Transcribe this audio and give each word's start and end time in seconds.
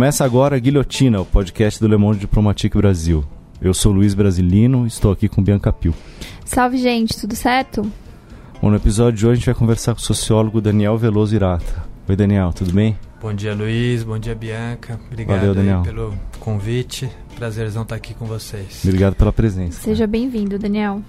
Começa 0.00 0.24
agora 0.24 0.56
a 0.56 0.58
Guilhotina, 0.58 1.20
o 1.20 1.26
podcast 1.26 1.78
do 1.78 1.86
Le 1.86 1.98
Monde 1.98 2.20
Diplomatique 2.20 2.74
Brasil. 2.74 3.22
Eu 3.60 3.74
sou 3.74 3.92
Luiz 3.92 4.14
Brasilino 4.14 4.86
e 4.86 4.88
estou 4.88 5.12
aqui 5.12 5.28
com 5.28 5.42
Bianca 5.42 5.70
Pio. 5.70 5.92
Salve, 6.42 6.78
gente, 6.78 7.20
tudo 7.20 7.36
certo? 7.36 7.82
Bom, 8.62 8.70
no 8.70 8.76
episódio 8.76 9.18
de 9.18 9.26
hoje 9.26 9.32
a 9.32 9.34
gente 9.34 9.44
vai 9.44 9.54
conversar 9.54 9.92
com 9.92 10.00
o 10.00 10.02
sociólogo 10.02 10.58
Daniel 10.58 10.96
Veloso 10.96 11.36
Irata. 11.36 11.84
Oi, 12.08 12.16
Daniel, 12.16 12.50
tudo 12.50 12.72
bem? 12.72 12.96
Bom 13.20 13.34
dia, 13.34 13.54
Luiz. 13.54 14.02
Bom 14.02 14.18
dia, 14.18 14.34
Bianca. 14.34 14.98
Obrigado 15.12 15.38
Valeu, 15.38 15.54
Daniel. 15.54 15.82
pelo 15.82 16.14
convite. 16.38 17.06
Prazerzão 17.36 17.82
estar 17.82 17.96
aqui 17.96 18.14
com 18.14 18.24
vocês. 18.24 18.80
Obrigado 18.82 19.16
pela 19.16 19.34
presença. 19.34 19.82
Seja 19.82 20.06
bem-vindo, 20.06 20.58
Daniel. 20.58 21.02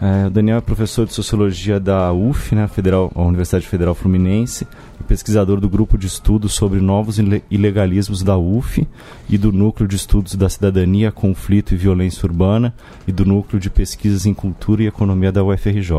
É, 0.00 0.28
o 0.28 0.30
Daniel 0.30 0.58
é 0.58 0.60
professor 0.60 1.06
de 1.06 1.12
Sociologia 1.12 1.80
da 1.80 2.12
UF, 2.12 2.54
né, 2.54 2.68
Federal, 2.68 3.10
a 3.16 3.22
Universidade 3.22 3.66
Federal 3.66 3.96
Fluminense, 3.96 4.64
e 5.00 5.02
pesquisador 5.02 5.60
do 5.60 5.68
Grupo 5.68 5.98
de 5.98 6.06
Estudos 6.06 6.52
sobre 6.54 6.80
Novos 6.80 7.18
Ilegalismos 7.50 8.22
da 8.22 8.36
UF 8.36 8.86
e 9.28 9.36
do 9.36 9.50
Núcleo 9.50 9.88
de 9.88 9.96
Estudos 9.96 10.36
da 10.36 10.48
Cidadania, 10.48 11.10
Conflito 11.10 11.74
e 11.74 11.76
Violência 11.76 12.24
Urbana 12.26 12.72
e 13.08 13.12
do 13.12 13.24
Núcleo 13.24 13.58
de 13.58 13.68
Pesquisas 13.68 14.24
em 14.24 14.32
Cultura 14.32 14.84
e 14.84 14.86
Economia 14.86 15.32
da 15.32 15.42
UFRJ. 15.42 15.92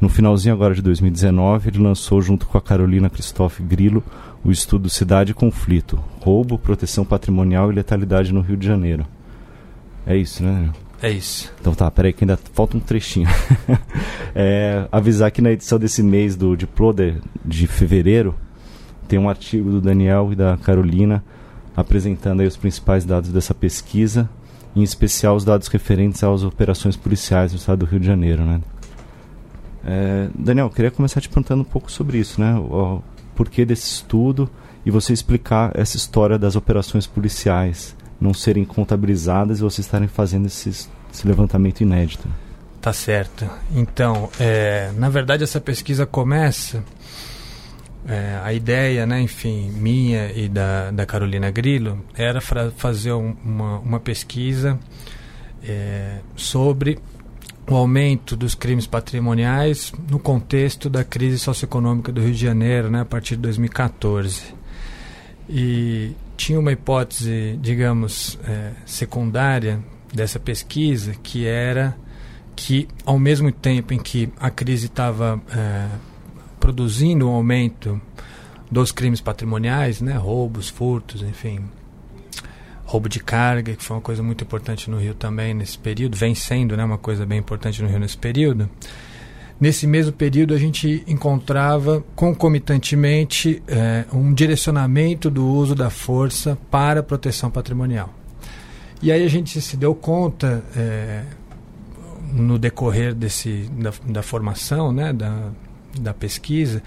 No 0.00 0.08
finalzinho 0.08 0.54
agora 0.54 0.74
de 0.74 0.80
2019, 0.80 1.68
ele 1.68 1.78
lançou 1.78 2.22
junto 2.22 2.46
com 2.46 2.56
a 2.56 2.62
Carolina 2.62 3.10
Christophe 3.10 3.62
Grilo 3.62 4.02
o 4.42 4.50
estudo 4.50 4.88
Cidade 4.88 5.32
e 5.32 5.34
Conflito, 5.34 6.02
Roubo, 6.20 6.58
Proteção 6.58 7.04
Patrimonial 7.04 7.70
e 7.70 7.74
Letalidade 7.74 8.32
no 8.32 8.40
Rio 8.40 8.56
de 8.56 8.66
Janeiro. 8.66 9.04
É 10.06 10.16
isso, 10.16 10.42
né, 10.42 10.52
Daniel? 10.52 10.89
É 11.02 11.10
isso. 11.10 11.52
Então 11.60 11.74
tá, 11.74 11.90
peraí 11.90 12.12
que 12.12 12.24
ainda 12.24 12.38
falta 12.52 12.76
um 12.76 12.80
trechinho. 12.80 13.28
é, 14.34 14.86
avisar 14.92 15.30
que 15.30 15.40
na 15.40 15.50
edição 15.50 15.78
desse 15.78 16.02
mês 16.02 16.36
do 16.36 16.56
Diploder 16.56 17.20
de 17.44 17.66
fevereiro 17.66 18.34
tem 19.08 19.18
um 19.18 19.28
artigo 19.28 19.70
do 19.70 19.80
Daniel 19.80 20.32
e 20.32 20.36
da 20.36 20.56
Carolina 20.58 21.24
apresentando 21.76 22.40
aí 22.40 22.46
os 22.46 22.56
principais 22.56 23.04
dados 23.04 23.30
dessa 23.30 23.54
pesquisa, 23.54 24.28
em 24.76 24.82
especial 24.82 25.34
os 25.34 25.44
dados 25.44 25.68
referentes 25.68 26.22
às 26.22 26.42
operações 26.42 26.96
policiais 26.96 27.52
no 27.52 27.58
estado 27.58 27.80
do 27.80 27.86
Rio 27.86 28.00
de 28.00 28.06
Janeiro, 28.06 28.44
né? 28.44 28.60
É, 29.84 30.28
Daniel, 30.34 30.68
queria 30.68 30.90
começar 30.90 31.20
te 31.20 31.28
perguntando 31.28 31.62
um 31.62 31.64
pouco 31.64 31.90
sobre 31.90 32.18
isso, 32.18 32.40
né? 32.40 32.54
O 32.54 33.02
porquê 33.34 33.64
desse 33.64 33.86
estudo 33.86 34.50
e 34.84 34.90
você 34.90 35.12
explicar 35.12 35.72
essa 35.74 35.96
história 35.96 36.38
das 36.38 36.56
operações 36.56 37.06
policiais 37.06 37.96
não 38.20 38.34
serem 38.34 38.64
contabilizadas 38.64 39.58
e 39.58 39.62
vocês 39.62 39.86
estarem 39.86 40.08
fazendo 40.08 40.46
esses, 40.46 40.90
esse 41.12 41.26
levantamento 41.26 41.80
inédito. 41.80 42.28
Tá 42.80 42.92
certo. 42.92 43.48
Então, 43.74 44.30
é, 44.38 44.90
na 44.96 45.08
verdade, 45.08 45.44
essa 45.44 45.60
pesquisa 45.60 46.06
começa. 46.06 46.82
É, 48.08 48.40
a 48.42 48.52
ideia, 48.52 49.04
né, 49.06 49.20
enfim, 49.20 49.70
minha 49.70 50.32
e 50.32 50.48
da, 50.48 50.90
da 50.90 51.04
Carolina 51.04 51.50
Grillo 51.50 52.02
era 52.14 52.40
fazer 52.40 53.12
um, 53.12 53.36
uma, 53.44 53.78
uma 53.80 54.00
pesquisa 54.00 54.78
é, 55.62 56.20
sobre 56.34 56.98
o 57.68 57.74
aumento 57.76 58.34
dos 58.34 58.54
crimes 58.54 58.86
patrimoniais 58.86 59.92
no 60.10 60.18
contexto 60.18 60.88
da 60.88 61.04
crise 61.04 61.38
socioeconômica 61.38 62.10
do 62.10 62.22
Rio 62.22 62.32
de 62.32 62.40
Janeiro, 62.40 62.90
né, 62.90 63.02
a 63.02 63.04
partir 63.04 63.36
de 63.36 63.42
2014. 63.42 64.54
E 65.52 66.12
tinha 66.36 66.60
uma 66.60 66.70
hipótese, 66.70 67.58
digamos, 67.60 68.38
é, 68.44 68.70
secundária 68.86 69.80
dessa 70.14 70.38
pesquisa, 70.38 71.12
que 71.22 71.44
era 71.44 71.96
que, 72.54 72.86
ao 73.04 73.18
mesmo 73.18 73.50
tempo 73.50 73.92
em 73.92 73.98
que 73.98 74.32
a 74.38 74.48
crise 74.48 74.86
estava 74.86 75.42
é, 75.52 75.88
produzindo 76.60 77.28
um 77.28 77.32
aumento 77.32 78.00
dos 78.70 78.92
crimes 78.92 79.20
patrimoniais, 79.20 80.00
né, 80.00 80.12
roubos, 80.12 80.68
furtos, 80.68 81.22
enfim, 81.22 81.64
roubo 82.84 83.08
de 83.08 83.18
carga, 83.18 83.74
que 83.74 83.82
foi 83.82 83.96
uma 83.96 84.02
coisa 84.02 84.22
muito 84.22 84.44
importante 84.44 84.88
no 84.88 84.98
Rio 84.98 85.14
também 85.14 85.52
nesse 85.52 85.78
período, 85.78 86.16
vem 86.16 86.34
sendo 86.34 86.76
né, 86.76 86.84
uma 86.84 86.98
coisa 86.98 87.26
bem 87.26 87.38
importante 87.38 87.82
no 87.82 87.88
Rio 87.88 87.98
nesse 87.98 88.16
período. 88.16 88.70
Nesse 89.60 89.86
mesmo 89.86 90.12
período, 90.12 90.54
a 90.54 90.58
gente 90.58 91.04
encontrava 91.06 92.02
concomitantemente 92.14 93.62
eh, 93.68 94.06
um 94.10 94.32
direcionamento 94.32 95.28
do 95.28 95.46
uso 95.46 95.74
da 95.74 95.90
força 95.90 96.56
para 96.70 97.00
a 97.00 97.02
proteção 97.02 97.50
patrimonial. 97.50 98.14
E 99.02 99.12
aí 99.12 99.22
a 99.22 99.28
gente 99.28 99.60
se 99.60 99.76
deu 99.76 99.94
conta, 99.94 100.64
eh, 100.74 101.24
no 102.32 102.58
decorrer 102.58 103.14
desse, 103.14 103.68
da, 103.72 103.92
da 104.06 104.22
formação, 104.22 104.92
né, 104.92 105.12
da, 105.12 105.50
da 105.98 106.14
pesquisa, 106.14 106.82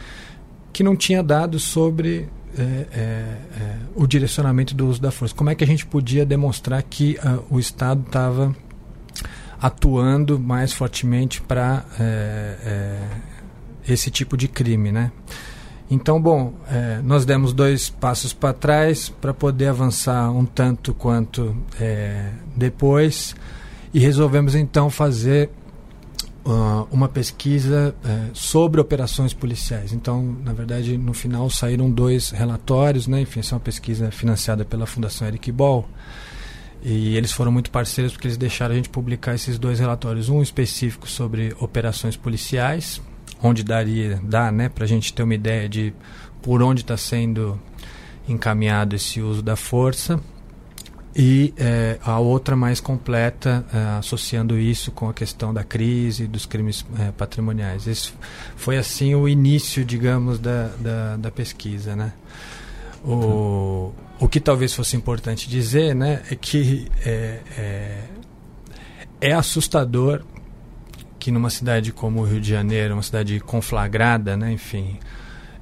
que 0.72 0.84
não 0.84 0.96
tinha 0.96 1.22
dados 1.22 1.64
sobre 1.64 2.28
é, 2.58 2.62
é, 2.62 2.98
é, 3.00 3.78
o 3.96 4.06
direcionamento 4.06 4.76
do 4.76 4.88
uso 4.88 5.02
da 5.02 5.12
força. 5.12 5.34
Como 5.34 5.50
é 5.50 5.56
que 5.56 5.64
a 5.64 5.68
gente 5.68 5.86
podia 5.86 6.26
demonstrar 6.26 6.82
que 6.84 7.18
uh, 7.24 7.44
o 7.50 7.60
Estado 7.60 8.04
estava 8.06 8.56
atuando 9.64 10.38
mais 10.38 10.74
fortemente 10.74 11.42
para 11.42 11.86
é, 11.98 12.58
é, 12.66 13.00
esse 13.88 14.12
tipo 14.12 14.36
de 14.36 14.50
crime, 14.50 14.92
né? 14.92 15.10
Então, 15.90 16.22
bom, 16.22 16.54
é, 16.70 17.00
nós 17.02 17.24
demos 17.24 17.54
dois 17.54 17.90
passos 17.90 18.34
para 18.34 18.52
trás 18.52 19.08
para 19.08 19.34
poder 19.34 19.68
avançar 19.68 20.30
um 20.32 20.44
tanto 20.44 20.94
quanto 20.94 21.56
é, 21.80 22.32
depois 22.58 23.38
e 23.94 24.00
resolvemos 24.00 24.54
então 24.54 24.90
fazer 24.90 25.50
uh, 26.46 26.86
uma 26.92 27.08
pesquisa 27.08 27.96
é, 28.04 28.32
sobre 28.34 28.82
operações 28.82 29.34
policiais. 29.34 29.94
Então, 29.94 30.36
na 30.44 30.52
verdade, 30.52 30.98
no 30.98 31.14
final 31.14 31.50
saíram 31.50 31.90
dois 31.90 32.32
relatórios, 32.32 33.08
né? 33.08 33.22
Enfim, 33.22 33.40
essa 33.40 33.54
é 33.54 33.56
uma 33.56 33.62
pesquisa 33.62 34.12
financiada 34.12 34.66
pela 34.66 34.86
Fundação 34.86 35.26
Eric 35.26 35.50
Ball 35.54 35.88
e 36.84 37.16
eles 37.16 37.32
foram 37.32 37.52
muito 37.52 37.72
parceiros 37.72 38.12
porque 38.12 38.28
eles 38.28 38.38
deixaram 38.38 38.74
a 38.74 38.76
gente 38.76 38.90
publicar 38.90 39.34
esses 39.34 39.58
dois 39.58 39.80
relatórios, 39.80 40.28
um 40.28 40.42
específico 40.42 41.08
sobre 41.08 41.56
operações 41.60 42.18
policiais, 42.18 43.02
onde 43.42 43.64
daria, 43.64 44.20
dá, 44.24 44.52
né, 44.52 44.68
para 44.70 44.84
a 44.84 44.88
gente 44.88 45.14
ter 45.14 45.24
uma 45.24 45.34
ideia 45.34 45.70
de 45.70 45.94
por 46.42 46.62
onde 46.62 46.82
está 46.82 46.98
sendo 46.98 47.60
encaminhado 48.28 48.96
esse 48.96 49.22
uso 49.22 49.42
da 49.42 49.56
força, 49.56 50.20
e 51.16 51.54
é, 51.58 52.00
a 52.04 52.20
outra 52.20 52.56
mais 52.56 52.80
completa, 52.80 53.64
é, 53.72 53.98
associando 54.00 54.58
isso 54.58 54.92
com 54.92 55.08
a 55.08 55.14
questão 55.14 55.54
da 55.54 55.64
crise 55.64 56.28
dos 56.28 56.46
crimes 56.46 56.86
é, 57.00 57.12
patrimoniais. 57.12 57.88
Esse 57.88 58.14
foi 58.56 58.78
assim 58.78 59.14
o 59.14 59.28
início, 59.28 59.86
digamos, 59.86 60.40
da, 60.40 60.70
da, 60.80 61.18
da 61.18 61.32
pesquisa, 61.32 61.96
né? 61.96 62.14
O, 63.04 63.94
o 64.20 64.28
que 64.30 64.40
talvez 64.40 64.74
fosse 64.74 64.96
importante 64.96 65.50
dizer 65.50 65.94
né, 65.94 66.22
é 66.32 66.36
que 66.36 66.88
é, 67.06 67.40
é, 67.58 68.04
é 69.20 69.34
assustador 69.34 70.24
que 71.20 71.32
numa 71.32 71.50
cidade 71.50 71.92
como 71.92 72.22
o 72.22 72.26
Rio 72.26 72.40
de 72.40 72.50
Janeiro, 72.50 72.94
uma 72.94 73.04
cidade 73.04 73.40
conflagrada, 73.40 74.36
né, 74.36 74.52
enfim, 74.52 75.00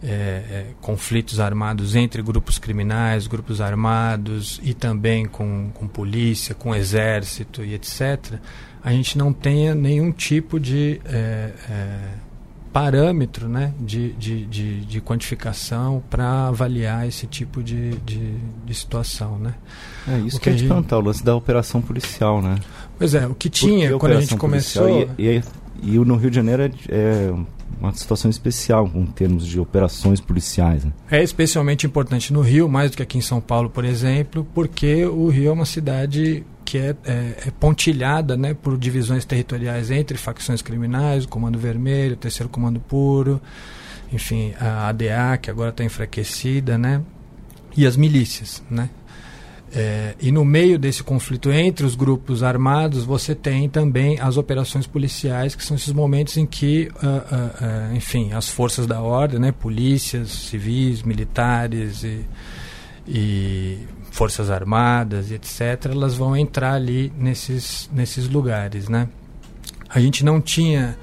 é, 0.04 0.08
é, 0.08 0.66
conflitos 0.82 1.40
armados 1.40 1.96
entre 1.96 2.22
grupos 2.24 2.58
criminais, 2.58 3.28
grupos 3.28 3.62
armados 3.62 4.60
e 4.64 4.74
também 4.74 5.26
com, 5.26 5.70
com 5.74 5.88
polícia, 5.88 6.56
com 6.56 6.74
exército 6.74 7.64
e 7.64 7.76
etc., 7.76 8.40
a 8.84 8.92
gente 8.92 9.16
não 9.16 9.32
tenha 9.32 9.76
nenhum 9.76 10.12
tipo 10.12 10.60
de 10.60 11.00
é, 11.06 11.54
é 11.70 12.31
parâmetro 12.72 13.48
né, 13.50 13.74
de, 13.80 14.14
de, 14.14 14.46
de, 14.46 14.86
de 14.86 15.02
quantificação 15.02 16.02
para 16.10 16.48
avaliar 16.48 17.08
esse 17.08 17.28
tipo 17.28 17.62
de, 17.62 17.92
de, 18.00 18.36
de, 18.66 18.74
situação. 18.74 19.38
Né? 19.38 19.54
É 20.08 20.18
isso 20.20 20.38
que, 20.38 20.44
que 20.44 20.50
a 20.50 20.54
gente 20.54 20.68
perguntar, 20.68 20.98
o 20.98 21.02
lance 21.02 21.24
da 21.24 21.36
operação 21.36 21.82
policial, 21.82 22.42
né? 22.42 22.56
Pois 22.98 23.14
é, 23.14 23.28
o 23.28 23.36
que 23.36 23.50
tinha 23.50 23.98
quando 23.98 24.14
a 24.14 24.22
gente 24.22 24.38
começou... 24.38 24.88
E, 25.18 25.38
e, 25.38 25.44
e, 25.84 25.98
no 26.00 26.16
Rio 26.16 26.30
de 26.30 26.36
Janeiro 26.36 26.64
é, 26.64 26.70
é 26.90 27.34
uma 27.80 27.94
situação 27.94 28.30
especial 28.30 28.90
em 28.94 29.06
termos 29.06 29.46
de 29.46 29.60
operações 29.60 30.22
policiais. 30.22 30.86
Né? 30.86 30.92
É 31.10 31.24
especialmente 31.24 31.86
importante 31.86 32.32
no 32.32 32.42
Rio, 32.42 32.70
mais 32.70 32.92
do 32.92 32.98
que 32.98 33.04
aqui 33.04 33.18
em 33.18 33.22
São 33.22 33.42
Paulo, 33.42 33.70
por 33.70 33.84
exemplo, 33.84 34.48
porque 34.54 35.06
o 35.06 35.28
Rio 35.30 35.50
é 35.50 35.52
uma 35.52 35.66
cidade 35.66 36.44
que 36.72 36.78
é, 36.78 36.96
é, 37.04 37.14
é, 37.48 37.52
pontilhada 37.60 38.38
né, 38.38 38.54
por 38.54 38.78
divisões 38.78 39.26
territoriais 39.26 39.92
entre 39.92 40.18
facções 40.18 40.62
criminais, 40.62 41.26
o 41.26 41.28
Comando 41.28 41.60
Vermelho, 41.60 42.14
o 42.14 42.16
Terceiro 42.16 42.48
Comando 42.48 42.80
Puro, 42.80 43.42
enfim, 44.10 44.54
a 44.58 44.88
ADA, 44.88 45.38
que 45.42 45.52
agora 45.52 45.72
está 45.72 45.84
enfraquecida, 45.84 46.78
né, 46.78 47.02
e 47.76 47.86
as 47.86 47.98
milícias. 47.98 48.64
Né. 48.72 48.90
É, 49.76 50.16
e 50.22 50.32
no 50.32 50.46
meio 50.46 50.80
desse 50.80 51.04
conflito 51.04 51.52
entre 51.52 51.86
os 51.86 51.94
grupos 51.94 52.42
armados, 52.42 53.04
você 53.04 53.36
tem 53.36 53.68
também 53.68 54.18
as 54.22 54.38
operações 54.38 54.88
policiais, 54.88 55.54
que 55.54 55.66
são 55.66 55.76
esses 55.76 55.92
momentos 55.92 56.38
em 56.38 56.46
que, 56.46 56.90
uh, 57.04 57.06
uh, 57.06 57.92
uh, 57.92 57.98
enfim, 57.98 58.32
as 58.32 58.48
forças 58.48 58.88
da 58.88 59.02
ordem, 59.02 59.42
né, 59.42 59.52
polícias, 59.52 60.30
civis, 60.30 61.04
militares 61.04 62.06
e, 62.06 62.26
e 63.06 63.78
forças 64.12 64.52
armadas 64.52 65.32
etc 65.32 65.88
elas 65.92 66.16
vão 66.16 66.38
entrar 66.38 66.74
ali 66.74 67.12
nesses 67.18 67.90
nesses 67.92 68.30
lugares 68.30 68.88
né 68.88 69.08
a 69.90 70.00
gente 70.00 70.24
não 70.24 70.40
tinha 70.40 70.96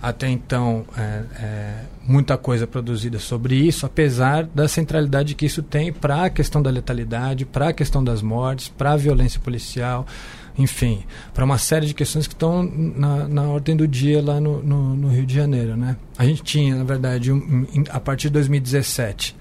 até 0.00 0.28
então 0.28 0.84
é, 0.96 1.22
é, 1.40 1.74
muita 2.06 2.36
coisa 2.36 2.66
produzida 2.66 3.18
sobre 3.18 3.56
isso, 3.56 3.84
apesar 3.86 4.44
da 4.44 4.68
centralidade 4.68 5.34
que 5.34 5.46
isso 5.46 5.62
tem 5.62 5.92
para 5.92 6.26
a 6.26 6.30
questão 6.30 6.62
da 6.62 6.70
letalidade, 6.70 7.44
para 7.44 7.70
a 7.70 7.72
questão 7.72 8.04
das 8.04 8.22
mortes, 8.22 8.68
para 8.68 8.92
a 8.92 8.96
violência 8.96 9.40
policial, 9.40 10.06
enfim, 10.56 11.02
para 11.34 11.44
uma 11.44 11.58
série 11.58 11.86
de 11.86 11.94
questões 11.94 12.26
que 12.26 12.34
estão 12.34 12.62
na, 12.62 13.26
na 13.28 13.42
ordem 13.42 13.76
do 13.76 13.88
dia 13.88 14.22
lá 14.22 14.40
no, 14.40 14.62
no, 14.62 14.96
no, 14.96 15.08
Rio 15.08 15.26
de 15.26 15.34
Janeiro. 15.34 15.76
Né? 15.76 15.96
A 16.16 16.24
gente 16.24 16.42
tinha, 16.42 16.76
na 16.76 16.84
verdade, 16.84 17.32
um, 17.32 17.66
a 17.90 17.98
partir 17.98 18.28
de 18.28 18.34
2017, 18.34 19.36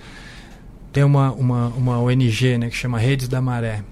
tem 0.95 1.03
uma, 1.03 1.33
uma, 1.33 1.67
uma 1.67 1.99
ONG 1.99 2.57
né, 2.57 2.69
que 2.69 2.75
chama 2.77 2.97
Redes 2.97 3.27
da 3.27 3.41
Maré, 3.41 3.83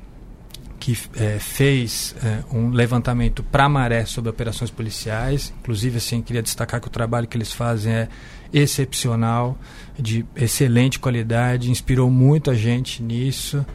que 0.79 0.97
é, 1.17 1.37
fez 1.37 2.15
é, 2.23 2.39
um 2.49 2.69
levantamento 2.69 3.43
para 3.43 3.67
Maré 3.67 4.05
sobre 4.05 4.29
operações 4.29 4.71
policiais. 4.71 5.53
Inclusive, 5.59 5.97
assim, 5.97 6.21
queria 6.21 6.41
destacar 6.41 6.79
que 6.79 6.87
o 6.87 6.89
trabalho 6.89 7.27
que 7.27 7.35
eles 7.35 7.51
fazem 7.51 7.91
é 7.91 8.07
excepcional, 8.53 9.57
de 9.99 10.25
excelente 10.33 10.97
qualidade, 10.97 11.69
inspirou 11.69 12.09
muita 12.09 12.55
gente 12.55 13.03
nisso. 13.03 13.65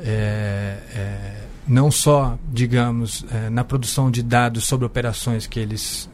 É, 0.00 0.78
é 0.96 1.44
não 1.68 1.92
só, 1.92 2.36
digamos, 2.52 3.24
é, 3.30 3.50
na 3.50 3.62
produção 3.62 4.10
de 4.10 4.20
dados 4.20 4.64
sobre 4.64 4.84
operações 4.84 5.46
que 5.46 5.60
eles, 5.60 6.10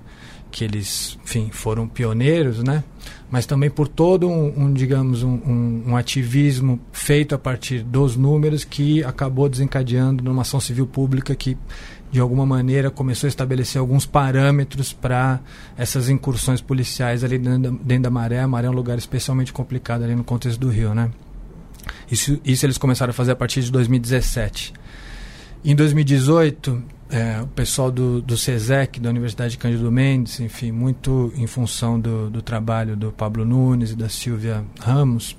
que 0.50 0.64
eles 0.64 1.18
enfim, 1.24 1.48
foram 1.50 1.88
pioneiros, 1.88 2.62
né? 2.62 2.84
mas 3.30 3.46
também 3.46 3.70
por 3.70 3.86
todo 3.86 4.28
um, 4.28 4.64
um 4.64 4.72
digamos, 4.72 5.22
um, 5.22 5.34
um, 5.34 5.82
um, 5.88 5.96
ativismo 5.96 6.80
feito 6.92 7.34
a 7.34 7.38
partir 7.38 7.82
dos 7.82 8.16
números 8.16 8.64
que 8.64 9.04
acabou 9.04 9.48
desencadeando 9.48 10.24
numa 10.24 10.42
ação 10.42 10.58
civil 10.58 10.86
pública 10.86 11.34
que, 11.36 11.56
de 12.10 12.18
alguma 12.18 12.44
maneira, 12.44 12.90
começou 12.90 13.28
a 13.28 13.30
estabelecer 13.30 13.78
alguns 13.80 14.04
parâmetros 14.04 14.92
para 14.92 15.38
essas 15.78 16.08
incursões 16.08 16.60
policiais 16.60 17.22
ali 17.22 17.38
dentro 17.38 17.70
da, 17.70 17.78
dentro 17.84 18.02
da 18.02 18.10
Maré. 18.10 18.40
A 18.40 18.48
Maré 18.48 18.66
é 18.66 18.70
um 18.70 18.74
lugar 18.74 18.98
especialmente 18.98 19.52
complicado 19.52 20.02
ali 20.02 20.16
no 20.16 20.24
contexto 20.24 20.58
do 20.58 20.68
Rio, 20.68 20.92
né? 20.92 21.08
Isso, 22.10 22.40
isso 22.44 22.66
eles 22.66 22.78
começaram 22.78 23.10
a 23.10 23.14
fazer 23.14 23.30
a 23.30 23.36
partir 23.36 23.62
de 23.62 23.70
2017. 23.70 24.72
Em 25.64 25.76
2018, 25.76 26.82
é, 27.10 27.42
o 27.42 27.46
pessoal 27.48 27.90
do, 27.90 28.22
do 28.22 28.36
CESEC, 28.36 29.00
da 29.00 29.10
Universidade 29.10 29.52
de 29.52 29.58
Cândido 29.58 29.90
Mendes, 29.90 30.38
enfim, 30.40 30.70
muito 30.70 31.32
em 31.36 31.46
função 31.46 31.98
do, 31.98 32.30
do 32.30 32.40
trabalho 32.40 32.96
do 32.96 33.10
Pablo 33.10 33.44
Nunes 33.44 33.90
e 33.90 33.96
da 33.96 34.08
Silvia 34.08 34.64
Ramos, 34.78 35.36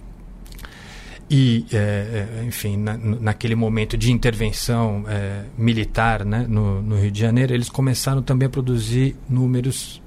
e, 1.30 1.66
é, 1.72 2.28
é 2.42 2.44
enfim, 2.46 2.76
na, 2.76 2.98
naquele 2.98 3.56
momento 3.56 3.98
de 3.98 4.12
intervenção 4.12 5.06
é, 5.08 5.46
militar 5.58 6.26
né, 6.26 6.46
no, 6.48 6.82
no, 6.82 7.00
Rio 7.00 7.10
de 7.10 7.22
Janeiro, 7.22 7.54
eles 7.54 7.70
começaram 7.70 8.22
também 8.22 8.48
a 8.48 8.50
produzir 8.50 9.16
números 9.30 10.02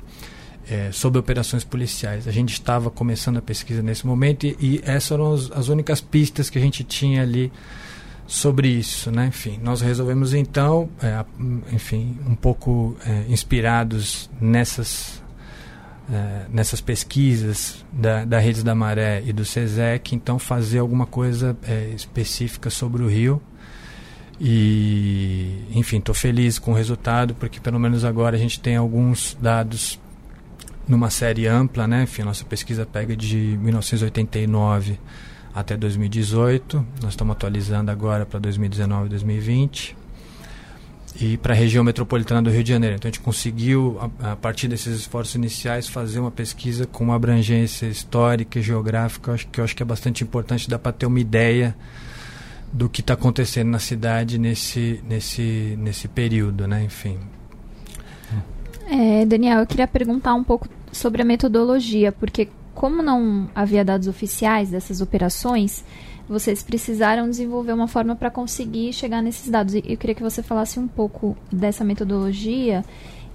é, 0.69 0.93
sobre 0.93 1.19
operações 1.19 1.65
policiais. 1.65 2.29
A 2.29 2.31
gente 2.31 2.53
estava 2.53 2.91
começando 2.91 3.39
a 3.39 3.43
pesquisa 3.43 3.83
nesse 3.83 4.07
momento 4.07 4.45
e, 4.47 4.55
e 4.61 4.81
essas 4.85 5.13
eram 5.13 5.33
as, 5.33 5.51
as 5.53 5.69
únicas 5.69 6.03
pistas 6.03 6.51
que 6.51 6.59
a 6.59 6.61
gente 6.61 6.85
tinha 6.85 7.23
ali 7.23 7.51
sobre 8.27 8.69
isso, 8.69 9.11
né? 9.11 9.27
Enfim, 9.27 9.59
nós 9.63 9.81
resolvemos 9.81 10.35
então, 10.35 10.89
é, 11.03 11.25
enfim, 11.73 12.19
um 12.27 12.35
pouco 12.35 12.97
é, 13.07 13.25
inspirados 13.29 14.31
nessas 14.41 15.23
é, 16.11 16.47
nessas 16.51 16.81
pesquisas 16.81 17.85
da, 17.91 18.25
da 18.25 18.39
Redes 18.39 18.63
da 18.63 18.75
Maré 18.75 19.23
e 19.25 19.33
do 19.33 19.45
SESEC, 19.45 20.15
então 20.15 20.39
fazer 20.39 20.79
alguma 20.79 21.07
coisa 21.07 21.57
é, 21.67 21.89
específica 21.95 22.69
sobre 22.69 23.03
o 23.03 23.09
Rio. 23.09 23.41
E, 24.41 25.65
enfim, 25.71 25.99
estou 25.99 26.15
feliz 26.15 26.59
com 26.59 26.73
o 26.73 26.75
resultado, 26.75 27.35
porque 27.35 27.61
pelo 27.61 27.79
menos 27.79 28.05
agora 28.05 28.37
a 28.37 28.39
gente 28.39 28.61
tem 28.61 28.77
alguns 28.77 29.37
dados 29.41 29.99
numa 30.87 31.09
série 31.09 31.47
ampla, 31.47 31.87
né? 31.87 32.03
Enfim, 32.03 32.23
nossa 32.23 32.45
pesquisa 32.45 32.85
pega 32.85 33.17
de 33.17 33.37
1989 33.63 34.99
até 35.55 35.77
2018. 35.77 36.85
Nós 37.03 37.13
estamos 37.13 37.33
atualizando 37.33 37.91
agora 37.91 38.27
para 38.27 38.41
2019 38.41 39.07
e 39.07 39.09
2020. 39.11 39.97
E 41.21 41.37
para 41.37 41.55
a 41.55 41.57
região 41.57 41.85
metropolitana 41.85 42.43
do 42.43 42.51
Rio 42.51 42.65
de 42.65 42.71
Janeiro. 42.71 42.97
Então 42.97 43.09
a 43.09 43.13
gente 43.13 43.21
conseguiu, 43.21 43.99
a, 44.21 44.33
a, 44.33 44.37
partir 44.37 44.67
desses 44.67 44.99
esforços 44.99 45.37
iniciais, 45.37 45.89
fazer 45.89 46.19
uma 46.19 46.31
pesquisa 46.31 46.87
com 46.87 47.05
uma 47.05 47.15
abrangência 47.15 47.87
histórica 47.87 48.59
e 48.59 48.63
geográfica, 48.63 49.33
acho, 49.33 49.47
que 49.47 49.61
eu 49.61 49.65
acho 49.65 49.77
que 49.77 49.83
é 49.83 49.87
bastante 49.87 50.25
importante, 50.25 50.69
dá 50.69 50.77
para 50.77 50.91
ter 50.91 51.07
uma 51.07 51.21
ideia 51.21 51.77
do 52.73 52.89
que 52.89 53.01
está 53.01 53.15
acontecendo 53.15 53.69
na 53.69 53.79
cidade 53.79 54.39
nesse, 54.39 55.01
nesse, 55.09 55.79
nesse 55.79 56.09
período, 56.09 56.67
né? 56.67 56.83
Enfim. 56.83 57.17
É, 58.91 59.25
Daniel, 59.25 59.61
eu 59.61 59.67
queria 59.67 59.87
perguntar 59.87 60.35
um 60.35 60.43
pouco 60.43 60.69
sobre 60.91 61.23
a 61.23 61.25
metodologia, 61.25 62.11
porque 62.11 62.49
como 62.75 63.03
não 63.03 63.49
havia 63.55 63.85
dados 63.85 64.09
oficiais 64.09 64.71
dessas 64.71 65.01
operações, 65.01 65.85
vocês 66.29 66.63
precisaram 66.63 67.29
desenvolver 67.29 67.73
uma 67.73 67.87
forma 67.87 68.17
para 68.17 68.31
conseguir 68.31 68.93
chegar 68.93 69.23
nesses 69.23 69.51
dados. 69.51 69.75
E 69.75 69.83
eu 69.87 69.97
queria 69.97 70.15
que 70.15 70.23
você 70.23 70.43
falasse 70.43 70.79
um 70.79 70.89
pouco 70.89 71.37
dessa 71.53 71.85
metodologia 71.85 72.85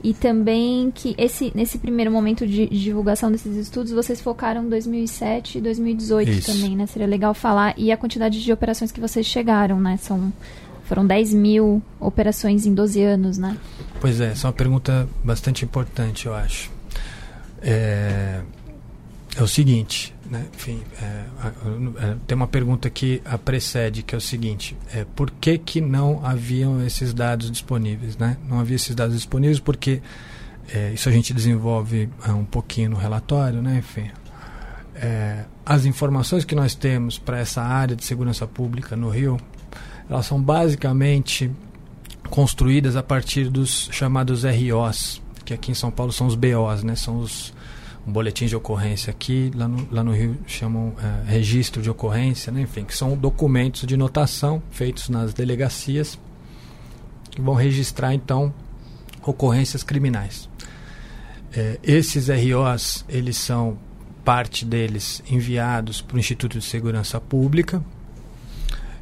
e 0.03 0.13
também 0.13 0.91
que 0.91 1.13
esse 1.18 1.51
nesse 1.53 1.77
primeiro 1.77 2.09
momento 2.09 2.47
de, 2.47 2.68
divulgação 2.68 3.31
desses 3.31 3.56
estudos 3.56 3.91
vocês 3.91 4.21
focaram 4.21 4.68
2007 4.69 5.57
e 5.57 5.62
2018 5.62 6.31
Isso. 6.31 6.51
também, 6.51 6.75
né? 6.75 6.85
Seria 6.85 7.07
legal 7.07 7.33
falar 7.33 7.74
e 7.77 7.92
a 7.92 7.97
quantidade 7.97 8.42
de 8.42 8.51
operações 8.51 8.92
que 8.92 9.00
vocês 9.00 9.25
chegaram, 9.25 9.80
né? 9.80 9.97
São 9.97 10.31
foram 10.85 11.06
10 11.06 11.35
mil 11.35 11.83
operações 12.00 12.65
em 12.65 12.74
12 12.74 13.03
anos, 13.03 13.38
né? 13.38 13.56
Pois 14.01 14.19
é, 14.19 14.31
essa 14.31 14.47
é 14.47 14.50
uma 14.50 14.53
pergunta 14.53 15.07
bastante 15.24 15.63
importante, 15.63 16.25
eu 16.25 16.33
acho. 16.33 16.71
É, 17.62 18.42
é 19.39 19.44
o 19.44 19.47
seguinte, 19.47 20.13
né? 20.30 20.45
enfim, 20.53 20.81
é, 21.01 21.06
é, 21.06 22.15
tem 22.27 22.36
uma 22.36 22.47
pergunta 22.47 22.89
que 22.89 23.21
a 23.23 23.37
precede, 23.37 24.04
que 24.04 24.13
é 24.13 24.18
o 24.18 24.21
seguinte: 24.21 24.75
é, 24.94 25.06
por 25.16 25.31
que, 25.31 25.57
que 25.57 25.80
não 25.80 26.25
haviam 26.25 26.85
esses 26.85 27.13
dados 27.13 27.49
disponíveis? 27.49 28.18
Né? 28.18 28.37
Não 28.47 28.59
havia 28.59 28.75
esses 28.75 28.94
dados 28.94 29.16
disponíveis 29.16 29.59
porque 29.59 30.02
é, 30.73 30.92
isso 30.94 31.07
a 31.07 31.11
gente 31.11 31.33
desenvolve 31.33 32.09
é, 32.28 32.31
um 32.31 32.44
pouquinho 32.44 32.92
no 32.92 32.97
relatório, 32.97 33.61
né? 33.61 33.78
enfim. 33.78 34.11
É, 34.95 35.45
as 35.66 35.85
informações 35.85 36.44
que 36.44 36.54
nós 36.54 36.75
temos 36.75 37.18
para 37.18 37.40
essa 37.40 37.61
área 37.61 37.95
de 37.95 38.04
segurança 38.04 38.45
pública 38.45 38.97
no 38.97 39.09
Rio, 39.09 39.40
elas 40.09 40.25
são 40.25 40.42
basicamente 40.42 41.49
construídas 42.30 42.97
a 42.97 43.04
partir 43.04 43.49
dos 43.49 43.87
chamados 43.92 44.44
ROs, 44.44 45.21
que 45.45 45.54
aqui 45.54 45.71
em 45.71 45.75
São 45.75 45.90
Paulo 45.90 46.11
são 46.11 46.28
os 46.28 46.35
BOs, 46.35 46.83
né? 46.83 46.95
São 46.95 47.19
os 47.19 47.54
boletim 48.09 48.45
de 48.45 48.56
ocorrência 48.56 49.11
aqui, 49.11 49.51
lá 49.56 49.68
no, 49.68 49.87
lá 49.92 50.04
no 50.04 50.11
Rio 50.11 50.37
chamam 50.47 50.94
é, 51.01 51.31
registro 51.31 51.81
de 51.81 51.89
ocorrência, 51.89 52.51
né? 52.51 52.61
enfim, 52.61 52.83
que 52.83 52.95
são 52.95 53.18
documentos 53.18 53.85
de 53.85 53.95
notação 53.95 54.61
feitos 54.71 55.09
nas 55.09 55.33
delegacias 55.33 56.19
que 57.30 57.42
vão 57.42 57.56
registrar 57.56 58.13
então 58.13 58.54
ocorrências 59.25 59.83
criminais. 59.83 60.49
É, 61.54 61.80
esses 61.83 62.28
ROs, 62.30 63.06
eles 63.09 63.37
são 63.37 63.78
parte 64.23 64.66
deles 64.66 65.23
enviados 65.30 66.01
para 66.01 66.18
o 66.18 66.19
Instituto 66.19 66.59
de 66.59 66.66
Segurança 66.66 67.19
Pública, 67.19 67.83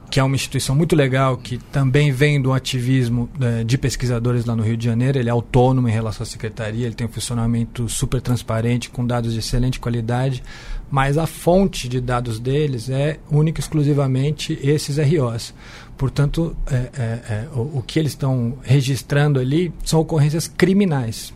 que 0.09 0.19
é 0.19 0.23
uma 0.23 0.35
instituição 0.35 0.75
muito 0.75 0.95
legal, 0.95 1.37
que 1.37 1.57
também 1.57 2.11
vem 2.11 2.41
do 2.41 2.53
ativismo 2.53 3.29
é, 3.41 3.63
de 3.63 3.77
pesquisadores 3.77 4.45
lá 4.45 4.55
no 4.55 4.63
Rio 4.63 4.77
de 4.77 4.85
Janeiro. 4.85 5.19
Ele 5.19 5.29
é 5.29 5.31
autônomo 5.31 5.87
em 5.89 5.91
relação 5.91 6.23
à 6.23 6.25
secretaria, 6.25 6.85
ele 6.85 6.95
tem 6.95 7.05
um 7.05 7.09
funcionamento 7.09 7.89
super 7.89 8.21
transparente, 8.21 8.89
com 8.89 9.05
dados 9.05 9.33
de 9.33 9.39
excelente 9.39 9.79
qualidade, 9.79 10.41
mas 10.89 11.17
a 11.17 11.27
fonte 11.27 11.89
de 11.89 11.99
dados 11.99 12.39
deles 12.39 12.89
é 12.89 13.19
única 13.29 13.59
e 13.59 13.61
exclusivamente 13.61 14.57
esses 14.63 14.97
ROs. 14.97 15.53
Portanto, 15.97 16.55
é, 16.71 16.89
é, 16.95 17.47
o, 17.53 17.79
o 17.79 17.83
que 17.85 17.99
eles 17.99 18.13
estão 18.13 18.57
registrando 18.63 19.39
ali 19.39 19.73
são 19.83 19.99
ocorrências 19.99 20.47
criminais. 20.47 21.33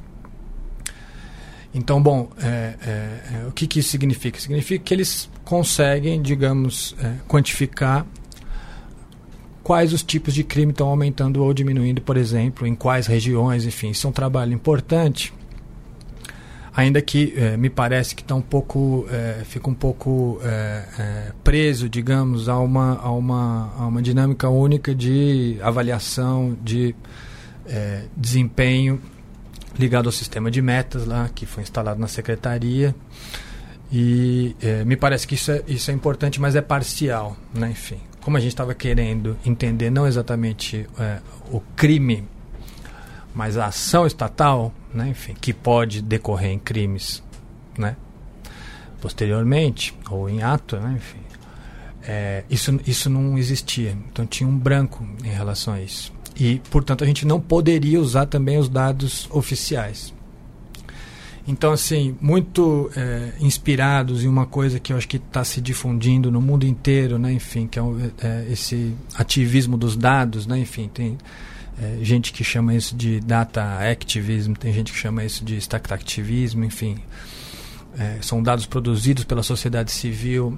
Então, 1.74 2.01
bom, 2.01 2.30
é, 2.38 2.48
é, 2.48 2.90
é, 3.44 3.48
o 3.48 3.51
que, 3.51 3.66
que, 3.66 3.80
isso 3.80 3.90
significa? 3.90 4.40
Significa 4.40 4.84
que 4.84 4.94
eles 4.94 5.30
conseguem, 5.44 6.22
digamos, 6.22 6.96
quantificar 7.28 8.06
quais 9.63 9.94
os 9.94 10.03
tipos 10.03 10.34
de 10.34 10.44
crime 10.44 10.72
estão 10.72 10.88
aumentando 10.88 11.44
ou 11.44 11.53
diminuindo, 11.53 12.01
por 12.01 12.18
exemplo, 12.18 12.65
em 12.65 12.75
quais 12.75 13.08
regiões, 13.08 13.65
enfim, 13.65 13.91
isso 13.91 14.08
é 14.08 14.10
um 14.10 14.13
trabalho 14.13 14.53
importante. 14.53 15.34
Ainda 16.74 17.01
que 17.01 17.34
eh, 17.36 17.58
me 17.58 17.70
parece 17.70 18.15
que 18.15 18.22
está 18.22 18.34
um 18.34 18.41
pouco, 18.41 19.06
eh, 19.12 19.41
fica 19.44 19.70
um 19.70 19.74
pouco 19.74 20.39
eh, 20.41 21.34
preso, 21.44 21.89
digamos, 21.89 22.48
a 22.48 22.58
uma, 22.58 22.98
a, 22.98 23.12
uma, 23.12 23.74
a 23.77 23.88
uma 23.88 24.01
dinâmica 24.01 24.48
única 24.48 24.96
de 24.96 25.58
avaliação, 25.62 26.58
de 26.62 26.96
desempenho 28.18 29.00
ligado 29.80 30.08
ao 30.08 30.12
sistema 30.12 30.51
de 30.51 30.62
metas 30.62 31.06
lá, 31.06 31.30
que 31.34 31.46
foi 31.46 31.63
instalado 31.63 32.01
na 32.01 32.08
secretaria. 32.08 32.94
E 33.91 34.56
me 34.86 34.98
parece 34.98 35.25
que 35.25 35.36
isso 35.36 35.51
é, 35.51 35.63
isso 35.68 35.89
é 35.89 35.94
importante, 35.94 36.41
mas 36.41 36.56
é 36.56 36.62
parcial, 36.62 37.38
né? 37.53 37.70
enfim 37.72 38.11
como 38.22 38.38
a 38.38 38.40
gente 38.40 38.51
estava 38.51 38.74
querendo 38.74 39.38
entender 39.46 39.90
não 39.90 40.08
exatamente 40.08 40.88
é, 41.00 41.20
o 41.51 41.60
crime, 41.75 42.24
mas 43.34 43.58
a 43.58 43.68
ação 43.68 44.06
estatal, 44.06 44.74
né, 44.94 45.10
enfim, 45.10 45.34
que 45.40 45.54
pode 45.54 46.01
decorrer 46.01 46.51
em 46.51 46.60
crimes, 46.60 47.24
né, 47.78 47.96
posteriormente 49.01 49.94
ou 50.10 50.30
em 50.30 50.44
ato, 50.44 50.78
né, 50.78 50.94
enfim, 50.96 51.20
é, 52.04 52.44
isso, 52.50 52.80
isso 52.86 53.10
não 53.10 53.38
existia. 53.38 53.98
Então 54.12 54.25
tinha 54.25 54.48
um 54.48 54.58
branco 54.58 55.06
em 55.24 55.30
relação 55.30 55.74
a 55.74 55.82
isso. 55.82 56.12
E, 56.36 56.62
portanto, 56.72 57.04
a 57.04 57.08
gente 57.08 57.25
não 57.25 57.40
poderia 57.40 58.00
usar 58.00 58.25
também 58.25 58.58
os 58.58 58.70
dados 58.70 59.28
oficiais. 59.32 60.13
Então, 61.48 61.72
assim, 61.72 62.16
muito 62.22 62.92
é, 62.96 63.34
inspirados 63.40 64.24
em 64.24 64.28
uma 64.28 64.46
coisa 64.46 64.80
que 64.80 64.94
eu 64.94 64.98
acho 64.98 65.08
que 65.08 65.18
está 65.18 65.44
se 65.44 65.60
difundindo 65.60 66.32
no 66.32 66.40
mundo 66.40 66.66
inteiro, 66.66 67.18
né? 67.18 67.34
Enfim, 67.34 67.68
que 67.68 67.80
é, 67.80 67.84
é, 68.22 68.48
esse 68.52 68.94
ativismo 69.16 69.76
dos 69.76 69.98
dados, 69.98 70.46
né? 70.46 70.60
Enfim, 70.60 70.90
tem 70.94 71.18
é, 71.82 71.98
gente 72.04 72.32
que 72.32 72.44
chama 72.44 72.76
isso 72.76 72.96
de 72.96 73.20
data 73.20 73.80
activism, 73.80 74.54
tem 74.54 74.72
gente 74.72 74.92
que 74.92 74.98
chama 74.98 75.26
isso 75.26 75.44
de 75.44 75.58
stack 75.58 75.92
activism, 75.92 76.64
enfim. 76.64 76.98
É, 77.98 78.20
são 78.22 78.42
dados 78.42 78.68
produzidos 78.68 79.24
pela 79.24 79.42
sociedade 79.42 79.92
civil 79.92 80.58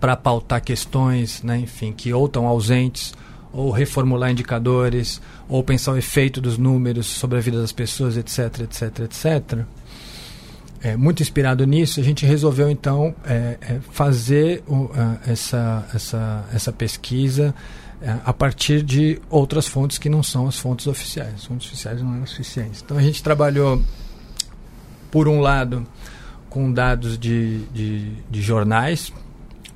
para 0.00 0.16
pautar 0.16 0.62
questões, 0.62 1.42
né? 1.42 1.58
Enfim, 1.58 1.92
que 1.92 2.12
ou 2.12 2.24
estão 2.24 2.46
ausentes 2.46 3.12
ou 3.52 3.70
reformular 3.70 4.30
indicadores, 4.30 5.20
ou 5.48 5.64
pensar 5.64 5.92
o 5.92 5.96
efeito 5.96 6.42
dos 6.42 6.58
números 6.58 7.06
sobre 7.06 7.38
a 7.38 7.40
vida 7.40 7.58
das 7.58 7.72
pessoas, 7.72 8.16
etc, 8.18 8.60
etc, 8.60 9.00
etc. 9.00 9.64
É, 10.86 10.96
muito 10.96 11.20
inspirado 11.20 11.66
nisso, 11.66 11.98
a 11.98 12.02
gente 12.04 12.24
resolveu 12.24 12.70
então 12.70 13.12
é, 13.24 13.58
é, 13.60 13.80
fazer 13.90 14.62
uh, 14.68 14.88
essa, 15.26 15.84
essa, 15.92 16.44
essa 16.54 16.72
pesquisa 16.72 17.52
é, 18.00 18.14
a 18.24 18.32
partir 18.32 18.84
de 18.84 19.20
outras 19.28 19.66
fontes 19.66 19.98
que 19.98 20.08
não 20.08 20.22
são 20.22 20.46
as 20.46 20.56
fontes 20.56 20.86
oficiais. 20.86 21.34
As 21.34 21.44
fontes 21.44 21.66
oficiais 21.66 22.00
não 22.00 22.14
eram 22.14 22.24
suficientes. 22.24 22.82
Então 22.84 22.96
a 22.96 23.02
gente 23.02 23.20
trabalhou, 23.20 23.82
por 25.10 25.26
um 25.26 25.40
lado, 25.40 25.84
com 26.48 26.72
dados 26.72 27.18
de, 27.18 27.64
de, 27.74 28.12
de 28.30 28.40
jornais, 28.40 29.12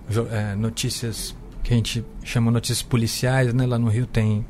jo, 0.08 0.28
é, 0.30 0.54
notícias 0.54 1.34
que 1.64 1.74
a 1.74 1.76
gente 1.76 2.04
chama 2.22 2.52
notícias 2.52 2.82
policiais, 2.82 3.52
né? 3.52 3.66
Lá 3.66 3.80
no 3.80 3.88
Rio 3.88 4.06
tem 4.06 4.46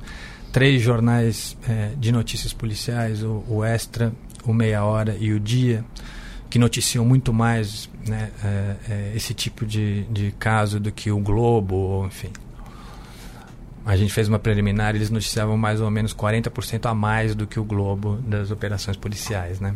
três 0.53 0.83
jornais 0.83 1.57
é, 1.67 1.93
de 1.99 2.13
notícias 2.13 2.53
policiais, 2.53 3.23
o, 3.23 3.43
o, 3.49 3.65
Extra, 3.65 4.13
o 4.45 4.53
Meia 4.53 4.85
Hora 4.85 5.17
e 5.19 5.33
o 5.33 5.41
Dia, 5.41 5.83
que 6.51 6.59
noticiam 6.59 7.05
muito 7.05 7.33
mais 7.33 7.89
né, 8.07 8.31
é, 8.45 8.77
é, 8.91 9.13
esse 9.15 9.33
tipo 9.33 9.65
de, 9.65 10.03
de 10.05 10.33
caso 10.33 10.81
do 10.81 10.91
que 10.91 11.11
o 11.11 11.19
Globo, 11.21 12.05
enfim. 12.07 12.31
A 13.87 13.97
gente 13.97 14.13
fez 14.13 14.29
uma 14.29 14.39
preliminar, 14.39 14.95
eles 14.95 15.11
noticiavam 15.11 15.57
mais 15.57 15.81
ou 15.81 15.91
menos 15.91 16.13
40% 16.13 16.91
a 16.91 16.95
mais 16.95 17.35
do 17.35 17.47
que 17.47 17.59
o 17.59 17.65
Globo 17.65 18.17
das 18.17 18.51
operações 18.51 18.97
policiais, 18.97 19.61
né? 19.61 19.75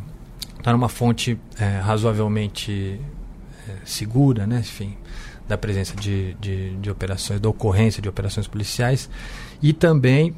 Então 0.59 0.71
era 0.71 0.77
uma 0.77 0.89
fonte 0.89 1.39
é, 1.59 1.79
razoavelmente 1.79 3.01
é, 3.69 3.73
segura, 3.85 4.47
né? 4.47 4.59
Enfim, 4.59 4.97
da 5.49 5.57
presença 5.57 5.95
de, 5.95 6.35
de, 6.35 6.77
de 6.77 6.91
operações, 6.91 7.41
da 7.41 7.49
ocorrência 7.49 8.03
de 8.03 8.09
operações 8.09 8.49
policiais 8.49 9.09
e 9.63 9.73
também 9.73 10.35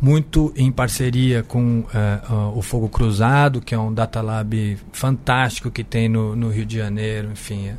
muito 0.00 0.52
em 0.56 0.70
parceria 0.70 1.42
com 1.42 1.80
uh, 1.80 2.56
o 2.56 2.62
Fogo 2.62 2.88
Cruzado, 2.88 3.60
que 3.60 3.74
é 3.74 3.78
um 3.78 3.92
data 3.92 4.20
lab 4.20 4.78
fantástico 4.92 5.70
que 5.70 5.82
tem 5.82 6.08
no, 6.08 6.36
no 6.36 6.50
Rio 6.50 6.66
de 6.66 6.76
Janeiro, 6.76 7.30
enfim, 7.32 7.70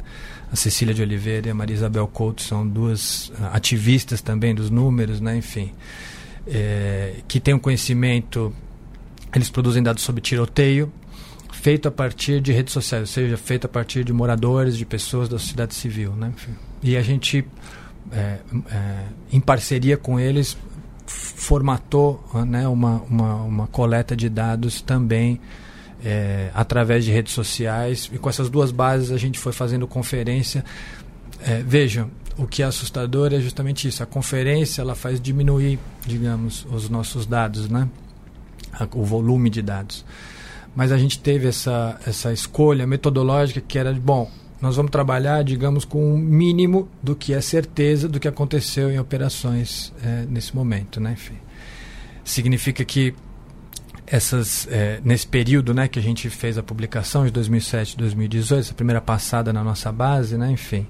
a 0.51 0.55
Cecília 0.55 0.93
de 0.93 1.01
Oliveira 1.01 1.47
e 1.47 1.51
a 1.51 1.53
Maria 1.53 1.75
Isabel 1.75 2.07
Couto 2.07 2.41
são 2.41 2.67
duas 2.67 3.29
uh, 3.29 3.49
ativistas 3.53 4.21
também 4.21 4.55
dos 4.55 4.69
números, 4.69 5.21
né, 5.21 5.37
enfim, 5.37 5.71
é, 6.47 7.15
que 7.27 7.39
tem 7.39 7.53
um 7.53 7.59
conhecimento, 7.59 8.53
eles 9.35 9.49
produzem 9.49 9.83
dados 9.83 10.03
sobre 10.03 10.21
tiroteio, 10.21 10.91
feito 11.51 11.87
a 11.87 11.91
partir 11.91 12.39
de 12.39 12.51
redes 12.51 12.73
sociais, 12.73 13.01
ou 13.01 13.07
seja, 13.07 13.37
feito 13.37 13.65
a 13.65 13.67
partir 13.67 14.03
de 14.03 14.13
moradores, 14.13 14.77
de 14.77 14.85
pessoas 14.85 15.27
da 15.27 15.37
sociedade 15.37 15.75
civil. 15.75 16.13
Né? 16.13 16.31
E 16.81 16.95
a 16.95 17.01
gente, 17.01 17.45
é, 18.11 18.39
é, 18.71 19.03
em 19.31 19.39
parceria 19.39 19.97
com 19.97 20.19
eles, 20.19 20.57
formatou 21.07 22.23
né, 22.45 22.67
uma, 22.67 23.01
uma, 23.09 23.35
uma 23.35 23.67
coleta 23.67 24.15
de 24.15 24.29
dados 24.29 24.81
também 24.81 25.39
é, 26.03 26.51
através 26.53 27.05
de 27.05 27.11
redes 27.11 27.33
sociais. 27.33 28.09
E 28.13 28.17
com 28.17 28.29
essas 28.29 28.49
duas 28.49 28.71
bases 28.71 29.11
a 29.11 29.17
gente 29.17 29.39
foi 29.39 29.51
fazendo 29.51 29.87
conferência. 29.87 30.63
É, 31.41 31.63
vejam, 31.63 32.11
o 32.37 32.45
que 32.45 32.61
é 32.61 32.65
assustador 32.65 33.33
é 33.33 33.39
justamente 33.39 33.87
isso. 33.87 34.03
A 34.03 34.05
conferência 34.05 34.81
ela 34.81 34.95
faz 34.95 35.19
diminuir, 35.19 35.79
digamos, 36.05 36.65
os 36.71 36.89
nossos 36.89 37.25
dados, 37.25 37.69
né? 37.69 37.87
o 38.93 39.03
volume 39.03 39.49
de 39.49 39.61
dados 39.61 40.05
mas 40.77 40.91
a 40.91 40.97
gente 40.99 41.17
teve 41.17 41.47
essa, 41.47 41.99
essa 42.05 42.31
escolha 42.31 42.85
metodológica 42.85 43.59
que 43.59 43.79
era 43.79 43.91
de, 43.91 43.99
bom, 43.99 44.29
nós 44.61 44.75
vamos 44.75 44.91
trabalhar, 44.91 45.43
digamos, 45.43 45.85
com 45.85 46.13
um 46.13 46.17
mínimo 46.17 46.87
do 47.01 47.15
que 47.15 47.33
é 47.33 47.41
certeza 47.41 48.07
do 48.07 48.19
que 48.19 48.27
aconteceu 48.27 48.89
em 48.91 48.99
operações 48.99 49.93
é, 50.03 50.25
nesse 50.27 50.55
momento, 50.55 50.99
né? 50.99 51.13
Enfim, 51.13 51.37
significa 52.23 52.83
que 52.83 53.13
essas 54.05 54.67
é, 54.71 54.99
nesse 55.03 55.27
período, 55.27 55.73
né, 55.73 55.87
que 55.87 55.99
a 55.99 56.01
gente 56.01 56.29
fez 56.29 56.57
a 56.57 56.63
publicação 56.63 57.25
de 57.25 57.31
2007, 57.31 57.97
2018, 57.97 58.59
essa 58.59 58.73
primeira 58.73 59.01
passada 59.01 59.51
na 59.51 59.63
nossa 59.63 59.91
base, 59.91 60.37
né? 60.37 60.49
Enfim, 60.51 60.87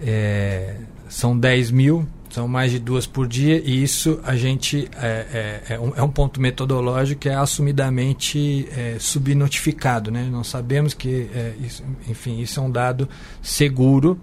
é, 0.00 0.76
são 1.08 1.38
10 1.38 1.70
mil 1.70 2.08
são 2.30 2.46
mais 2.46 2.70
de 2.70 2.78
duas 2.78 3.06
por 3.06 3.26
dia 3.26 3.60
e 3.64 3.82
isso 3.82 4.20
a 4.22 4.36
gente 4.36 4.88
é, 4.96 5.62
é, 5.68 5.74
é, 5.74 5.80
um, 5.80 5.92
é 5.96 6.02
um, 6.02 6.08
ponto 6.08 6.40
metodológico 6.40 7.22
que 7.22 7.28
é 7.28 7.34
assumidamente 7.34 8.68
é, 8.70 8.96
subnotificado. 8.98 10.10
Né? 10.10 10.28
Nós 10.30 10.46
sabemos 10.46 10.94
que, 10.94 11.28
é, 11.34 11.54
isso, 11.60 11.82
enfim, 12.08 12.40
isso 12.40 12.60
é 12.60 12.62
um 12.62 12.70
dado 12.70 13.08
seguro, 13.42 14.18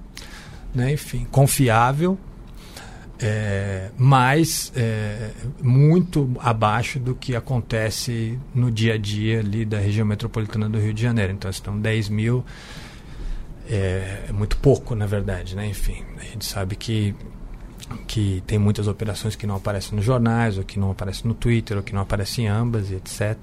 né? 0.73 0.93
enfim, 0.93 1.27
confiável, 1.29 2.17
é, 3.19 3.89
mas 3.97 4.71
é, 4.75 5.31
muito 5.61 6.31
abaixo 6.39 6.99
do 6.99 7.13
que 7.13 7.35
acontece 7.35 8.39
no 8.55 8.71
dia 8.71 8.93
a 8.93 8.97
dia 8.97 9.39
ali 9.39 9.65
da 9.65 9.79
região 9.79 10.05
metropolitana 10.05 10.69
do 10.69 10.79
Rio 10.79 10.93
de 10.93 11.01
Janeiro. 11.01 11.33
Então, 11.33 11.51
estão 11.51 11.77
10 11.77 12.09
mil. 12.09 12.45
É, 13.69 14.29
muito 14.31 14.55
pouco, 14.57 14.95
na 14.95 15.05
verdade, 15.05 15.53
né? 15.53 15.67
Enfim, 15.67 16.01
a 16.17 16.23
gente 16.23 16.45
sabe 16.45 16.77
que 16.77 17.13
que 18.07 18.43
tem 18.45 18.57
muitas 18.57 18.87
operações 18.87 19.35
que 19.35 19.47
não 19.47 19.55
aparecem 19.55 19.95
nos 19.95 20.05
jornais, 20.05 20.57
ou 20.57 20.63
que 20.63 20.79
não 20.79 20.91
aparecem 20.91 21.27
no 21.27 21.33
Twitter, 21.33 21.77
ou 21.77 21.83
que 21.83 21.93
não 21.93 22.01
aparecem 22.01 22.45
em 22.45 22.47
ambas, 22.47 22.91
etc. 22.91 23.37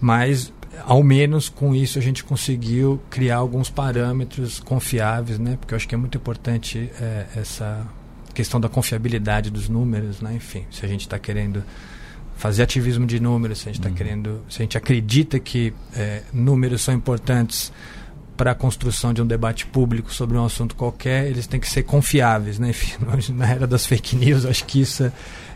Mas, 0.00 0.52
ao 0.84 1.02
menos 1.02 1.48
com 1.48 1.74
isso, 1.74 1.98
a 1.98 2.02
gente 2.02 2.24
conseguiu 2.24 3.00
criar 3.10 3.36
alguns 3.36 3.70
parâmetros 3.70 4.60
confiáveis, 4.60 5.38
né? 5.38 5.56
porque 5.58 5.74
eu 5.74 5.76
acho 5.76 5.88
que 5.88 5.94
é 5.94 5.98
muito 5.98 6.18
importante 6.18 6.90
é, 7.00 7.26
essa 7.36 7.86
questão 8.34 8.60
da 8.60 8.68
confiabilidade 8.68 9.50
dos 9.50 9.68
números, 9.68 10.20
né? 10.20 10.34
enfim, 10.34 10.66
se 10.70 10.84
a 10.84 10.88
gente 10.88 11.02
está 11.02 11.18
querendo 11.18 11.62
fazer 12.36 12.64
ativismo 12.64 13.06
de 13.06 13.20
números, 13.20 13.60
se 13.60 13.68
a 13.68 13.72
gente 13.72 13.80
está 13.80 13.88
uhum. 13.88 13.94
querendo, 13.94 14.42
se 14.48 14.60
a 14.60 14.64
gente 14.64 14.76
acredita 14.76 15.38
que 15.38 15.72
é, 15.94 16.22
números 16.32 16.82
são 16.82 16.92
importantes 16.92 17.72
para 18.36 18.50
a 18.50 18.54
construção 18.54 19.12
de 19.12 19.22
um 19.22 19.26
debate 19.26 19.66
público 19.66 20.12
sobre 20.12 20.36
um 20.36 20.44
assunto 20.44 20.74
qualquer, 20.74 21.26
eles 21.26 21.46
têm 21.46 21.60
que 21.60 21.68
ser 21.68 21.84
confiáveis. 21.84 22.58
Né? 22.58 22.70
Enfim, 22.70 22.96
na 23.32 23.48
era 23.48 23.66
das 23.66 23.86
fake 23.86 24.16
news, 24.16 24.44
acho 24.44 24.64
que 24.64 24.80
isso 24.80 25.10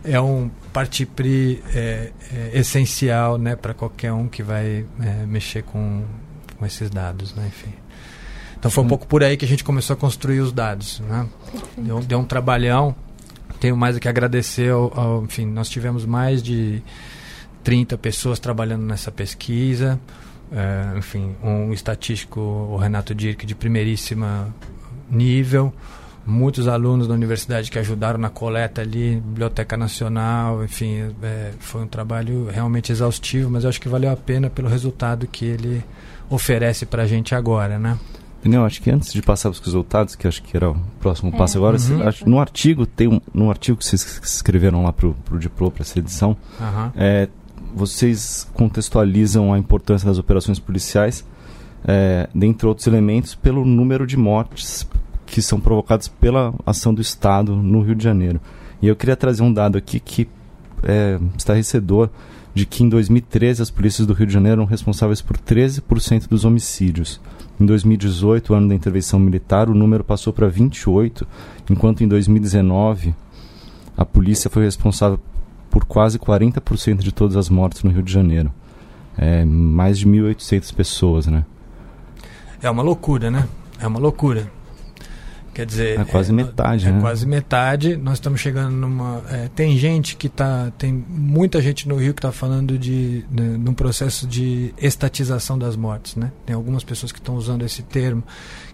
é 0.04 0.20
um 0.20 0.50
partipri 0.72 1.62
é, 1.74 2.12
é, 2.32 2.50
essencial 2.54 3.36
né, 3.36 3.56
para 3.56 3.74
qualquer 3.74 4.12
um 4.12 4.28
que 4.28 4.42
vai 4.42 4.86
é, 5.00 5.26
mexer 5.26 5.62
com, 5.62 6.04
com 6.56 6.64
esses 6.66 6.88
dados. 6.88 7.34
Né? 7.34 7.46
Enfim. 7.48 7.72
Então 8.58 8.70
foi 8.70 8.84
um 8.84 8.88
pouco 8.88 9.06
por 9.06 9.22
aí 9.22 9.36
que 9.36 9.44
a 9.44 9.48
gente 9.48 9.64
começou 9.64 9.94
a 9.94 9.96
construir 9.96 10.40
os 10.40 10.52
dados. 10.52 11.00
Né? 11.00 11.26
Deu, 11.76 12.00
deu 12.00 12.18
um 12.18 12.24
trabalhão. 12.24 12.94
Tenho 13.60 13.76
mais 13.76 13.96
o 13.96 14.00
que 14.00 14.08
agradecer. 14.08 14.70
Ao, 14.70 14.98
ao, 14.98 15.24
enfim, 15.24 15.46
nós 15.46 15.68
tivemos 15.68 16.04
mais 16.04 16.42
de 16.42 16.80
30 17.64 17.98
pessoas 17.98 18.38
trabalhando 18.38 18.84
nessa 18.84 19.10
pesquisa 19.10 19.98
é, 20.52 20.98
enfim, 20.98 21.34
um 21.42 21.72
estatístico, 21.72 22.40
o 22.40 22.76
Renato 22.76 23.14
Dirk, 23.14 23.44
de 23.44 23.54
primeiríssima 23.54 24.54
nível, 25.10 25.72
muitos 26.26 26.68
alunos 26.68 27.08
da 27.08 27.14
universidade 27.14 27.70
que 27.70 27.78
ajudaram 27.78 28.18
na 28.18 28.28
coleta 28.28 28.82
ali, 28.82 29.16
Biblioteca 29.16 29.76
Nacional, 29.76 30.62
enfim, 30.62 31.14
é, 31.22 31.52
foi 31.58 31.82
um 31.82 31.86
trabalho 31.86 32.48
realmente 32.50 32.92
exaustivo, 32.92 33.50
mas 33.50 33.64
eu 33.64 33.70
acho 33.70 33.80
que 33.80 33.88
valeu 33.88 34.10
a 34.10 34.16
pena 34.16 34.50
pelo 34.50 34.68
resultado 34.68 35.26
que 35.26 35.44
ele 35.44 35.82
oferece 36.28 36.84
para 36.84 37.04
a 37.04 37.06
gente 37.06 37.34
agora, 37.34 37.78
né? 37.78 37.98
Daniel, 38.42 38.64
acho 38.64 38.80
que 38.80 38.90
antes 38.90 39.12
de 39.12 39.20
passar 39.20 39.50
os 39.50 39.58
resultados, 39.58 40.14
que 40.14 40.28
acho 40.28 40.42
que 40.42 40.56
era 40.56 40.70
o 40.70 40.76
próximo 41.00 41.32
é, 41.34 41.36
passo 41.36 41.58
agora, 41.58 41.76
uhum. 41.76 42.06
acho, 42.06 42.28
no 42.28 42.38
artigo 42.38 42.86
tem 42.86 43.08
um, 43.08 43.20
no 43.34 43.50
artigo 43.50 43.78
que 43.78 43.84
vocês 43.84 44.20
escreveram 44.22 44.84
lá 44.84 44.92
para 44.92 45.08
o 45.08 45.38
Diplo, 45.38 45.70
para 45.70 45.82
essa 45.82 45.98
edição, 45.98 46.36
uhum. 46.60 46.90
é, 46.94 47.28
vocês 47.78 48.46
contextualizam 48.54 49.52
a 49.52 49.58
importância 49.58 50.06
das 50.06 50.18
operações 50.18 50.58
policiais, 50.58 51.24
é, 51.86 52.28
dentre 52.34 52.66
outros 52.66 52.86
elementos, 52.86 53.34
pelo 53.34 53.64
número 53.64 54.06
de 54.06 54.16
mortes 54.16 54.86
que 55.24 55.40
são 55.40 55.60
provocadas 55.60 56.08
pela 56.08 56.52
ação 56.66 56.92
do 56.92 57.00
Estado 57.00 57.54
no 57.54 57.80
Rio 57.82 57.94
de 57.94 58.02
Janeiro. 58.02 58.40
E 58.82 58.88
eu 58.88 58.96
queria 58.96 59.16
trazer 59.16 59.42
um 59.42 59.52
dado 59.52 59.78
aqui 59.78 60.00
que 60.00 60.28
é 60.82 61.18
estarrecedor 61.36 62.10
de 62.54 62.66
que 62.66 62.82
em 62.82 62.88
2013 62.88 63.62
as 63.62 63.70
polícias 63.70 64.06
do 64.06 64.12
Rio 64.12 64.26
de 64.26 64.32
Janeiro 64.32 64.60
eram 64.60 64.68
responsáveis 64.68 65.20
por 65.20 65.36
13% 65.36 66.28
dos 66.28 66.44
homicídios. 66.44 67.20
Em 67.60 67.66
2018, 67.66 68.54
ano 68.54 68.68
da 68.68 68.74
intervenção 68.74 69.20
militar, 69.20 69.68
o 69.68 69.74
número 69.74 70.02
passou 70.02 70.32
para 70.32 70.48
28, 70.48 71.26
enquanto 71.70 72.02
em 72.02 72.08
2019 72.08 73.14
a 73.96 74.04
polícia 74.04 74.48
foi 74.48 74.64
responsável 74.64 75.20
por 75.78 75.84
quase 75.84 76.18
40% 76.18 76.98
de 76.98 77.12
todas 77.12 77.36
as 77.36 77.48
mortes 77.48 77.84
no 77.84 77.90
Rio 77.90 78.02
de 78.02 78.12
Janeiro. 78.12 78.52
É, 79.16 79.44
mais 79.44 79.96
de 79.96 80.08
1.800 80.08 80.74
pessoas, 80.74 81.26
né? 81.28 81.44
É 82.60 82.68
uma 82.68 82.82
loucura, 82.82 83.30
né? 83.30 83.46
É 83.80 83.86
uma 83.86 84.00
loucura. 84.00 84.50
Quer 85.54 85.66
dizer, 85.66 85.98
é 85.98 86.04
quase 86.04 86.30
é, 86.30 86.34
metade, 86.34 86.86
é 86.86 86.92
né? 86.92 87.00
quase 87.00 87.26
metade. 87.26 87.96
Nós 87.96 88.14
estamos 88.14 88.40
chegando 88.40 88.72
numa. 88.72 89.22
É, 89.28 89.48
tem 89.54 89.76
gente 89.76 90.16
que 90.16 90.26
está. 90.26 90.70
Tem 90.78 90.92
muita 90.92 91.60
gente 91.60 91.88
no 91.88 91.96
Rio 91.96 92.14
que 92.14 92.20
está 92.20 92.30
falando 92.32 92.78
de, 92.78 93.22
de, 93.22 93.58
de 93.58 93.70
um 93.70 93.74
processo 93.74 94.26
de 94.26 94.72
estatização 94.78 95.58
das 95.58 95.76
mortes, 95.76 96.16
né? 96.16 96.30
Tem 96.46 96.54
algumas 96.54 96.84
pessoas 96.84 97.10
que 97.10 97.18
estão 97.18 97.34
usando 97.34 97.64
esse 97.64 97.82
termo. 97.82 98.22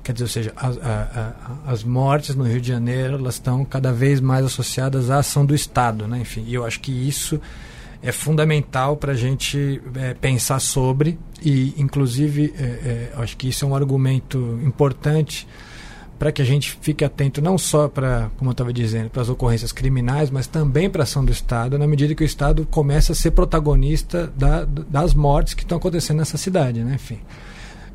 Quer 0.02 0.12
dizer, 0.12 0.24
ou 0.24 0.28
seja, 0.28 0.52
as, 0.56 0.76
a, 0.78 1.32
a, 1.66 1.72
as 1.72 1.82
mortes 1.82 2.34
no 2.34 2.44
Rio 2.44 2.60
de 2.60 2.68
Janeiro 2.68 3.14
elas 3.14 3.34
estão 3.34 3.64
cada 3.64 3.92
vez 3.92 4.20
mais 4.20 4.44
associadas 4.44 5.10
à 5.10 5.18
ação 5.18 5.46
do 5.46 5.54
Estado, 5.54 6.06
né? 6.06 6.18
Enfim, 6.20 6.44
e 6.46 6.54
eu 6.54 6.66
acho 6.66 6.80
que 6.80 6.92
isso 6.92 7.40
é 8.02 8.12
fundamental 8.12 8.98
para 8.98 9.12
a 9.12 9.16
gente 9.16 9.80
é, 9.94 10.12
pensar 10.12 10.60
sobre 10.60 11.18
e, 11.42 11.74
inclusive, 11.78 12.52
é, 12.58 12.62
é, 12.62 13.12
acho 13.16 13.34
que 13.36 13.48
isso 13.48 13.64
é 13.64 13.68
um 13.68 13.74
argumento 13.74 14.60
importante 14.62 15.48
para 16.18 16.30
que 16.30 16.40
a 16.40 16.44
gente 16.44 16.78
fique 16.80 17.04
atento 17.04 17.42
não 17.42 17.58
só 17.58 17.88
para, 17.88 18.30
como 18.36 18.50
eu 18.50 18.52
estava 18.52 18.72
dizendo, 18.72 19.10
para 19.10 19.22
as 19.22 19.28
ocorrências 19.28 19.72
criminais, 19.72 20.30
mas 20.30 20.46
também 20.46 20.88
para 20.88 21.02
a 21.02 21.04
ação 21.04 21.24
do 21.24 21.32
Estado, 21.32 21.78
na 21.78 21.86
medida 21.86 22.14
que 22.14 22.22
o 22.22 22.26
Estado 22.26 22.66
começa 22.70 23.12
a 23.12 23.14
ser 23.14 23.32
protagonista 23.32 24.32
da, 24.36 24.64
das 24.64 25.14
mortes 25.14 25.54
que 25.54 25.62
estão 25.62 25.78
acontecendo 25.78 26.18
nessa 26.18 26.36
cidade, 26.36 26.84
né? 26.84 26.94
Enfim, 26.94 27.20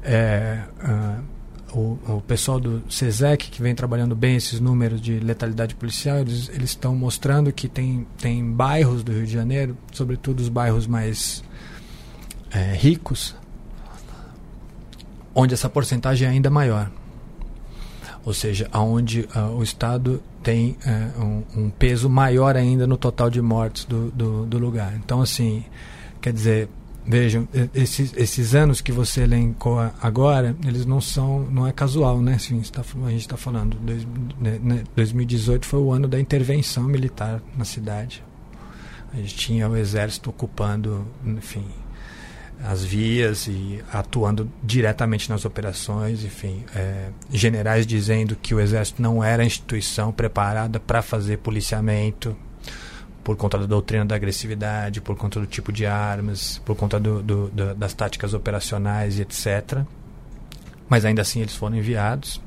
é, 0.04 0.64
uh, 0.84 1.78
o, 1.78 2.18
o, 2.18 2.22
pessoal 2.22 2.60
do 2.60 2.84
CESEC, 2.90 3.50
que 3.50 3.62
vem 3.62 3.74
trabalhando 3.74 4.16
bem 4.16 4.36
esses 4.36 4.60
números 4.60 5.00
de 5.00 5.20
letalidade 5.20 5.76
policial, 5.76 6.18
eles 6.18 6.50
estão 6.62 6.96
mostrando 6.96 7.52
que 7.54 7.68
tem, 7.68 8.06
tem 8.18 8.44
bairros 8.52 9.04
do 9.04 9.12
Rio 9.14 9.26
de 9.26 9.34
Janeiro, 9.34 9.78
sobretudo 9.94 10.42
os 10.42 10.50
bairros 10.50 10.88
mais 10.88 11.44
é, 12.52 12.74
ricos, 12.74 13.36
onde 15.34 15.54
essa 15.54 15.70
porcentagem 15.70 16.28
é 16.28 16.32
ainda 16.32 16.50
maior 16.50 16.92
ou 18.26 18.34
seja, 18.34 18.68
aonde 18.72 19.28
uh, 19.36 19.56
o 19.58 19.64
Estado 19.64 20.22
tem 20.44 20.78
uh, 20.86 21.24
um, 21.24 21.44
um, 21.64 21.70
peso 21.70 22.10
maior 22.10 22.56
ainda 22.56 22.86
no 22.86 22.98
total 22.98 23.30
de 23.30 23.42
mortes 23.42 23.86
do, 23.86 24.12
do, 24.12 24.46
do, 24.46 24.58
lugar. 24.58 24.94
Então, 24.96 25.22
assim, 25.22 25.64
quer 26.22 26.34
dizer, 26.34 26.70
vejam, 27.06 27.48
esses, 27.74 28.14
esses 28.16 28.56
anos 28.56 28.82
que 28.82 28.92
você 28.92 29.22
elencou 29.22 29.80
agora, 30.02 30.56
eles 30.66 30.86
não 30.86 31.02
são, 31.02 31.42
não 31.50 31.66
é 31.66 31.72
casual, 31.72 32.22
né? 32.22 32.36
Assim, 32.36 32.62
tá, 32.62 32.84
a 33.06 33.10
gente 33.10 33.22
está 33.22 33.38
falando, 33.38 33.78
dois, 33.78 34.06
né, 34.40 34.84
2018 34.96 35.66
foi 35.66 35.80
o 35.80 35.92
ano 35.92 36.08
da 36.08 36.20
intervenção 36.20 36.84
militar 36.84 37.42
na 37.58 37.66
cidade. 37.66 38.24
A 39.14 39.18
gente 39.18 39.36
tinha 39.36 39.68
o 39.68 39.76
exército 39.76 40.30
ocupando, 40.30 41.06
enfim, 41.26 41.66
as 42.64 42.84
vias 42.84 43.48
e 43.48 43.84
atuando 43.92 44.52
diretamente 44.62 45.30
nas 45.30 45.46
operações, 45.46 46.24
enfim, 46.24 46.64
é, 46.76 47.10
generais 47.32 47.88
dizendo 47.88 48.36
que 48.36 48.54
o 48.54 48.60
exército 48.60 49.02
não 49.02 49.24
era 49.24 49.44
a 49.44 49.46
instituição 49.46 50.12
preparada 50.12 50.80
para 50.80 51.02
fazer 51.02 51.38
policiamento 51.38 52.36
por 53.24 53.38
conta 53.38 53.58
da 53.58 53.66
doutrina 53.66 54.06
da 54.06 54.16
agressividade, 54.16 55.02
por 55.02 55.16
conta 55.16 55.40
do 55.40 55.46
tipo 55.46 55.72
de 55.72 55.86
armas, 55.86 56.62
por 56.66 56.76
conta 56.76 57.00
do, 57.00 57.22
do, 57.22 57.48
do, 57.50 57.76
das 57.76 57.94
táticas 57.94 58.34
operacionais 58.34 59.20
e 59.20 59.22
etc. 59.22 59.84
Mas 60.90 61.06
ainda 61.06 61.22
assim 61.22 61.42
eles 61.42 61.56
foram 61.56 61.78
enviados. 61.78 62.42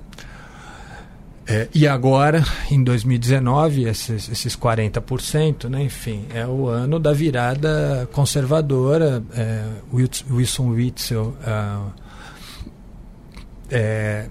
É, 1.46 1.68
e 1.74 1.88
agora, 1.88 2.44
em 2.70 2.82
2019, 2.82 3.84
esses, 3.84 4.28
esses 4.28 4.56
40%, 4.56 5.68
né, 5.68 5.82
enfim, 5.82 6.26
é 6.32 6.46
o 6.46 6.68
ano 6.68 7.00
da 7.00 7.12
virada 7.12 8.08
conservadora. 8.12 9.22
É, 9.34 9.64
Wilson 10.30 10.68
Witzel, 10.70 11.36
uh, 11.44 11.92
é, 13.70 14.28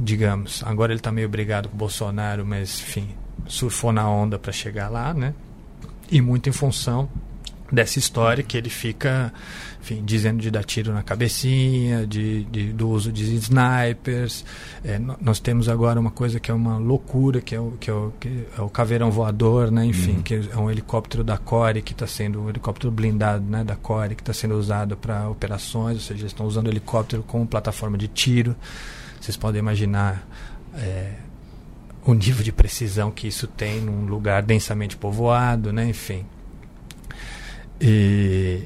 digamos, 0.00 0.62
agora 0.64 0.92
ele 0.92 0.98
está 0.98 1.12
meio 1.12 1.28
brigado 1.28 1.68
com 1.68 1.76
o 1.76 1.78
Bolsonaro, 1.78 2.44
mas, 2.44 2.80
enfim, 2.80 3.08
surfou 3.46 3.92
na 3.92 4.10
onda 4.10 4.38
para 4.38 4.50
chegar 4.50 4.88
lá, 4.88 5.14
né? 5.14 5.34
E 6.10 6.20
muito 6.20 6.48
em 6.48 6.52
função 6.52 7.08
dessa 7.70 7.98
história 7.98 8.42
que 8.42 8.56
ele 8.56 8.70
fica 8.70 9.32
enfim, 9.80 10.02
dizendo 10.04 10.40
de 10.40 10.50
dar 10.50 10.64
tiro 10.64 10.92
na 10.92 11.02
cabecinha, 11.02 12.06
de, 12.06 12.44
de 12.44 12.72
do 12.72 12.90
uso 12.90 13.10
de 13.12 13.34
snipers. 13.36 14.44
É, 14.84 15.00
nós 15.20 15.40
temos 15.40 15.68
agora 15.68 15.98
uma 15.98 16.10
coisa 16.10 16.38
que 16.38 16.50
é 16.50 16.54
uma 16.54 16.76
loucura, 16.78 17.40
que 17.40 17.54
é 17.54 17.60
o, 17.60 17.72
que 17.78 17.88
é 17.88 17.92
o, 17.92 18.12
que 18.18 18.46
é 18.56 18.60
o 18.60 18.68
caveirão 18.68 19.10
voador, 19.10 19.70
né? 19.70 19.86
enfim, 19.86 20.16
uhum. 20.16 20.22
que 20.22 20.34
é 20.34 20.56
um 20.58 20.70
helicóptero 20.70 21.24
da 21.24 21.38
Core, 21.38 21.80
que 21.80 21.92
está 21.92 22.06
sendo 22.06 22.42
um 22.42 22.48
helicóptero 22.48 22.90
blindado 22.90 23.44
né? 23.44 23.64
da 23.64 23.76
Core, 23.76 24.14
que 24.14 24.22
está 24.22 24.32
sendo 24.32 24.58
usado 24.58 24.96
para 24.96 25.28
operações, 25.28 25.96
ou 25.96 26.02
seja, 26.02 26.20
eles 26.20 26.32
estão 26.32 26.46
usando 26.46 26.66
o 26.66 26.70
helicóptero 26.70 27.22
como 27.22 27.46
plataforma 27.46 27.96
de 27.96 28.08
tiro. 28.08 28.54
Vocês 29.20 29.36
podem 29.36 29.60
imaginar. 29.60 30.26
É, 30.74 31.12
o 32.04 32.14
nível 32.14 32.42
de 32.42 32.52
precisão 32.52 33.10
que 33.10 33.28
isso 33.28 33.46
tem 33.46 33.82
num 33.82 34.06
lugar 34.06 34.42
densamente 34.42 34.96
povoado, 34.96 35.72
né? 35.72 35.86
enfim. 35.86 36.24
E, 37.80 38.62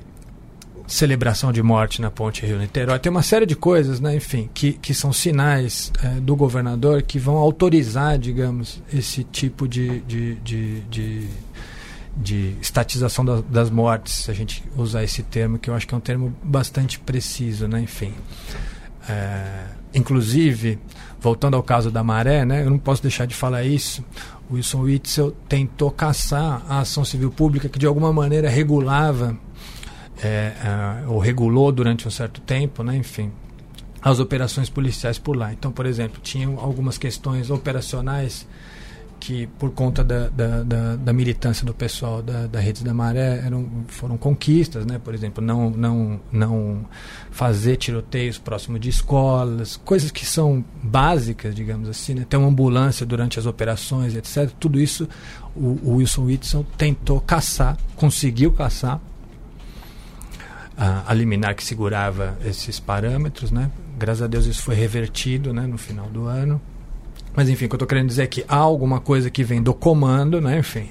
celebração 0.93 1.53
de 1.53 1.63
morte 1.63 2.03
na 2.03 2.11
ponte 2.11 2.45
Rio-Niterói. 2.45 2.99
Tem 2.99 3.11
uma 3.11 3.23
série 3.23 3.47
de 3.47 3.57
coisas, 3.57 3.99
né, 3.99 4.15
enfim, 4.15 4.51
que, 4.53 4.75
que 4.75 4.93
são 4.93 5.13
sinais 5.13 5.91
é, 6.03 6.21
do 6.21 6.37
governador 6.37 7.03
que 7.03 7.19
vão 7.19 7.37
autorizar, 7.37 8.19
digamos, 8.19 8.83
esse 8.93 9.25
tipo 9.25 9.67
de, 9.67 10.01
de, 10.01 10.35
de, 10.37 10.81
de, 10.83 11.29
de 12.15 12.57
estatização 12.61 13.25
das, 13.25 13.43
das 13.43 13.71
mortes, 13.71 14.15
se 14.15 14.31
a 14.31 14.35
gente 14.35 14.63
usar 14.77 15.03
esse 15.03 15.23
termo, 15.23 15.59
que 15.59 15.71
eu 15.71 15.75
acho 15.75 15.87
que 15.87 15.95
é 15.95 15.97
um 15.97 16.01
termo 16.01 16.35
bastante 16.43 16.99
preciso, 16.99 17.67
né, 17.67 17.81
enfim. 17.81 18.13
É, 19.09 19.65
inclusive, 19.95 20.79
voltando 21.21 21.57
ao 21.57 21.63
caso 21.63 21.91
da 21.91 22.05
maré, 22.05 22.45
né, 22.45 22.65
eu 22.65 22.71
não 22.71 22.79
posso 22.79 23.01
deixar 23.01 23.27
de 23.27 23.35
falar 23.35 23.65
isso. 23.65 24.05
Wilson 24.53 24.81
Witzel 24.83 25.33
tentou 25.49 25.91
caçar 25.91 26.63
a 26.69 26.81
ação 26.81 27.05
civil 27.05 27.31
pública 27.31 27.69
que 27.69 27.79
de 27.79 27.87
alguma 27.87 28.13
maneira 28.13 28.49
regulava 28.49 29.37
é, 30.23 30.27
é, 30.27 31.09
ou 31.09 31.19
regulou 31.19 31.73
durante 31.73 32.07
um 32.07 32.11
certo 32.11 32.41
tempo, 32.41 32.83
né, 32.83 32.97
enfim, 32.97 33.33
as 34.01 34.19
operações 34.19 34.69
policiais 34.69 35.19
por 35.19 35.37
lá. 35.37 35.53
Então, 35.53 35.73
por 35.73 35.87
exemplo, 35.87 36.21
tinham 36.23 36.59
algumas 36.59 36.99
questões 36.99 37.51
operacionais 37.51 38.47
que, 39.23 39.47
por 39.57 39.71
conta 39.71 40.03
da, 40.03 40.29
da, 40.29 40.65
da, 40.65 40.97
da 40.97 41.13
militância 41.13 41.65
do 41.65 41.73
pessoal 41.73 42.21
da, 42.21 42.49
da 42.49 42.59
Redes 42.59 42.83
da 42.83 42.93
Maré, 42.93 43.41
eram, 43.47 43.85
foram 43.87 44.19
conquistas, 44.19 44.85
né? 44.85 44.99
por 44.99 45.15
exemplo, 45.15 45.43
não, 45.43 45.71
não, 45.71 46.21
não 46.33 46.85
fazer 47.31 47.77
tiroteios 47.77 48.37
próximo 48.37 48.81
de 48.81 48.89
escolas, 48.89 49.77
coisas 49.77 50.11
que 50.11 50.27
são 50.27 50.65
básicas, 50.83 51.55
digamos 51.55 51.89
assim, 51.89 52.15
né? 52.15 52.27
ter 52.29 52.37
uma 52.37 52.49
ambulância 52.49 53.07
durante 53.07 53.39
as 53.39 53.47
operações, 53.47 54.17
etc. 54.17 54.51
Tudo 54.59 54.81
isso 54.81 55.09
o, 55.55 55.79
o 55.85 55.97
Wilson 55.99 56.25
Whitson 56.25 56.67
tentou 56.77 57.21
caçar, 57.21 57.79
conseguiu 57.95 58.51
caçar, 58.51 59.01
a, 60.77 61.05
a 61.07 61.15
liminar 61.15 61.55
que 61.55 61.63
segurava 61.63 62.37
esses 62.45 62.81
parâmetros, 62.81 63.53
né? 63.53 63.71
Graças 63.97 64.23
a 64.23 64.27
Deus 64.27 64.47
isso 64.47 64.63
foi 64.63 64.75
revertido, 64.75 65.53
né, 65.53 65.65
no 65.65 65.79
final 65.79 66.07
do 66.07 66.25
ano. 66.25 66.61
Mas 67.35 67.49
enfim, 67.49 67.67
o 67.67 67.69
que 67.69 67.75
eu 67.75 67.77
estou 67.77 67.89
querendo 67.89 68.09
dizer 68.09 68.23
é 68.23 68.27
que 68.27 68.45
há 68.47 68.57
alguma 68.57 69.01
coisa 69.01 69.31
que 69.31 69.43
vem 69.43 69.63
do 69.63 69.73
comando, 69.73 70.41
né, 70.41 70.59
enfim, 70.59 70.89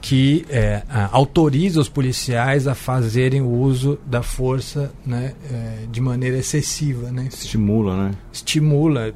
que 0.00 0.46
é, 0.48 0.82
a, 0.88 1.14
autoriza 1.14 1.80
os 1.80 1.88
policiais 1.88 2.66
a 2.66 2.74
fazerem 2.74 3.42
o 3.42 3.50
uso 3.50 3.98
da 4.06 4.22
força 4.22 4.92
né, 5.04 5.34
é, 5.50 5.86
de 5.90 6.00
maneira 6.00 6.38
excessiva. 6.38 7.10
Né? 7.10 7.28
Estimula, 7.30 7.96
né? 7.96 8.14
Estimula, 8.32 9.08
é, 9.08 9.12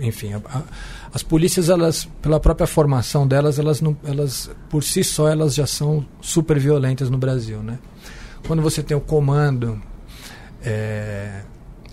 enfim. 0.00 0.32
A, 0.34 0.62
as 1.12 1.22
polícias, 1.22 1.68
elas, 1.68 2.08
pela 2.20 2.40
própria 2.40 2.66
formação 2.66 3.26
delas, 3.26 3.58
elas, 3.58 3.80
não, 3.80 3.96
elas, 4.04 4.50
por 4.68 4.82
si 4.82 5.04
só, 5.04 5.28
elas 5.28 5.54
já 5.54 5.66
são 5.66 6.04
super 6.20 6.58
violentas 6.58 7.08
no 7.08 7.18
Brasil, 7.18 7.62
né? 7.62 7.78
quando 8.46 8.62
você 8.62 8.82
tem 8.82 8.96
o 8.96 9.00
comando 9.00 9.80
é, 10.62 11.42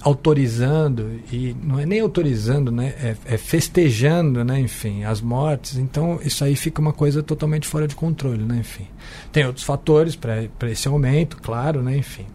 autorizando 0.04 1.22
e 1.32 1.56
não 1.64 1.80
é 1.80 1.86
nem 1.86 2.02
autorizando, 2.02 2.72
né, 2.72 2.94
é, 3.02 3.16
é, 3.26 3.38
festejando, 3.38 4.44
né, 4.44 4.60
enfim, 4.60 5.04
as 5.06 5.22
mortes. 5.22 5.78
Então 5.78 6.20
isso 6.22 6.44
aí 6.44 6.56
fica 6.56 6.82
uma 6.82 6.92
coisa 6.92 7.24
totalmente 7.24 7.68
fora 7.68 7.88
de 7.88 7.96
controle, 7.96 8.44
né, 8.44 8.58
enfim. 8.58 8.88
Tem 9.32 9.46
outros 9.46 9.66
fatores 9.66 10.16
para 10.16 10.70
esse 10.70 10.88
aumento, 10.88 11.38
claro, 11.38 11.82
né, 11.82 11.98
enfim. 11.98 12.26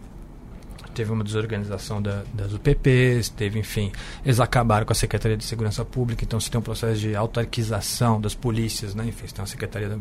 Teve 0.95 1.13
uma 1.13 1.23
desorganização 1.23 2.03
da, 2.03 2.25
das 2.35 2.53
UPPs, 2.53 3.29
teve, 3.29 3.61
enfim, 3.61 3.93
eles 4.25 4.41
acabaram 4.41 4.85
com 4.85 4.93
a 4.93 4.97
Secretaria 4.97 5.37
de 5.37 5.45
Segurança 5.45 5.85
Pública, 5.85 6.25
então 6.25 6.41
você 6.41 6.51
tem 6.51 6.59
um 6.59 6.63
processo 6.63 6.99
de 6.99 7.15
autarquização 7.15 8.21
das 8.21 8.35
polícias, 8.35 8.95
né, 8.95 9.05
enfim, 9.07 9.27
você 9.27 9.35
tem 9.35 9.43
uma 9.43 9.47
Secretaria 9.47 9.91
da, 9.91 9.99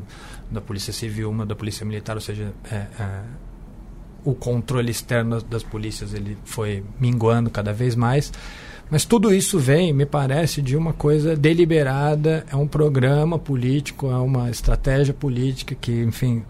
da 0.50 0.62
Polícia 0.62 0.92
Civil, 0.92 1.30
uma 1.30 1.46
da 1.46 1.56
Polícia 1.56 1.86
Militar, 1.86 2.16
ou 2.16 2.22
seja, 2.22 2.52
é, 2.72 2.76
é 2.76 3.22
o 4.28 4.36
controle 4.36 4.92
externo 4.92 5.42
das, 5.42 5.64
polícias 5.64 6.14
ele 6.14 6.38
foi 6.44 6.84
minguando 7.00 7.50
cada 7.50 7.72
vez 7.72 7.96
mais. 7.96 8.32
Mas 8.90 9.06
tudo 9.06 9.34
isso 9.34 9.58
vem, 9.58 9.94
me 9.94 10.06
parece, 10.06 10.62
de 10.62 10.76
uma 10.76 10.92
coisa 10.92 11.36
deliberada, 11.36 12.46
é 12.52 12.56
um 12.56 12.68
programa 12.68 13.40
político, 13.40 14.12
é 14.12 14.18
uma 14.18 14.50
estratégia 14.50 15.14
política 15.14 15.76
que, 15.76 16.04
enfim, 16.04 16.44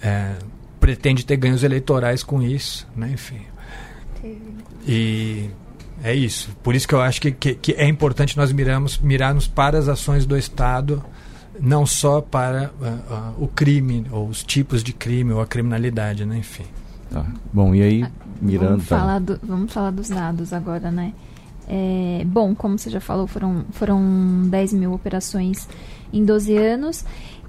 é, 0.00 0.34
pretende 0.78 1.26
ter 1.26 1.36
ganhos 1.36 1.64
eleitorais 1.64 2.22
com 2.22 2.40
isso, 2.40 2.86
né? 2.96 3.10
Enfim. 3.12 3.40
E 4.86 5.50
é 6.02 6.14
isso. 6.14 6.50
Por 6.62 6.76
isso 6.76 6.86
que 6.86 6.94
eu 6.94 7.00
acho 7.00 7.20
que, 7.20 7.32
que, 7.32 7.54
que, 7.54 7.72
é 7.72 7.86
importante 7.86 8.36
nós 8.36 8.52
miramos, 8.52 8.98
mirarmos 8.98 9.48
para 9.48 9.76
as 9.76 9.88
ações 9.88 10.24
do 10.24 10.36
Estado, 10.36 11.04
não 11.60 11.84
só 11.84 12.20
para 12.20 12.70
uh, 12.80 12.84
uh, 12.86 13.44
o 13.44 13.48
crime, 13.48 14.06
ou 14.12 14.28
os 14.28 14.44
tipos 14.44 14.84
de 14.84 14.92
crime, 14.92 15.32
ou 15.32 15.40
a 15.40 15.46
criminalidade, 15.46 16.24
né? 16.24 16.38
Enfim. 16.38 16.64
Ah, 17.14 17.24
bom, 17.52 17.74
e 17.74 17.82
aí, 17.82 18.06
mirando... 18.40 18.68
Vamos 18.70 18.84
falar, 18.86 19.18
do, 19.20 19.40
vamos 19.42 19.72
falar 19.72 19.90
dos 19.90 20.08
dados 20.08 20.52
agora, 20.52 20.90
né? 20.90 21.12
É, 21.66 22.22
bom, 22.26 22.54
como 22.54 22.78
você 22.78 22.88
já 22.88 23.00
falou, 23.00 23.26
foram, 23.26 23.64
foram 23.72 24.00
10 24.48 24.72
mil 24.72 24.92
operações 24.92 25.68
em 26.12 26.24
12 26.24 26.56
anos. 26.56 27.04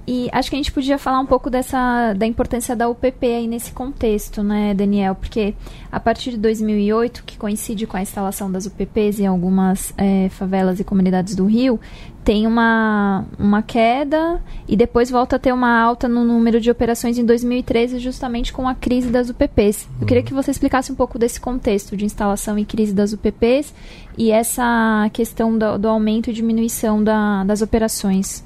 E 0.07 0.27
acho 0.31 0.49
que 0.49 0.55
a 0.55 0.59
gente 0.59 0.71
podia 0.71 0.97
falar 0.97 1.19
um 1.19 1.25
pouco 1.25 1.49
dessa 1.49 2.13
da 2.13 2.25
importância 2.25 2.75
da 2.75 2.89
UPP 2.89 3.25
aí 3.27 3.47
nesse 3.47 3.71
contexto, 3.71 4.41
né, 4.41 4.73
Daniel? 4.73 5.13
Porque 5.13 5.53
a 5.91 5.99
partir 5.99 6.31
de 6.31 6.38
2008, 6.38 7.23
que 7.23 7.38
coincide 7.38 7.85
com 7.85 7.95
a 7.95 8.01
instalação 8.01 8.51
das 8.51 8.65
UPPs 8.65 9.19
em 9.19 9.27
algumas 9.27 9.93
é, 9.97 10.29
favelas 10.29 10.79
e 10.79 10.83
comunidades 10.83 11.35
do 11.35 11.45
Rio, 11.45 11.79
tem 12.23 12.45
uma, 12.45 13.25
uma 13.38 13.62
queda 13.62 14.41
e 14.67 14.75
depois 14.75 15.09
volta 15.09 15.35
a 15.35 15.39
ter 15.39 15.53
uma 15.53 15.79
alta 15.79 16.07
no 16.07 16.23
número 16.23 16.59
de 16.59 16.69
operações 16.69 17.17
em 17.17 17.25
2013, 17.25 17.99
justamente 17.99 18.51
com 18.51 18.67
a 18.67 18.75
crise 18.75 19.09
das 19.09 19.29
UPPs. 19.29 19.88
Eu 19.99 20.07
queria 20.07 20.23
que 20.23 20.33
você 20.33 20.51
explicasse 20.51 20.91
um 20.91 20.95
pouco 20.95 21.17
desse 21.17 21.39
contexto 21.39 21.95
de 21.95 22.05
instalação 22.05 22.57
e 22.57 22.65
crise 22.65 22.93
das 22.93 23.13
UPPs 23.13 23.73
e 24.17 24.31
essa 24.31 25.09
questão 25.13 25.57
do, 25.57 25.77
do 25.77 25.88
aumento 25.88 26.29
e 26.29 26.33
diminuição 26.33 27.03
da, 27.03 27.43
das 27.43 27.62
operações. 27.62 28.43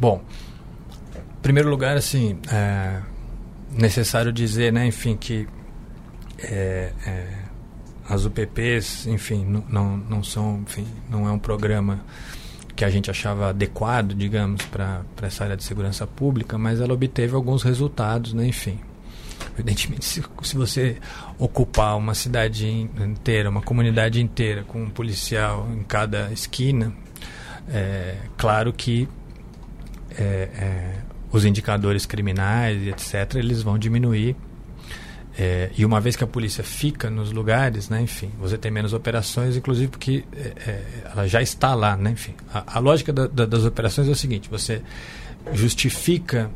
Bom, 0.00 0.20
primeiro 1.42 1.68
lugar, 1.68 1.96
assim, 1.96 2.38
é 2.50 3.02
necessário 3.72 4.32
dizer, 4.32 4.72
né, 4.72 4.86
enfim, 4.86 5.16
que 5.16 5.46
é, 6.38 6.92
é, 7.06 7.28
as 8.08 8.24
UPPs, 8.24 9.06
enfim, 9.06 9.44
não, 9.44 9.64
não, 9.68 9.96
não 9.96 10.24
são, 10.24 10.60
enfim, 10.62 10.86
não 11.10 11.28
é 11.28 11.32
um 11.32 11.38
programa 11.38 12.00
que 12.76 12.84
a 12.84 12.90
gente 12.90 13.10
achava 13.10 13.50
adequado, 13.50 14.14
digamos, 14.14 14.64
para 14.66 15.04
essa 15.22 15.44
área 15.44 15.56
de 15.56 15.64
segurança 15.64 16.06
pública, 16.06 16.56
mas 16.56 16.80
ela 16.80 16.94
obteve 16.94 17.34
alguns 17.34 17.62
resultados, 17.62 18.32
né, 18.32 18.46
enfim. 18.46 18.78
Evidentemente, 19.54 20.04
se, 20.04 20.22
se 20.42 20.56
você 20.56 20.96
ocupar 21.38 21.96
uma 21.98 22.14
cidade 22.14 22.68
inteira, 22.68 23.50
uma 23.50 23.60
comunidade 23.60 24.20
inteira, 24.22 24.62
com 24.62 24.84
um 24.84 24.90
policial 24.90 25.68
em 25.72 25.82
cada 25.82 26.32
esquina, 26.32 26.92
é 27.68 28.16
claro 28.36 28.72
que 28.72 29.08
é, 30.18 30.48
é, 30.54 30.94
os 31.32 31.44
indicadores 31.44 32.04
criminais, 32.06 32.86
etc., 32.86 33.36
eles 33.36 33.62
vão 33.62 33.78
diminuir. 33.78 34.36
É, 35.38 35.70
e 35.76 35.84
uma 35.84 35.98
vez 35.98 36.14
que 36.14 36.22
a 36.22 36.26
polícia 36.26 36.62
fica 36.62 37.08
nos 37.08 37.32
lugares, 37.32 37.88
né, 37.88 38.02
enfim, 38.02 38.30
você 38.38 38.58
tem 38.58 38.70
menos 38.70 38.92
operações, 38.92 39.56
inclusive 39.56 39.88
porque 39.88 40.24
é, 40.36 40.52
é, 40.66 40.84
ela 41.10 41.26
já 41.26 41.40
está 41.40 41.74
lá, 41.74 41.96
né, 41.96 42.10
enfim. 42.10 42.34
A, 42.52 42.76
a 42.76 42.78
lógica 42.78 43.12
da, 43.14 43.26
da, 43.26 43.46
das 43.46 43.64
operações 43.64 44.08
é 44.08 44.10
o 44.10 44.14
seguinte: 44.14 44.50
você 44.50 44.82
justifica 45.54 46.50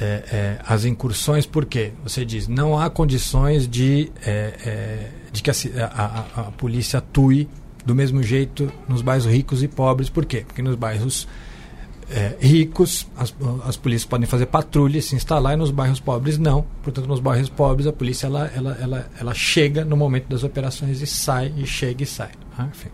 é, 0.00 0.04
é, 0.04 0.58
as 0.66 0.84
incursões 0.84 1.46
porque 1.46 1.92
você 2.02 2.24
diz 2.24 2.48
não 2.48 2.78
há 2.78 2.90
condições 2.90 3.68
de, 3.68 4.10
é, 4.24 5.10
de 5.30 5.42
que 5.42 5.50
a, 5.50 5.54
a, 5.84 6.40
a, 6.40 6.44
polícia 6.52 6.98
atue 6.98 7.48
do 7.84 7.94
mesmo 7.94 8.22
jeito 8.22 8.72
nos 8.88 9.02
bairros 9.02 9.26
ricos 9.26 9.62
e 9.62 9.68
pobres. 9.68 10.08
Por 10.08 10.24
quê? 10.24 10.44
Porque 10.46 10.62
nos 10.62 10.74
bairros 10.74 11.28
é, 12.10 12.36
ricos, 12.40 13.06
as, 13.16 13.34
as 13.64 13.76
polícias 13.76 14.08
podem 14.08 14.26
fazer 14.26 14.46
patrulha 14.46 14.98
e 14.98 15.02
se 15.02 15.14
instalar, 15.14 15.54
e 15.54 15.56
nos 15.56 15.70
bairros 15.70 16.00
pobres 16.00 16.38
não. 16.38 16.64
Portanto, 16.82 17.06
nos 17.06 17.20
bairros 17.20 17.48
pobres 17.48 17.86
a 17.86 17.92
polícia 17.92 18.26
ela, 18.26 18.50
ela, 18.54 18.78
ela, 18.80 19.10
ela 19.18 19.34
chega 19.34 19.84
no 19.84 19.96
momento 19.96 20.28
das 20.28 20.42
operações 20.42 21.00
e 21.00 21.06
sai, 21.06 21.52
e 21.56 21.66
chega 21.66 22.02
e 22.02 22.06
sai. 22.06 22.30
Ah, 22.58 22.66
enfim. 22.70 22.88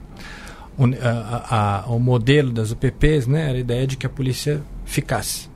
O, 0.77 0.85
a, 1.03 1.83
a, 1.85 1.87
o 1.89 1.99
modelo 1.99 2.53
das 2.53 2.71
UPPs 2.71 3.27
né, 3.27 3.49
era 3.49 3.59
a 3.59 3.61
ideia 3.61 3.87
de 3.87 3.97
que 3.97 4.07
a 4.07 4.11
polícia 4.11 4.63
ficasse. 4.85 5.49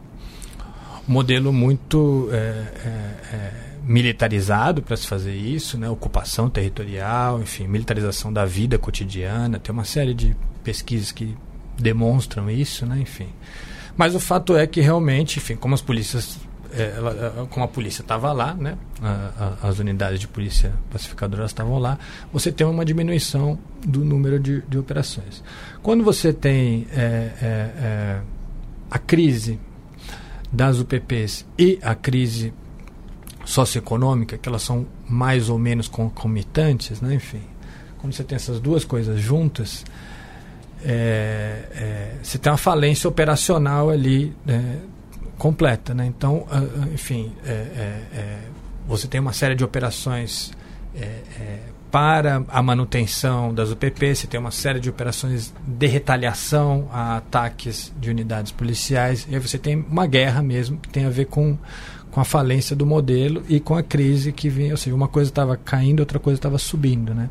Um 1.09 1.13
modelo 1.13 1.53
muito 1.53 2.29
é, 2.33 2.37
é, 2.37 2.89
é, 3.35 3.53
militarizado 3.85 4.83
para 4.83 4.97
se 4.97 5.07
fazer 5.07 5.35
isso, 5.35 5.79
né, 5.79 5.89
ocupação 5.89 6.49
territorial, 6.51 7.41
enfim, 7.41 7.67
militarização 7.67 8.33
da 8.33 8.45
vida 8.45 8.79
cotidiana. 8.79 9.59
Tem 9.59 9.73
uma 9.73 9.85
série 9.85 10.15
de 10.15 10.37
pesquisas 10.65 11.13
que 11.13 11.37
demonstram 11.79 12.51
isso, 12.51 12.87
né? 12.87 12.99
Enfim. 13.01 13.29
Mas 13.97 14.15
o 14.15 14.21
fato 14.21 14.57
é 14.57 14.67
que 14.67 14.81
realmente, 14.81 15.39
enfim, 15.39 15.57
como 15.57 15.75
as 15.75 15.83
polícias, 15.83 16.39
é, 16.73 16.95
ela, 16.97 17.47
como 17.51 17.65
a 17.65 17.69
polícia 17.69 18.03
estava 18.03 18.33
lá, 18.33 18.55
né? 18.55 18.77
A, 19.03 19.57
a, 19.63 19.69
as 19.69 19.79
unidades 19.79 20.21
de 20.21 20.29
polícia 20.29 20.73
pacificadoras 20.91 21.51
estavam 21.51 21.79
lá, 21.79 21.99
você 22.33 22.51
tem 22.51 22.67
uma 22.67 22.85
diminuição 22.85 23.59
do 23.87 24.05
número 24.05 24.39
de, 24.39 24.63
de 24.63 24.79
operações. 24.79 25.43
Quando 25.83 26.03
você 26.03 26.33
tem 26.33 26.87
é, 26.93 26.99
é, 27.01 27.43
é 27.43 28.21
a 28.91 28.99
crise 28.99 29.59
das 30.53 30.79
UPPs 30.79 31.47
e 31.59 31.79
a 31.83 31.95
crise 31.95 32.53
socioeconômica, 33.45 34.39
que 34.39 34.49
elas 34.49 34.63
são 34.63 34.87
mais 35.09 35.49
ou 35.49 35.59
menos 35.59 35.89
concomitantes, 35.89 37.01
né? 37.01 37.15
enfim, 37.15 37.43
quando 37.99 38.13
você 38.13 38.23
tem 38.23 38.37
essas 38.37 38.61
duas 38.61 38.85
coisas 38.85 39.21
juntas, 39.21 39.85
é, 40.85 41.65
é, 41.75 42.15
você 42.23 42.39
tem 42.39 42.51
uma 42.51 42.59
falência 42.59 43.09
operacional 43.09 43.91
ali 43.91 44.35
né, 44.45 44.79
completa. 45.39 45.95
Né? 45.95 46.07
Então, 46.07 46.47
enfim, 46.93 47.33
é, 47.45 47.51
é, 47.51 48.03
é, 48.15 48.39
você 48.87 49.07
tem 49.07 49.21
uma 49.21 49.33
série 49.33 49.55
de 49.55 49.65
operações 49.65 50.53
para 51.91 52.43
a 52.49 52.63
manutenção 52.63 53.53
das 53.53 53.71
UPPs, 53.71 54.21
você 54.21 54.27
tem 54.27 54.41
uma 54.41 54.51
série 54.51 54.81
de 54.81 54.89
operações 54.89 55.53
de 55.67 55.87
retaliação 55.87 56.89
a 56.91 57.19
ataques 57.19 57.93
de 58.01 58.09
unidades 58.09 58.51
policiais, 58.51 59.27
e 59.29 59.35
aí 59.35 59.41
você 59.41 59.59
tem 59.59 59.77
uma 59.77 60.07
guerra 60.07 60.43
mesmo 60.43 60.79
que 60.79 60.89
tem 60.89 61.05
a 61.05 61.11
ver 61.11 61.27
com, 61.27 61.57
com 62.11 62.21
a 62.21 62.25
falência 62.25 62.75
do 62.75 62.87
modelo 62.87 63.43
e 63.47 63.61
com 63.61 63.75
a 63.75 63.83
crise 63.83 64.33
que 64.33 64.49
vinha, 64.49 64.73
ou 64.73 64.77
seja, 64.79 64.97
uma 64.97 65.09
coisa 65.09 65.31
estava 65.31 65.55
caindo, 65.55 66.01
outra 66.01 66.19
coisa 66.19 66.39
estava 66.39 66.57
subindo, 66.57 67.15
né? 67.15 67.29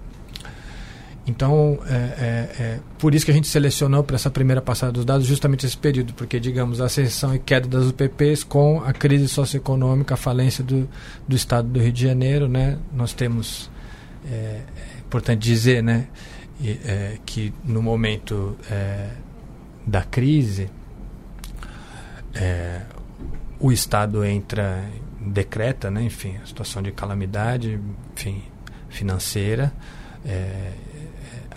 Então, 1.26 1.80
é, 1.86 1.94
é, 1.94 2.64
é, 2.64 2.80
por 2.98 3.14
isso 3.14 3.24
que 3.24 3.32
a 3.32 3.34
gente 3.34 3.48
selecionou 3.48 4.04
para 4.04 4.16
essa 4.16 4.30
primeira 4.30 4.62
passada 4.62 4.92
dos 4.92 5.06
dados 5.06 5.28
justamente 5.28 5.66
esse 5.66 5.78
período, 5.78 6.14
porque, 6.14 6.40
digamos, 6.40 6.82
a 6.82 6.86
ascensão 6.86 7.36
e 7.36 7.40
queda 7.40 7.68
das 7.68 7.88
UPPs 7.88 8.44
com 8.44 8.82
a 8.84 8.92
crise 8.92 9.28
socioeconômica, 9.28 10.16
a 10.16 10.18
falência 10.18 10.64
do, 10.64 10.90
do 11.28 11.36
Estado 11.36 11.68
do 11.68 11.80
Rio 11.80 11.92
de 11.92 12.02
Janeiro, 12.02 12.48
né? 12.48 12.78
Nós 12.92 13.14
temos, 13.14 13.70
é, 14.26 14.36
é 14.36 15.00
importante 15.06 15.42
dizer, 15.42 15.84
né, 15.84 16.08
é, 16.64 17.18
que 17.24 17.54
no 17.64 17.84
momento 17.84 18.58
é, 18.70 19.12
da 19.86 20.02
crise, 20.04 20.70
o 23.60 23.72
Estado 23.72 24.24
entra, 24.24 24.86
decreta, 25.20 25.92
né, 25.92 26.02
enfim, 26.02 26.38
a 26.42 26.46
situação 26.46 26.82
de 26.82 26.92
calamidade, 26.92 27.80
enfim, 28.16 28.42
financeira, 28.90 29.72
é, 30.26 30.72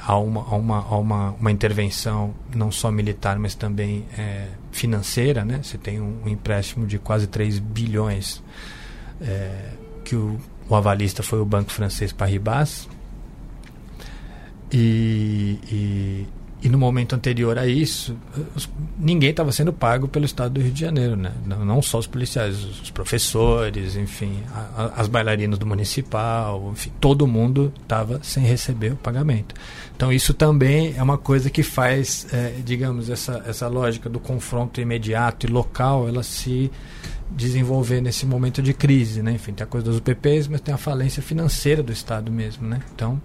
há 0.06 0.18
uma, 0.18 0.42
há 0.42 0.54
uma, 0.54 0.78
há 0.78 0.96
uma, 0.96 1.30
uma 1.32 1.50
intervenção 1.50 2.34
não 2.54 2.70
só 2.70 2.90
militar, 2.90 3.38
mas 3.38 3.54
também 3.54 4.04
é, 4.16 4.48
financeira. 4.70 5.44
Né? 5.44 5.60
Você 5.62 5.78
tem 5.78 6.00
um, 6.00 6.22
um, 6.24 6.28
empréstimo 6.28 6.86
de 6.86 6.98
quase 6.98 7.26
3 7.26 7.58
bilhões 7.58 8.42
é, 9.20 9.70
que 10.04 10.14
o, 10.14 10.38
o 10.68 10.74
avalista 10.74 11.22
foi 11.22 11.40
o 11.40 11.44
banco 11.44 11.70
francês 11.70 12.12
Paribas. 12.12 12.88
E, 14.70 15.58
e, 15.70 16.26
e 16.64 16.68
no 16.70 16.78
momento 16.78 17.14
anterior 17.14 17.58
a 17.58 17.66
isso, 17.66 18.16
os, 18.56 18.66
ninguém 18.98 19.28
estava 19.28 19.52
sendo 19.52 19.70
pago 19.70 20.08
pelo 20.08 20.24
Estado 20.24 20.54
do 20.54 20.62
Rio 20.62 20.72
de 20.72 20.80
Janeiro, 20.80 21.14
né? 21.14 21.30
não, 21.44 21.62
não 21.62 21.82
só 21.82 21.98
os 21.98 22.06
policiais, 22.06 22.64
os, 22.64 22.90
professores, 22.90 23.96
enfim, 23.96 24.42
a, 24.50 24.84
a, 24.84 24.86
as 24.96 25.06
bailarinas 25.06 25.58
do 25.58 25.66
municipal, 25.66 26.70
enfim, 26.72 26.90
todo 26.98 27.26
mundo 27.26 27.70
estava 27.82 28.18
sem 28.22 28.44
receber 28.46 28.92
o 28.92 28.96
pagamento. 28.96 29.54
Então 29.94 30.10
isso 30.10 30.32
também 30.32 30.94
é 30.96 31.02
uma 31.02 31.18
coisa 31.18 31.50
que 31.50 31.62
faz, 31.62 32.26
é, 32.32 32.54
digamos, 32.64 33.10
essa, 33.10 33.44
essa 33.46 33.68
lógica 33.68 34.08
do 34.08 34.18
confronto 34.18 34.80
imediato 34.80 35.46
e 35.46 35.50
local, 35.50 36.08
ela 36.08 36.22
se 36.22 36.70
desenvolver 37.30 38.00
nesse 38.00 38.24
momento 38.24 38.62
de 38.62 38.72
crise, 38.72 39.22
né? 39.22 39.32
Enfim, 39.32 39.52
tem 39.52 39.64
a 39.64 39.66
coisa 39.66 39.86
dos 39.86 39.98
UPPs, 39.98 40.48
mas 40.48 40.62
tem 40.62 40.74
a 40.74 40.78
falência 40.78 41.22
financeira 41.22 41.82
do 41.82 41.92
Estado 41.92 42.32
mesmo, 42.32 42.66
né? 42.66 42.80
Então 42.94 43.20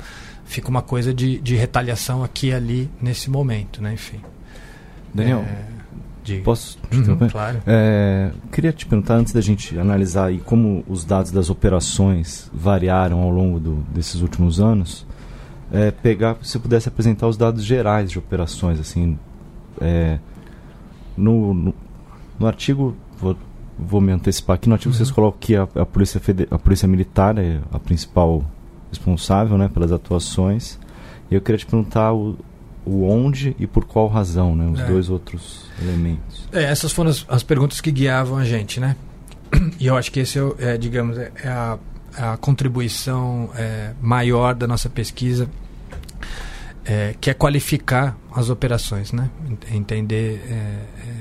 fica 0.49 0.67
uma 0.67 0.81
coisa 0.81 1.13
de, 1.13 1.39
de 1.39 1.55
retaliação 1.55 2.23
aqui 2.23 2.47
e 2.47 2.53
ali 2.53 2.89
nesse 3.01 3.29
momento, 3.29 3.81
né? 3.81 3.93
Enfim. 3.93 4.19
Daniel, 5.13 5.39
é... 5.47 5.79
De... 6.23 6.39
Posso 6.39 6.77
te 6.89 6.97
Uhum, 7.09 7.29
claro. 7.29 7.61
É, 7.65 8.31
queria 8.51 8.73
te 8.73 8.85
perguntar, 8.85 9.15
antes 9.15 9.31
da 9.31 9.39
gente 9.41 9.79
analisar 9.79 10.25
aí 10.25 10.39
como 10.39 10.83
os 10.87 11.05
dados 11.05 11.31
das 11.31 11.49
operações 11.49 12.51
variaram 12.53 13.21
ao 13.21 13.29
longo 13.29 13.59
do- 13.59 13.83
desses 13.93 14.21
últimos 14.21 14.59
anos, 14.59 15.05
é, 15.71 15.91
pegar, 15.91 16.35
se 16.41 16.51
você 16.51 16.59
pudesse 16.59 16.87
apresentar 16.89 17.27
os 17.27 17.37
dados 17.37 17.63
gerais 17.63 18.11
de 18.11 18.19
operações, 18.19 18.79
assim, 18.79 19.17
é, 19.79 20.19
no, 21.15 21.53
no, 21.53 21.73
no 22.37 22.47
artigo, 22.47 22.95
vou, 23.17 23.37
vou 23.77 24.01
me 24.01 24.11
antecipar 24.11 24.55
aqui, 24.55 24.67
no 24.67 24.73
artigo 24.75 24.91
Uhum. 24.91 24.97
vocês 24.97 25.11
colocam 25.11 25.39
que 25.39 25.55
a, 25.55 25.63
a, 25.75 25.85
polícia 25.85 26.19
Fede- 26.19 26.47
a 26.51 26.59
Polícia 26.59 26.87
Militar 26.87 27.37
é 27.37 27.59
a 27.71 27.79
principal 27.79 28.43
responsável 28.89 29.57
né, 29.57 29.67
pelas 29.67 29.91
atuações, 29.91 30.79
e 31.29 31.35
eu 31.35 31.41
queria 31.41 31.57
te 31.59 31.65
perguntar 31.65 32.13
o, 32.13 32.37
o 32.85 33.07
onde 33.07 33.55
e 33.59 33.67
por 33.67 33.85
qual 33.85 34.07
razão, 34.07 34.55
né, 34.55 34.67
os 34.67 34.79
É. 34.79 34.85
dois 34.85 35.09
outros 35.09 35.65
elementos. 35.81 36.47
É, 36.51 36.63
essas 36.63 36.91
foram 36.91 37.09
as, 37.11 37.25
as 37.29 37.43
perguntas 37.43 37.79
que 37.81 37.91
guiavam 37.91 38.37
a 38.37 38.45
gente, 38.45 38.79
né? 38.79 38.95
E 39.79 39.87
eu 39.87 39.95
acho 39.97 40.11
que 40.11 40.19
esse 40.19 40.37
é, 40.39 40.43
é, 40.59 40.77
digamos, 40.77 41.17
é 41.17 41.31
é 41.43 41.47
a, 41.47 41.77
a 42.17 42.37
contribuição 42.37 43.49
é, 43.55 43.93
maior 44.01 44.53
da 44.55 44.67
nossa 44.67 44.89
pesquisa, 44.89 45.47
é, 46.85 47.15
que 47.19 47.29
é 47.29 47.33
qualificar 47.33 48.17
as 48.31 48.49
operações, 48.49 49.11
né? 49.11 49.29
Ent- 49.49 49.71
Entender, 49.71 50.41
é, 50.49 50.53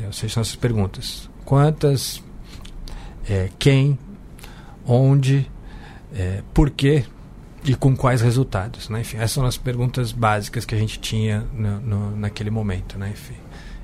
é, 0.04 0.06
ou 0.06 0.12
seja, 0.12 0.34
são 0.34 0.40
essas 0.40 0.56
perguntas. 0.56 1.28
Quantas, 1.44 2.22
é, 3.28 3.48
quem, 3.58 3.98
onde, 4.86 5.50
é, 6.14 6.42
por 6.54 6.70
quê 6.70 7.04
e 7.68 7.74
com 7.74 7.94
quais 7.94 8.22
resultados, 8.22 8.88
né? 8.88 9.02
Enfim, 9.02 9.18
essas 9.18 9.32
são 9.32 9.44
as 9.44 9.58
perguntas 9.58 10.10
básicas 10.10 10.64
que 10.64 10.74
a 10.74 10.78
gente 10.78 10.98
tinha 10.98 11.44
no, 11.52 11.80
no- 11.80 12.16
naquele 12.16 12.48
momento, 12.50 12.98
né? 12.98 13.10
Enfim. 13.10 13.34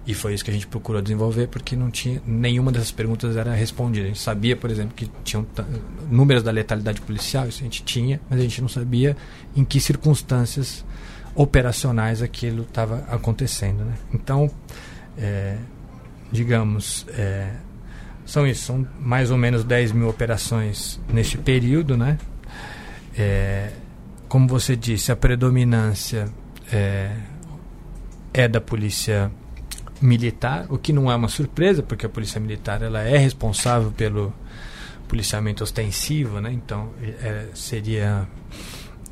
E 0.07 0.15
foi 0.15 0.33
isso 0.35 0.43
que 0.45 0.51
a 0.51 0.55
gente 0.55 0.67
procurou 0.67 1.01
desenvolver, 1.03 1.49
porque 1.49 1.77
não 1.77 1.91
tinha 1.91 2.21
nenhuma 2.27 2.73
dessas 2.73 2.91
perguntas 2.91 3.37
era 3.37 3.53
respondida. 3.55 4.05
A 4.07 4.09
gente 4.09 4.21
sabia, 4.21 4.57
por 4.57 4.71
exemplo, 4.71 4.95
que 4.95 5.11
tinham 5.23 5.47
números 6.11 6.43
da 6.43 6.51
letalidade 6.51 7.01
policial, 7.03 7.47
isso 7.47 7.61
a 7.61 7.65
gente 7.65 7.83
tinha, 7.85 8.21
mas 8.29 8.39
a 8.39 8.43
gente 8.43 8.61
não 8.63 8.69
sabia 8.69 9.17
em 9.57 9.65
que 9.65 9.79
circunstâncias 9.81 10.85
operacionais 11.35 12.23
aquilo 12.23 12.63
estava 12.63 13.05
acontecendo. 13.11 13.85
Né? 13.85 13.95
Então, 14.13 14.51
é, 15.19 15.57
digamos, 16.31 17.07
é, 17.11 17.51
são 18.27 18.47
isso, 18.47 18.65
são 18.65 18.87
mais 19.01 19.31
ou 19.31 19.37
menos 19.39 19.65
10 19.65 19.93
mil 19.93 20.09
operações 20.09 21.01
nesse 21.13 21.37
período, 21.39 21.97
né? 21.97 22.19
É, 23.17 23.71
como 24.29 24.49
você 24.49 24.75
disse, 24.75 25.13
a 25.13 25.17
predominância 25.17 26.29
é, 26.73 27.13
é 28.33 28.49
da 28.49 28.61
polícia 28.61 29.31
militar, 30.01 30.67
o 30.69 30.77
que 30.77 30.93
não 30.93 31.11
é 31.11 31.15
uma 31.15 31.29
surpresa, 31.29 31.83
porque 31.83 32.05
a 32.07 32.09
polícia 32.09 32.41
militar 32.41 32.83
ela 32.83 33.03
é 33.03 33.17
responsável 33.17 33.93
pelo 33.93 34.35
policiamento 35.09 35.63
ostensivo, 35.63 36.41
né? 36.41 36.53
Então 36.53 36.91
é, 37.01 37.49
seria 37.55 38.27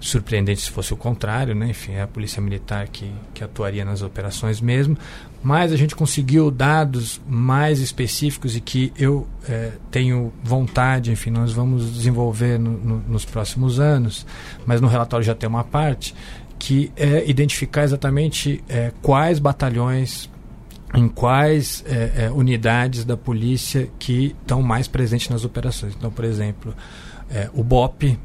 surpreendente 0.01 0.61
se 0.63 0.71
fosse 0.71 0.93
o 0.93 0.97
contrário, 0.97 1.55
né? 1.55 1.69
Enfim, 1.69 1.93
é 1.93 2.03
a 2.03 2.07
polícia 2.07 2.43
militar 2.43 2.89
que, 2.89 3.11
que 3.33 3.45
atuaria 3.45 3.85
nas 3.85 4.03
operações 4.03 4.61
mesmo. 4.61 4.99
Mas 5.43 5.73
a 5.73 5.77
gente 5.77 5.97
conseguiu 5.97 6.51
dados 6.51 7.21
mais 7.27 7.81
específicos 7.81 8.55
e 8.55 8.61
que 8.61 8.93
eu 8.97 9.27
eh, 9.49 9.73
tenho 9.91 10.33
vontade, 10.43 11.11
enfim, 11.11 11.31
nós 11.31 11.53
vamos 11.53 11.93
desenvolver 11.93 12.59
no, 12.59 12.73
no, 12.73 12.99
nos 13.09 13.25
próximos 13.25 13.81
anos, 13.81 14.25
mas 14.65 14.81
no 14.81 14.87
relatório 14.87 15.27
já 15.27 15.35
tem 15.35 15.49
uma 15.49 15.65
parte 15.65 16.15
que 16.59 16.93
é 16.95 17.29
identificar 17.29 17.83
exatamente 17.83 18.63
eh, 18.69 18.93
quais 19.03 19.41
batalhões 19.41 20.31
em 20.95 21.09
quais 21.09 21.83
eh, 21.89 22.31
unidades 22.33 23.05
da 23.05 23.17
polícia 23.17 23.89
que 23.99 24.37
estão 24.43 24.63
mais 24.63 24.87
presentes 24.87 25.29
nas 25.29 25.45
operações. 25.45 25.95
Então, 25.99 26.11
por 26.11 26.25
exemplo, 26.25 26.75
o 27.55 27.65
BOP 27.65 28.19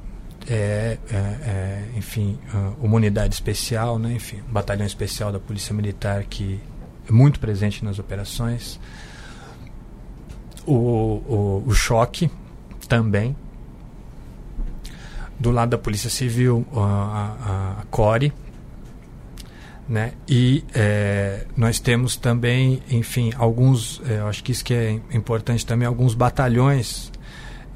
é, 0.50 0.98
é, 1.12 1.16
é, 1.16 1.84
enfim, 1.98 2.38
uma 2.80 2.96
unidade 2.96 3.34
especial, 3.34 4.00
né? 4.00 4.14
enfim, 4.14 4.38
um 4.48 4.54
batalhão 4.54 4.86
especial 4.86 5.32
da 5.32 5.40
Polícia 5.40 5.74
Militar 5.74 6.24
que 6.24 6.60
é 6.77 6.77
muito 7.10 7.40
presente 7.40 7.84
nas 7.84 8.00
operações. 8.00 8.80
O, 10.66 10.74
o, 10.74 11.64
o 11.66 11.74
choque 11.74 12.30
também. 12.88 13.36
Do 15.40 15.52
lado 15.52 15.70
da 15.70 15.78
Polícia 15.78 16.10
Civil, 16.10 16.66
uh, 16.72 16.80
a, 16.80 17.76
a 17.82 17.86
CORE. 17.92 18.34
Né? 19.88 20.14
E 20.28 20.66
é, 20.74 21.46
nós 21.56 21.80
temos 21.80 22.18
também, 22.18 22.82
enfim, 22.90 23.32
alguns, 23.38 24.02
é, 24.10 24.20
acho 24.20 24.44
que 24.44 24.52
isso 24.52 24.64
que 24.64 24.74
é 24.74 24.92
importante 25.14 25.66
também, 25.66 25.88
alguns 25.88 26.14
batalhões 26.14 27.10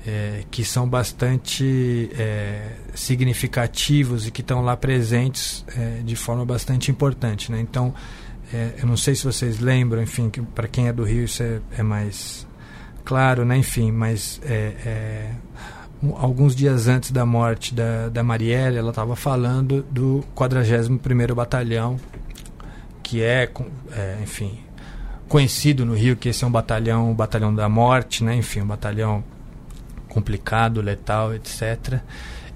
é, 0.06 0.44
que 0.50 0.64
são 0.64 0.88
bastante 0.88 2.10
é, 2.18 2.72
significativos 2.94 4.28
e 4.28 4.32
que 4.32 4.42
estão 4.42 4.62
lá 4.62 4.76
presentes 4.76 5.64
é, 5.78 6.02
de 6.04 6.16
forma 6.16 6.46
bastante 6.46 6.90
importante. 6.90 7.52
Né? 7.52 7.60
Então, 7.62 7.94
é, 8.54 8.76
eu 8.82 8.88
não 8.88 8.98
sei 8.98 9.16
se 9.16 9.24
vocês 9.24 9.60
lembram, 9.60 10.02
enfim, 10.02 10.30
que 10.30 10.42
para 10.42 10.68
quem 10.68 10.88
é 10.88 10.94
do 10.94 11.04
Rio 11.04 11.24
isso 11.24 11.42
é, 11.42 11.60
é 11.78 11.84
mais 11.84 12.48
claro, 13.04 13.46
né? 13.46 13.58
enfim, 13.58 13.92
mas 13.92 14.42
é, 14.44 14.74
é, 14.86 15.32
um, 16.04 16.16
alguns 16.16 16.56
dias 16.56 16.88
antes 16.88 17.12
da 17.12 17.26
morte 17.26 17.74
da, 17.74 18.10
da 18.10 18.24
Marielle, 18.24 18.78
ela 18.78 18.90
estava 18.90 19.16
falando 19.16 19.84
do 19.90 20.24
41º 20.36 21.34
Batalhão, 21.34 21.98
que 23.02 23.22
é, 23.22 23.50
é, 23.92 24.18
enfim, 24.22 24.60
conhecido 25.28 25.86
no 25.86 25.94
Rio 25.94 26.16
que 26.16 26.30
esse 26.30 26.44
é 26.44 26.48
um 26.48 26.52
batalhão, 26.52 27.12
um 27.12 27.16
batalhão 27.16 27.54
da 27.54 27.70
morte, 27.70 28.24
né? 28.24 28.36
enfim, 28.36 28.62
um 28.62 28.68
batalhão 28.68 29.24
complicado, 30.10 30.82
letal, 30.82 31.34
etc. 31.34 32.02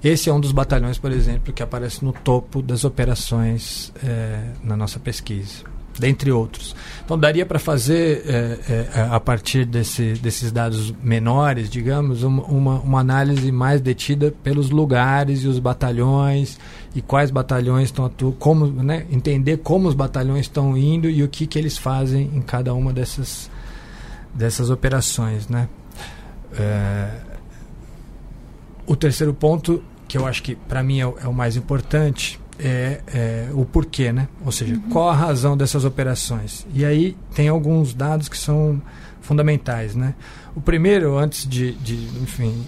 Esse 0.04 0.30
é 0.30 0.34
um 0.34 0.40
dos 0.40 0.52
batalhões, 0.52 1.00
por 1.00 1.12
exemplo, 1.12 1.54
que 1.54 1.64
aparece 1.64 2.04
no 2.04 2.14
topo 2.14 2.62
das 2.62 2.84
operações 2.84 3.92
é, 4.04 4.52
na 4.64 4.76
nossa 4.76 5.00
pesquisa, 5.00 5.64
dentre 6.00 6.32
outros. 6.32 6.76
Então, 7.04 7.18
daria 7.18 7.46
para 7.46 7.60
fazer, 7.60 8.24
é, 8.26 8.60
é, 8.96 9.02
a 9.10 9.20
partir 9.20 9.66
desse, 9.66 10.14
desses 10.14 10.52
dados 10.52 10.92
menores, 11.04 11.70
digamos, 11.70 12.24
uma, 12.24 12.44
uma, 12.44 12.80
uma, 12.80 13.00
análise 13.00 13.52
mais 13.52 13.82
detida 13.82 14.34
pelos 14.44 14.70
lugares 14.70 15.44
e 15.44 15.48
os 15.48 15.60
batalhões 15.60 16.60
e 16.94 17.02
quais 17.02 17.32
batalhões 17.32 17.86
estão 17.86 18.06
atuando, 18.06 18.36
como, 18.38 18.66
né, 18.68 19.06
entender 19.12 19.58
como 19.58 19.88
os 19.88 19.94
batalhões 19.94 20.42
estão 20.42 20.78
indo 20.78 21.10
e 21.10 21.24
o 21.24 21.28
que, 21.28 21.46
que 21.46 21.60
eles 21.60 21.78
fazem 21.78 22.32
em 22.34 22.42
cada 22.42 22.74
uma 22.74 22.92
dessas, 22.92 23.50
dessas 24.34 24.70
operações, 24.70 25.48
né. 25.48 25.68
O 28.88 28.96
terceiro 28.96 29.34
ponto, 29.34 29.84
que 30.08 30.18
eu 30.18 30.28
acho 30.28 30.44
que 30.44 30.56
para 30.56 30.84
mim 30.84 31.00
é 31.00 31.08
o, 31.08 31.18
é 31.24 31.28
o, 31.28 31.34
mais 31.34 31.56
importante, 31.56 32.40
é, 32.60 33.02
é, 33.14 33.50
o 33.54 33.66
porquê, 33.66 34.12
né? 34.12 34.28
Ou 34.46 34.52
seja, 34.52 34.76
uhum. 34.76 34.90
qual 34.90 35.10
a 35.10 35.16
razão 35.16 35.58
dessas 35.58 35.86
operações. 35.86 36.66
E 36.74 36.86
aí 36.86 37.16
tem 37.34 37.48
alguns 37.48 37.94
dados 37.94 38.30
que 38.30 38.38
são 38.38 38.82
fundamentais, 39.22 39.96
né? 39.96 40.16
O 40.56 40.62
primeiro, 40.62 41.18
antes 41.18 41.48
de, 41.48 41.74
de 41.74 41.96
enfim, 42.22 42.66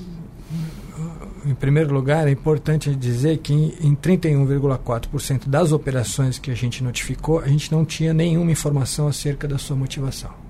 em 1.46 1.56
primeiro 1.56 1.94
lugar, 1.94 2.28
é 2.28 2.32
importante 2.32 2.94
dizer 2.96 3.38
que 3.38 3.54
em, 3.54 3.74
em 3.82 3.96
31,4% 3.96 5.48
das 5.48 5.72
operações 5.72 6.38
que 6.38 6.52
a 6.52 6.56
gente 6.56 6.84
notificou, 6.84 7.40
a 7.40 7.48
gente 7.48 7.72
não 7.72 7.86
tinha 7.86 8.14
nenhuma 8.14 8.52
informação 8.52 9.08
acerca 9.08 9.48
da 9.48 9.58
sua 9.58 9.76
motivação. 9.76 10.47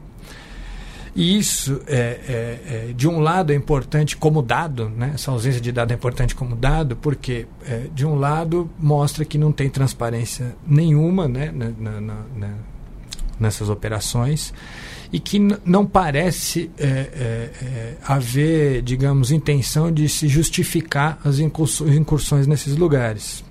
E 1.17 1.35
isso, 1.35 1.81
é, 1.87 1.97
é, 1.97 2.89
é, 2.89 2.93
de 2.95 3.07
um 3.07 3.19
lado, 3.19 3.51
é 3.51 3.55
importante 3.55 4.15
como 4.15 4.39
dado, 4.39 4.87
né? 4.87 5.13
essa 5.15 5.31
ausência 5.31 5.59
de 5.59 5.71
dado 5.71 5.89
é 5.89 5.95
importante 5.95 6.35
como 6.35 6.55
dado, 6.55 6.95
porque, 6.95 7.47
é, 7.65 7.87
de 7.91 8.05
um 8.05 8.13
lado, 8.13 8.69
mostra 8.77 9.25
que 9.25 9.35
não 9.35 9.51
tem 9.51 9.67
transparência 9.67 10.55
nenhuma 10.65 11.27
né? 11.27 11.51
na, 11.51 11.99
na, 11.99 12.21
na, 12.35 12.49
nessas 13.39 13.67
operações 13.67 14.53
e 15.11 15.19
que 15.19 15.39
não 15.65 15.87
parece 15.87 16.69
é, 16.77 17.95
haver, 18.03 18.83
digamos, 18.83 19.31
intenção 19.31 19.91
de 19.91 20.07
se 20.07 20.27
justificar 20.27 21.17
as 21.25 21.39
incursões 21.39 22.45
nesses 22.45 22.77
lugares. 22.77 23.43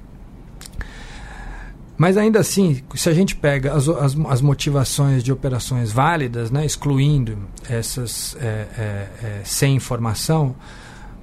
Mas 1.97 2.19
ainda 2.19 2.41
assim, 2.41 2.83
se 2.95 3.09
a 3.09 3.15
gente 3.15 3.35
pega 3.35 3.73
as, 3.73 3.89
as, 3.89 4.17
as 4.29 4.41
motivações 4.43 5.25
de 5.25 5.33
operações 5.33 5.91
válidas, 5.91 6.51
né, 6.51 6.65
excluindo 6.65 7.39
essas 7.69 8.37
é, 8.39 8.47
é, 8.47 9.09
é, 9.23 9.41
sem 9.45 9.77
informação, 9.77 10.55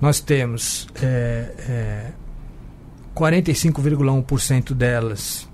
nós 0.02 0.20
temos 0.20 0.88
45,1% 3.16 4.74
delas 4.74 5.48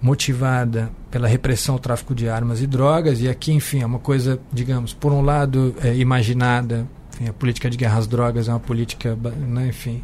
motivada 0.00 0.90
pela 1.10 1.28
repressão 1.28 1.76
ao 1.76 1.78
tráfico 1.78 2.12
de 2.12 2.28
armas 2.28 2.60
e 2.60 2.66
drogas, 2.66 3.20
e 3.20 3.28
aqui, 3.28 3.52
enfim, 3.52 3.82
é 3.82 3.86
uma 3.86 4.00
coisa, 4.00 4.40
digamos, 4.52 4.92
por 4.92 5.12
um 5.12 5.22
lado, 5.22 5.74
imaginada, 5.94 6.88
enfim, 7.14 7.28
a 7.28 7.32
política 7.32 7.70
de 7.70 7.76
guerra 7.76 7.98
às 7.98 8.08
drogas 8.08 8.48
é 8.48 8.52
uma 8.52 8.60
política, 8.60 9.16
né, 9.16 9.68
enfim, 9.68 10.02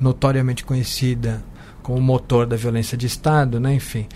notoriamente 0.00 0.64
conhecida 0.64 1.42
como 1.82 2.00
motor 2.00 2.46
da 2.46 2.56
violência 2.56 2.96
de 2.96 3.06
Estado, 3.06 3.58
né? 3.60 3.74
enfim. 3.74 4.06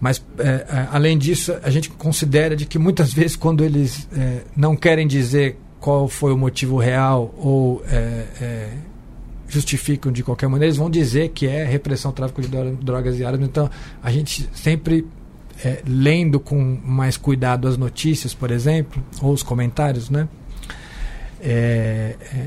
Mas, 0.00 0.22
é, 0.38 0.48
é, 0.48 0.88
além 0.92 1.16
disso, 1.16 1.54
a 1.62 1.70
gente 1.70 1.88
considera 1.90 2.54
de 2.54 2.66
que 2.66 2.78
muitas 2.78 3.12
vezes, 3.12 3.36
quando 3.36 3.64
eles 3.64 4.06
é, 4.14 4.42
não 4.54 4.76
querem 4.76 5.06
dizer 5.06 5.56
qual 5.80 6.08
foi 6.08 6.32
o 6.32 6.36
motivo 6.36 6.76
real 6.76 7.34
ou 7.38 7.82
é, 7.88 8.26
é, 8.40 8.70
justificam 9.48 10.12
de 10.12 10.22
qualquer 10.22 10.46
maneira, 10.46 10.66
eles 10.66 10.76
vão 10.76 10.90
dizer 10.90 11.30
que 11.30 11.46
é 11.46 11.64
repressão 11.64 12.10
ao 12.10 12.12
tráfico 12.14 12.42
de 12.42 12.48
drogas 12.48 13.18
e 13.18 13.24
armas. 13.24 13.48
Então, 13.48 13.70
a 14.02 14.10
gente 14.10 14.48
sempre 14.52 15.06
é, 15.64 15.82
lendo 15.86 16.38
com 16.38 16.78
mais 16.84 17.16
cuidado 17.16 17.66
as 17.66 17.78
notícias, 17.78 18.34
por 18.34 18.50
exemplo, 18.50 19.02
ou 19.22 19.32
os 19.32 19.42
comentários, 19.42 20.10
né? 20.10 20.28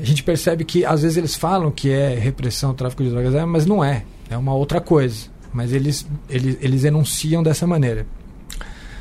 A 0.00 0.04
gente 0.04 0.24
percebe 0.24 0.64
que 0.64 0.84
às 0.84 1.02
vezes 1.02 1.16
eles 1.16 1.36
falam 1.36 1.70
que 1.70 1.88
é 1.88 2.14
repressão, 2.16 2.74
tráfico 2.74 3.04
de 3.04 3.10
drogas, 3.10 3.32
mas 3.46 3.64
não 3.64 3.82
é. 3.82 4.02
É 4.30 4.36
uma 4.36 4.54
outra 4.54 4.80
coisa. 4.80 5.26
Mas 5.52 5.72
eles, 5.72 6.06
eles, 6.28 6.58
eles 6.60 6.84
enunciam 6.84 7.42
dessa 7.42 7.66
maneira. 7.66 8.06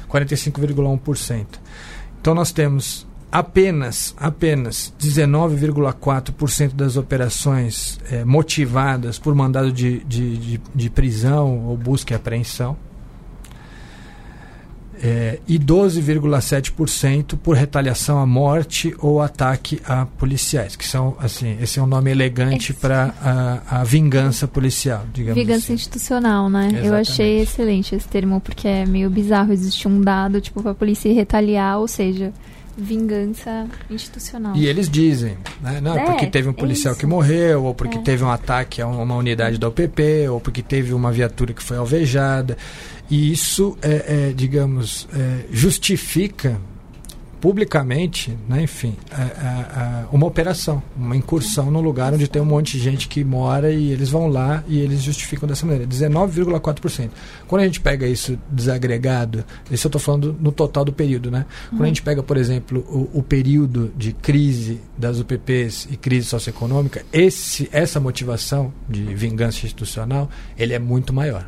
45,1%. 0.09 1.45
Então 2.21 2.33
nós 2.33 2.51
temos 2.51 3.05
apenas 3.29 4.15
apenas 4.17 4.93
19,4% 4.99 6.73
das 6.73 6.95
operações 6.95 7.99
é, 8.09 8.23
motivadas 8.23 9.19
por 9.19 9.35
mandado 9.35 9.71
de, 9.71 9.99
de, 10.05 10.37
de, 10.37 10.61
de 10.73 10.89
prisão 10.89 11.65
ou 11.67 11.75
busca 11.75 12.13
e 12.13 12.15
apreensão 12.15 12.77
é, 15.01 15.39
e 15.47 15.59
12,7% 15.59 17.37
por 17.37 17.55
retaliação 17.55 18.19
à 18.19 18.25
morte 18.25 18.95
ou 18.99 19.21
ataque 19.21 19.79
a 19.85 20.05
policiais, 20.05 20.75
que 20.75 20.85
são, 20.85 21.15
assim, 21.19 21.57
esse 21.61 21.79
é 21.79 21.83
um 21.83 21.87
nome 21.87 22.11
elegante 22.11 22.73
para 22.73 23.13
a, 23.21 23.81
a, 23.81 23.83
vingança 23.83 24.47
policial, 24.47 25.05
digamos 25.13 25.41
Vingança 25.41 25.65
assim. 25.65 25.73
institucional, 25.73 26.49
né? 26.49 26.67
Exatamente. 26.67 26.87
Eu 26.87 26.95
achei 26.95 27.41
excelente 27.41 27.95
esse 27.95 28.07
termo, 28.07 28.41
porque 28.41 28.67
é 28.67 28.85
meio 28.85 29.09
bizarro 29.09 29.53
existir 29.53 29.87
um 29.87 30.01
dado, 30.01 30.41
tipo, 30.41 30.61
para 30.61 30.71
a 30.71 30.75
polícia 30.75 31.13
retaliar, 31.13 31.79
ou 31.79 31.87
seja, 31.87 32.33
vingança 32.77 33.65
institucional. 33.89 34.55
E 34.55 34.67
eles 34.67 34.87
dizem, 34.87 35.35
né? 35.61 35.81
Não, 35.81 35.97
é, 35.97 36.05
porque 36.05 36.27
teve 36.27 36.47
um 36.47 36.53
policial 36.53 36.95
que 36.95 37.07
morreu, 37.07 37.63
ou 37.63 37.73
porque 37.73 37.97
é. 37.97 38.01
teve 38.01 38.23
um 38.23 38.29
ataque 38.29 38.81
a 38.81 38.87
uma 38.87 39.15
unidade 39.15 39.57
da 39.57 39.67
UPP, 39.67 40.27
ou 40.29 40.39
porque 40.39 40.61
teve 40.61 40.93
uma 40.93 41.11
viatura 41.11 41.53
que 41.53 41.63
foi 41.63 41.77
alvejada. 41.77 42.55
E 43.09 43.31
isso, 43.31 43.77
é, 43.81 44.29
é 44.29 44.33
digamos, 44.33 45.07
é, 45.13 45.45
justifica 45.51 46.59
publicamente, 47.39 48.37
né, 48.47 48.63
enfim, 48.63 48.95
a, 49.11 49.21
a, 49.21 50.15
uma 50.15 50.25
operação, 50.25 50.81
uma 50.95 51.15
incursão 51.15 51.69
no 51.69 51.79
lugar 51.79 52.13
onde 52.13 52.27
tem 52.27 52.41
um 52.41 52.45
monte 52.45 52.77
de 52.77 52.79
gente 52.79 53.07
que 53.07 53.23
mora 53.23 53.71
e 53.71 53.91
eles 53.91 54.09
vão 54.09 54.27
lá 54.27 54.63
e 54.67 54.79
eles 54.79 55.01
justificam 55.01 55.47
dessa 55.47 55.65
maneira, 55.65 55.87
19,4%. 55.87 57.09
Quando 57.47 57.61
a 57.61 57.65
gente 57.65 57.79
pega 57.79 58.07
isso 58.07 58.37
desagregado, 58.49 59.45
isso 59.69 59.85
eu 59.85 59.89
estou 59.89 60.01
falando 60.01 60.35
no 60.39 60.51
total 60.51 60.83
do 60.83 60.91
período, 60.91 61.29
né? 61.29 61.45
Quando 61.69 61.81
a 61.81 61.83
uhum. 61.83 61.87
gente 61.87 62.01
pega, 62.01 62.23
por 62.23 62.37
exemplo, 62.37 62.79
o, 62.89 63.19
o, 63.19 63.23
período 63.23 63.93
de 63.95 64.13
crise 64.13 64.81
das 64.97 65.19
UPPs 65.19 65.87
e 65.91 65.97
crise 65.97 66.27
socioeconômica, 66.27 67.05
esse, 67.13 67.69
essa 67.71 67.99
motivação 67.99 68.73
de 68.89 69.03
vingança 69.13 69.65
institucional, 69.65 70.29
ele 70.57 70.73
é 70.73 70.79
muito 70.79 71.13
maior. 71.13 71.45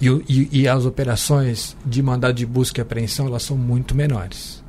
E, 0.00 0.06
e, 0.28 0.60
e, 0.60 0.68
as 0.68 0.84
operações 0.84 1.76
de 1.84 2.00
mandado 2.02 2.34
de 2.34 2.46
busca 2.46 2.80
e 2.80 2.82
apreensão 2.82 3.26
elas 3.26 3.42
são 3.42 3.56
muito 3.56 3.94
menores. 3.96 4.62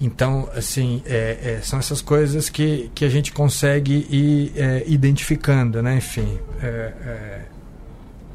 Então, 0.00 0.48
assim, 0.54 1.02
é, 1.06 1.56
é, 1.58 1.60
são 1.62 1.78
essas 1.78 2.00
coisas 2.00 2.48
que, 2.48 2.90
que 2.94 3.04
a 3.04 3.08
gente 3.08 3.32
consegue 3.32 4.06
ir 4.10 4.52
é, 4.56 4.84
identificando, 4.86 5.82
né? 5.82 5.96
Enfim, 5.96 6.38
é, 6.62 6.66
é, 6.66 7.42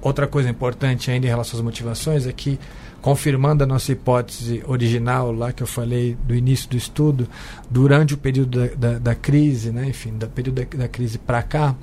outra 0.01 0.27
coisa 0.27 0.49
importante 0.49 1.09
ainda 1.09 1.25
em 1.25 1.29
relação 1.29 1.57
às 1.57 1.63
motivações 1.63 2.27
é 2.27 2.33
que, 2.33 2.59
confirmando 3.01 3.63
a 3.63 3.67
nossa 3.67 3.93
hipótese 3.93 4.61
original 4.67 5.31
lá 5.31 5.53
que 5.53 5.63
eu 5.63 5.67
falei 5.67 6.17
do 6.25 6.35
início 6.35 6.69
do 6.69 6.75
estudo, 6.75 7.29
durante 7.69 8.13
o 8.13 8.17
período 8.17 8.59
da, 8.59 8.75
da, 8.75 8.99
da 8.99 9.15
crise, 9.15 9.71
né? 9.71 9.87
Enfim, 9.87 10.17
do 10.17 10.27
período 10.27 10.65
da, 10.65 10.77
da 10.83 10.87
crise 10.89 11.17
para 11.17 11.41
cá, 11.43 11.75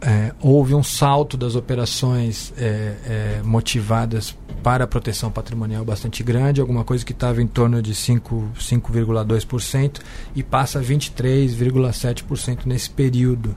é, 0.00 0.32
houve 0.40 0.74
um 0.74 0.82
salto 0.82 1.36
das 1.36 1.54
operações 1.54 2.52
é, 2.56 2.94
é, 3.06 3.42
motivadas 3.44 4.34
para 4.62 4.84
a 4.84 4.86
proteção 4.86 5.30
patrimonial 5.30 5.84
bastante 5.84 6.22
grande, 6.22 6.60
alguma 6.60 6.84
coisa 6.84 7.04
que 7.04 7.12
estava 7.12 7.42
em 7.42 7.46
torno 7.46 7.82
de 7.82 7.94
5,2% 7.94 10.00
e 10.34 10.42
passa 10.42 10.78
a 10.78 10.82
23,7% 10.82 12.66
nesse 12.66 12.90
período 12.90 13.54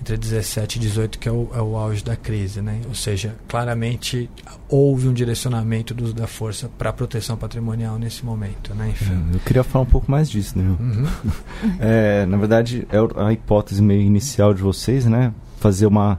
entre 0.00 0.16
17 0.16 0.76
e 0.76 0.80
18, 0.80 1.18
que 1.18 1.28
é 1.28 1.32
o, 1.32 1.48
é 1.54 1.60
o 1.60 1.76
auge 1.76 2.02
da 2.02 2.16
crise. 2.16 2.62
Né? 2.62 2.80
Ou 2.88 2.94
seja, 2.94 3.36
claramente 3.46 4.30
houve 4.68 5.08
um 5.08 5.12
direcionamento 5.12 5.92
do 5.92 6.04
uso 6.04 6.14
da 6.14 6.26
força 6.26 6.70
para 6.78 6.90
a 6.90 6.92
proteção 6.92 7.36
patrimonial 7.36 7.98
nesse 7.98 8.24
momento. 8.24 8.74
Né? 8.74 8.90
Enfim. 8.90 9.26
É, 9.30 9.36
eu 9.36 9.40
queria 9.40 9.62
falar 9.62 9.84
um 9.84 9.88
pouco 9.88 10.10
mais 10.10 10.30
disso. 10.30 10.58
Né? 10.58 10.64
Uhum. 10.64 11.06
é, 11.78 12.26
na 12.26 12.38
verdade, 12.38 12.86
é 12.90 13.22
a 13.22 13.32
hipótese 13.32 13.82
meio 13.82 14.00
inicial 14.00 14.54
de 14.54 14.62
vocês, 14.62 15.04
né? 15.04 15.32
Fazer 15.60 15.86
uma 15.86 16.18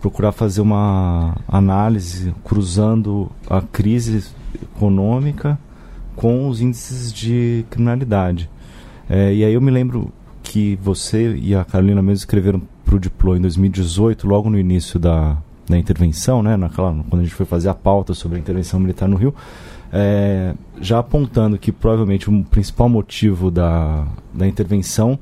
procurar 0.00 0.32
fazer 0.32 0.60
uma 0.60 1.34
análise 1.48 2.34
cruzando 2.44 3.30
a 3.48 3.62
crise 3.62 4.22
econômica 4.62 5.58
com 6.14 6.46
os 6.46 6.60
índices 6.60 7.10
de 7.10 7.64
criminalidade. 7.70 8.50
É, 9.08 9.32
e 9.32 9.42
aí 9.42 9.54
eu 9.54 9.62
me 9.62 9.70
lembro 9.70 10.12
que 10.42 10.78
você 10.82 11.34
e 11.36 11.54
a 11.54 11.64
Carolina 11.64 12.02
mesmo 12.02 12.18
escreveram 12.18 12.60
para 12.84 12.94
o 12.94 13.00
Diplo 13.00 13.34
em 13.34 13.40
2018, 13.40 14.28
logo 14.28 14.50
no 14.50 14.58
início 14.58 14.98
da, 14.98 15.38
da 15.66 15.78
intervenção, 15.78 16.42
né, 16.42 16.54
naquela, 16.54 16.92
quando 17.08 17.22
a 17.22 17.24
gente 17.24 17.34
foi 17.34 17.46
fazer 17.46 17.70
a 17.70 17.74
pauta 17.74 18.12
sobre 18.12 18.36
a 18.36 18.40
intervenção 18.40 18.78
militar 18.78 19.08
no 19.08 19.16
Rio, 19.16 19.34
é, 19.90 20.52
já 20.80 20.98
apontando 20.98 21.56
que 21.56 21.72
provavelmente 21.72 22.28
o 22.28 22.44
principal 22.44 22.90
motivo 22.90 23.50
da, 23.50 24.06
da 24.34 24.46
intervenção 24.46 25.18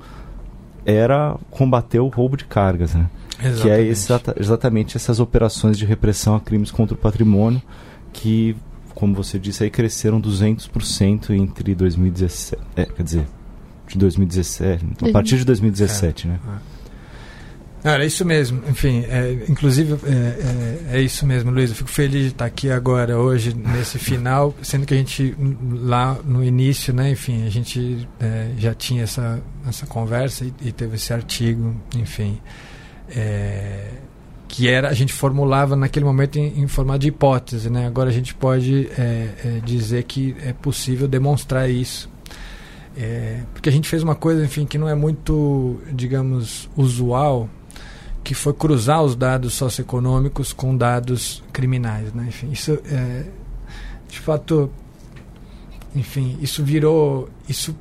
era 0.85 1.37
combater 1.51 2.01
o 2.01 2.09
roubo 2.09 2.37
de 2.37 2.47
cargas, 2.47 2.95
né? 2.95 3.09
Exatamente. 3.45 3.63
Que 3.63 3.71
é 3.71 3.83
exata, 3.83 4.37
exatamente 4.39 4.97
essas 4.97 5.21
operações 5.21 5.79
de 5.79 5.85
repressão 5.85 6.37
a 6.37 6.41
crimes 6.41 6.71
contra 6.71 6.95
o 6.95 6.99
patrimônio 6.99 7.63
que, 8.13 8.57
como 8.95 9.15
você 9.15 9.39
disse, 9.39 9.65
aí 9.65 9.71
cresceram 9.71 10.21
200% 10.21 11.31
entre 11.31 11.75
2017, 11.75 12.63
é, 12.77 12.85
quer 12.85 13.03
dizer, 13.03 13.27
de 13.89 13.99
2017, 13.99 14.87
a 15.09 15.13
partir 15.13 15.39
de 15.39 15.45
2017, 15.45 16.27
é, 16.27 16.31
né? 16.31 16.41
É. 16.69 16.73
Era 17.85 18.07
isso 18.07 18.25
mesmo, 18.25 18.63
enfim, 18.69 19.05
é, 19.09 19.45
inclusive 19.49 19.95
é, 20.05 20.93
é, 20.93 20.99
é, 20.99 21.03
isso 21.03 21.27
mesmo, 21.27 21.51
Luiz. 21.51 21.71
Eu 21.71 21.75
fico 21.75 21.91
feliz 21.91 22.23
de 22.23 22.29
estar 22.29 22.45
aqui 22.45 22.71
agora, 22.71 23.19
hoje, 23.19 23.53
nesse 23.53 23.99
final, 23.99 24.55
sendo 24.63 24.87
que 24.87 24.95
a 24.95 24.97
gente 24.97 25.35
lá 25.81 26.17
no 26.25 26.45
início, 26.45 26.95
né, 26.95 27.11
enfim, 27.11 27.45
a 27.45 27.51
gente 27.51 28.07
é, 28.21 28.51
já 28.57 28.73
tinha 28.73 29.03
essa, 29.03 29.43
essa 29.67 29.85
conversa 29.85 30.45
e, 30.45 30.53
e 30.69 30.71
teve 30.71 30.95
esse 30.95 31.13
artigo, 31.13 31.75
enfim 31.97 32.39
é, 33.15 33.89
que 34.49 34.69
era 34.69 34.89
a 34.89 34.93
gente 34.93 35.13
formulava 35.13 35.75
naquele 35.77 36.05
momento 36.05 36.37
em, 36.37 36.63
em 36.63 36.99
de 36.99 37.09
hipótese, 37.09 37.71
né? 37.71 37.87
Agora 37.87 38.11
a 38.11 38.13
gente 38.13 38.35
pode 38.35 38.89
é, 38.99 39.29
é, 39.45 39.61
dizer 39.65 40.05
que 40.05 40.37
é 40.43 40.53
possível 40.53 41.09
demonstrar 41.09 41.71
isso, 41.71 42.11
é, 42.97 43.41
porque 43.53 43.69
a 43.69 43.73
gente 43.73 43.89
fez 43.89 44.03
uma 44.03 44.15
coisa, 44.15 44.45
enfim, 44.45 44.67
que 44.67 44.77
não 44.77 44.89
é 44.89 44.95
muito, 44.95 45.81
digamos, 45.93 46.69
usual, 46.77 47.49
que 48.23 48.35
foi 48.35 48.53
cruzar 48.53 49.03
os 49.03 49.17
dados 49.17 49.55
socioeconômicos 49.55 50.53
com 50.53 50.77
dados 50.77 51.43
criminais, 51.53 52.13
né? 52.13 52.27
Enfim, 52.29 52.51
isso 52.53 52.79
é, 52.85 53.25
de 54.09 54.21
fato, 54.21 54.71
enfim, 55.97 56.39
isso 56.43 56.63
virou, 56.63 57.29
isso 57.49 57.75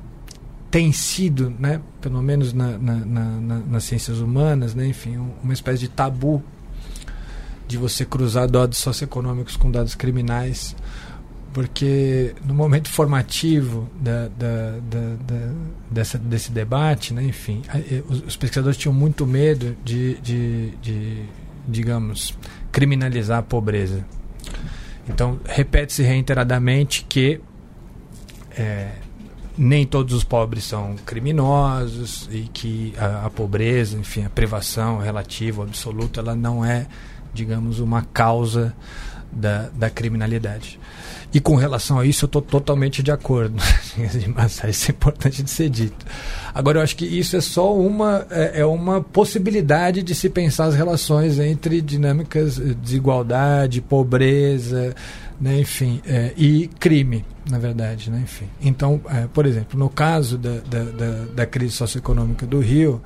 tem 0.72 0.90
sido, 0.90 1.54
né, 1.58 1.82
pelo 2.00 2.22
menos 2.22 2.54
na, 2.54 2.78
na, 2.78 2.94
na, 2.94 3.58
nas 3.58 3.84
ciências 3.84 4.20
humanas, 4.20 4.74
né, 4.74 4.86
enfim, 4.86 5.18
uma 5.44 5.52
espécie 5.52 5.80
de 5.80 5.88
tabu 5.88 6.42
de 7.68 7.76
você 7.76 8.06
cruzar 8.06 8.48
dados 8.50 8.78
socioeconômicos 8.78 9.54
com 9.54 9.70
dados 9.70 9.94
criminais, 9.94 10.74
porque 11.52 12.34
no 12.42 12.54
momento 12.54 12.88
formativo 12.88 13.86
da, 14.00 14.28
da, 14.28 14.78
da, 14.80 15.52
dessa, 15.90 16.16
desse 16.16 16.50
debate, 16.50 17.12
né, 17.12 17.22
enfim, 17.22 17.60
os, 18.08 18.22
os, 18.28 18.36
pesquisadores 18.36 18.78
tinham 18.78 18.94
muito 18.94 19.26
medo 19.26 19.76
de, 19.84 20.14
de, 20.22 20.70
de, 20.80 21.22
digamos, 21.68 22.34
criminalizar 22.72 23.40
a 23.40 23.42
pobreza. 23.42 24.06
Então, 25.06 25.38
repete-se 25.44 26.02
reiteradamente 26.02 27.04
que 27.06 27.42
é, 28.56 29.01
nem 29.56 29.86
todos 29.86 30.14
os 30.14 30.24
pobres 30.24 30.64
são 30.64 30.96
criminosos 31.04 32.28
e 32.32 32.42
que 32.52 32.94
a, 32.98 33.26
a 33.26 33.30
pobreza, 33.30 33.98
enfim, 33.98 34.24
a 34.24 34.30
privação 34.30 34.98
relativa, 34.98 35.62
absoluta, 35.62 36.20
ela 36.20 36.34
não 36.34 36.64
é, 36.64 36.86
digamos, 37.34 37.78
uma 37.78 38.02
causa 38.02 38.74
da, 39.32 39.70
da 39.74 39.88
criminalidade. 39.88 40.78
e 41.32 41.40
com 41.40 41.54
relação 41.56 41.98
a 41.98 42.04
isso, 42.04 42.24
eu 42.24 42.26
estou 42.26 42.42
totalmente 42.42 43.02
de 43.02 43.10
acordo. 43.10 43.56
isso 44.68 44.90
é 44.90 44.92
importante 44.92 45.42
de 45.42 45.50
ser 45.50 45.70
dito. 45.70 46.04
Agora, 46.54 46.78
eu 46.78 46.82
acho 46.82 46.94
que 46.94 47.06
isso 47.06 47.34
é 47.36 47.40
só 47.40 47.74
uma, 47.74 48.26
é, 48.30 48.60
é 48.60 48.66
uma 48.66 49.00
possibilidade 49.00 50.02
de 50.02 50.14
se 50.14 50.28
pensar 50.28 50.66
as 50.66 50.74
relações 50.74 51.38
entre 51.38 51.80
dinâmicas 51.80 52.56
de 52.56 52.74
desigualdade, 52.74 53.80
pobreza, 53.80 54.94
né, 55.40 55.60
enfim, 55.60 56.00
é, 56.06 56.32
e 56.36 56.68
crime, 56.78 57.24
na 57.48 57.58
verdade. 57.58 58.10
Né, 58.10 58.20
enfim. 58.22 58.48
Então, 58.60 59.00
é, 59.08 59.26
por 59.26 59.46
exemplo, 59.46 59.78
no 59.78 59.88
caso 59.88 60.38
da, 60.38 60.60
da, 60.60 60.84
da, 60.84 61.24
da 61.34 61.46
crise 61.46 61.72
socioeconômica 61.72 62.46
do 62.46 62.60
Rio, 62.60 63.00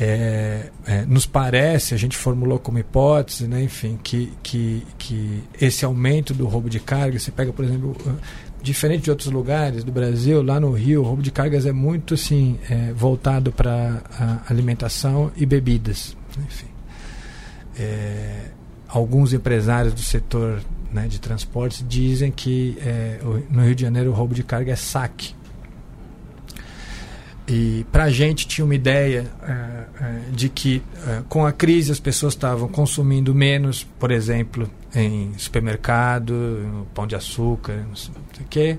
é, 0.00 0.70
é, 0.86 1.04
nos 1.06 1.26
parece, 1.26 1.92
a 1.92 1.96
gente 1.96 2.16
formulou 2.16 2.58
como 2.58 2.78
hipótese, 2.78 3.48
né, 3.48 3.62
enfim, 3.62 3.98
que, 4.02 4.32
que, 4.42 4.86
que 4.96 5.42
esse 5.60 5.84
aumento 5.84 6.32
do 6.32 6.46
roubo 6.46 6.70
de 6.70 6.78
carga, 6.78 7.18
você 7.18 7.32
pega, 7.32 7.52
por 7.52 7.64
exemplo, 7.64 7.96
diferente 8.62 9.04
de 9.04 9.10
outros 9.10 9.30
lugares 9.30 9.82
do 9.82 9.90
Brasil, 9.90 10.42
lá 10.42 10.60
no 10.60 10.72
Rio, 10.72 11.00
o 11.02 11.04
roubo 11.04 11.22
de 11.22 11.30
cargas 11.30 11.66
é 11.66 11.72
muito 11.72 12.14
assim, 12.14 12.58
é, 12.70 12.92
voltado 12.92 13.50
para 13.50 14.02
alimentação 14.48 15.32
e 15.36 15.44
bebidas. 15.44 16.16
Enfim. 16.38 16.66
É, 17.76 18.46
alguns 18.88 19.32
empresários 19.32 19.94
do 19.94 20.00
setor 20.00 20.60
né, 20.92 21.06
de 21.06 21.20
transportes 21.20 21.84
dizem 21.86 22.30
que 22.30 22.78
é, 22.80 23.20
no 23.50 23.62
Rio 23.62 23.74
de 23.74 23.82
Janeiro 23.82 24.10
o 24.10 24.14
roubo 24.14 24.34
de 24.34 24.42
carga 24.42 24.72
é 24.72 24.76
saque 24.76 25.34
e 27.48 27.86
para 27.90 28.04
a 28.04 28.10
gente 28.10 28.46
tinha 28.46 28.62
uma 28.62 28.74
ideia 28.74 29.24
é, 29.42 30.04
é, 30.04 30.20
de 30.32 30.50
que 30.50 30.82
é, 31.06 31.22
com 31.30 31.46
a 31.46 31.52
crise 31.52 31.90
as 31.90 31.98
pessoas 31.98 32.34
estavam 32.34 32.68
consumindo 32.68 33.34
menos, 33.34 33.86
por 33.98 34.10
exemplo, 34.10 34.70
em 34.94 35.32
supermercado, 35.38 36.34
no 36.34 36.84
pão 36.94 37.06
de 37.06 37.16
açúcar, 37.16 37.86
não 37.88 37.96
sei 37.96 38.12
o 38.40 38.44
quê, 38.50 38.78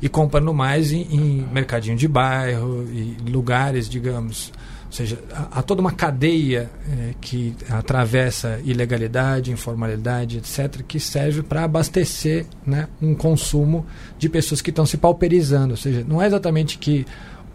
e 0.00 0.08
comprando 0.08 0.52
mais 0.54 0.92
em, 0.92 1.02
em 1.02 1.46
mercadinho 1.52 1.94
de 1.94 2.08
bairro 2.08 2.88
e 2.90 3.18
lugares, 3.30 3.86
digamos. 3.86 4.50
Seja, 4.96 5.18
há, 5.30 5.58
há 5.58 5.62
toda 5.62 5.82
uma 5.82 5.92
cadeia 5.92 6.70
é, 6.90 7.10
que 7.20 7.54
atravessa 7.68 8.58
ilegalidade, 8.64 9.52
informalidade, 9.52 10.38
etc., 10.38 10.82
que 10.88 10.98
serve 10.98 11.42
para 11.42 11.64
abastecer 11.64 12.46
né, 12.66 12.88
um 13.02 13.14
consumo 13.14 13.84
de 14.18 14.26
pessoas 14.30 14.62
que 14.62 14.70
estão 14.70 14.86
se 14.86 14.96
pauperizando. 14.96 15.72
Ou 15.72 15.76
seja, 15.76 16.02
não 16.08 16.22
é 16.22 16.26
exatamente 16.26 16.78
que 16.78 17.04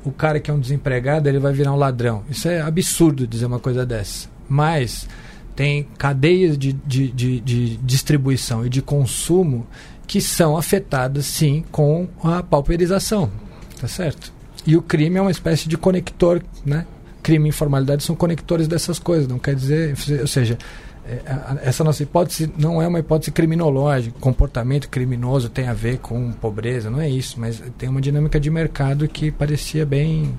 o 0.05 0.11
cara 0.11 0.39
que 0.39 0.51
é 0.51 0.53
um 0.53 0.59
desempregado 0.59 1.27
ele 1.27 1.39
vai 1.39 1.51
virar 1.51 1.73
um 1.73 1.77
ladrão. 1.77 2.23
Isso 2.29 2.47
é 2.47 2.61
absurdo 2.61 3.25
dizer 3.25 3.47
uma 3.47 3.59
coisa 3.59 3.87
dessa. 3.87 4.29
Mas 4.47 5.07
tem 5.55 5.87
cadeias 5.97 6.55
de, 6.59 6.73
de, 6.73 7.07
de, 7.07 7.39
de 7.39 7.77
distribuição 7.77 8.63
e 8.63 8.69
de 8.69 8.83
consumo 8.83 9.65
que 10.05 10.21
são 10.21 10.55
afetadas 10.55 11.25
sim 11.25 11.65
com 11.71 12.07
a 12.23 12.43
pauperização. 12.43 13.31
Tá 13.79 13.87
certo? 13.87 14.31
E 14.63 14.77
o 14.77 14.81
crime 14.83 15.17
é 15.17 15.21
uma 15.21 15.31
espécie 15.31 15.67
de 15.67 15.75
conector, 15.75 16.43
né? 16.63 16.85
Crime 17.21 17.47
e 17.47 17.49
informalidade 17.49 18.03
são 18.03 18.15
conectores 18.15 18.67
dessas 18.67 18.99
coisas. 18.99 19.27
Não 19.27 19.39
quer 19.39 19.55
dizer, 19.55 19.95
ou 20.19 20.27
seja, 20.27 20.57
é, 21.05 21.21
essa 21.63 21.83
nossa 21.83 22.03
hipótese 22.03 22.51
não 22.57 22.81
é 22.81 22.87
uma 22.87 22.99
hipótese 22.99 23.31
criminológica. 23.31 24.15
Comportamento 24.19 24.89
criminoso 24.89 25.49
tem 25.49 25.67
a 25.67 25.73
ver 25.73 25.97
com 25.97 26.31
pobreza, 26.31 26.89
não 26.89 27.01
é 27.01 27.09
isso, 27.09 27.39
mas 27.39 27.61
tem 27.77 27.89
uma 27.89 28.01
dinâmica 28.01 28.39
de 28.39 28.49
mercado 28.49 29.07
que 29.07 29.31
parecia 29.31 29.85
bem 29.85 30.33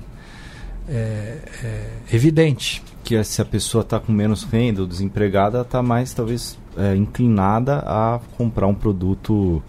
é, 0.87 1.37
é, 1.63 1.89
evidente. 2.11 2.81
Que 3.03 3.15
é, 3.15 3.23
se 3.23 3.41
a 3.41 3.45
pessoa 3.45 3.81
está 3.81 3.99
com 3.99 4.11
menos 4.11 4.43
renda 4.43 4.81
ou 4.81 4.87
desempregada, 4.87 5.61
está 5.61 5.81
mais 5.81 6.13
talvez 6.13 6.57
é, 6.77 6.95
inclinada 6.95 7.79
a 7.85 8.19
comprar 8.37 8.67
um 8.67 8.75
produto 8.75 9.61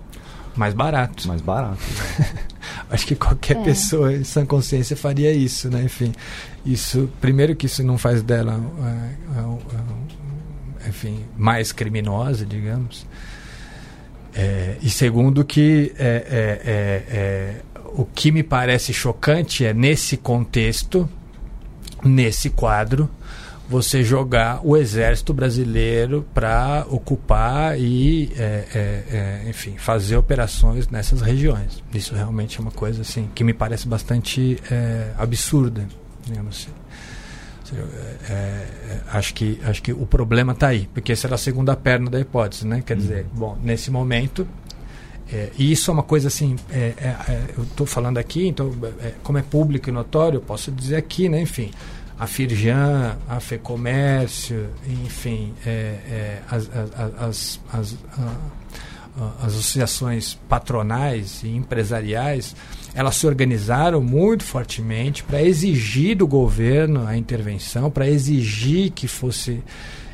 mais 0.55 0.75
barato. 0.75 1.27
Mais 1.27 1.41
barato. 1.41 1.79
Acho 2.91 3.07
que 3.07 3.15
qualquer 3.15 3.57
é. 3.57 3.63
pessoa 3.63 4.13
em 4.13 4.25
sã 4.25 4.45
consciência 4.45 4.97
faria 4.97 5.33
isso, 5.33 5.69
né? 5.69 5.83
Enfim, 5.83 6.13
isso 6.65 7.11
primeiro 7.21 7.55
que 7.57 7.67
isso 7.67 7.83
não 7.83 7.99
faz 7.99 8.23
dela 8.23 8.61
enfim, 10.87 11.25
mais 11.37 11.73
criminosa, 11.73 12.45
digamos. 12.45 13.07
É, 14.35 14.77
e 14.83 14.91
segundo 14.91 15.45
que 15.45 15.93
é, 15.99 16.05
é, 16.07 16.71
é, 16.71 17.17
é, 17.17 17.61
o 17.95 18.05
que 18.05 18.33
me 18.33 18.43
parece 18.43 18.93
chocante 18.93 19.65
é 19.65 19.73
nesse 19.73 20.17
contexto, 20.17 21.09
nesse 22.03 22.51
quadro, 22.51 23.09
você 23.69 24.03
jogar 24.03 24.61
o 24.63 24.77
exército 24.77 25.33
brasileiro 25.33 26.27
para 26.35 26.87
ocupar 26.91 27.79
e, 27.79 28.31
é, 28.37 29.45
enfim, 29.49 29.77
fazer 29.79 30.17
operações 30.17 30.89
nessas 30.89 31.21
regiões. 31.21 31.83
Isso 31.93 32.15
realmente 32.15 32.59
é 32.59 32.61
uma 32.61 32.71
coisa 32.71 33.03
assim 33.03 33.29
que 33.35 33.43
me 33.43 33.55
parece 33.55 33.89
bastante 33.89 34.59
absurda, 35.19 35.87
digamos 36.27 36.57
assim. 36.57 36.85
É, 37.73 38.33
é, 38.33 39.01
acho, 39.13 39.35
que, 39.35 39.59
acho 39.65 39.83
que 39.83 39.93
o 39.93 40.07
problema 40.07 40.53
está 40.53 40.69
aí, 40.69 40.89
porque 40.93 41.13
essa 41.13 41.27
era 41.27 41.35
a 41.35 41.39
segunda 41.39 41.75
perna 41.75 42.11
da 42.11 42.21
hipótese, 42.21 42.67
né? 42.67 42.83
Quer 42.85 42.95
uhum. 42.95 43.01
dizer, 43.01 43.27
bom, 43.33 43.59
nesse 43.63 43.91
momento, 43.91 44.47
é, 45.33 45.51
e 45.59 45.73
isso 45.73 45.91
é 45.91 45.95
uma 45.95 46.03
coisa 46.03 46.29
assim, 46.29 46.57
é, 46.71 46.93
é, 46.99 47.09
é 47.29 47.45
eu 47.57 47.65
estou 47.65 47.87
falando 47.87 48.19
aqui, 48.19 48.47
então, 48.47 48.71
como 49.23 49.39
é 49.39 49.43
público 49.43 49.89
e 49.89 49.93
notório, 49.93 50.37
eu 50.37 50.41
posso 50.43 50.71
dizer 50.71 50.97
aqui, 50.97 51.29
né? 51.29 51.41
Enfim, 51.41 51.71
a 52.25 52.27
Firjan, 52.27 53.19
a 53.29 53.39
FEComércio, 53.39 54.71
enfim, 54.89 55.53
as, 56.51 56.69
as, 56.75 57.21
as, 57.21 57.61
as, 57.73 57.99
as 59.43 59.53
associações 59.55 60.39
patronais 60.49 61.43
e 61.43 61.49
empresariais 61.49 62.57
elas 62.95 63.17
se 63.17 63.27
organizaram 63.27 64.01
muito 64.01 64.45
fortemente 64.45 65.25
para 65.25 65.43
exigir 65.43 66.17
do 66.17 66.27
governo 66.27 67.07
a 67.07 67.17
intervenção, 67.17 67.91
para 67.91 68.09
exigir 68.09 68.93
que 68.93 69.09
fosse, 69.09 69.61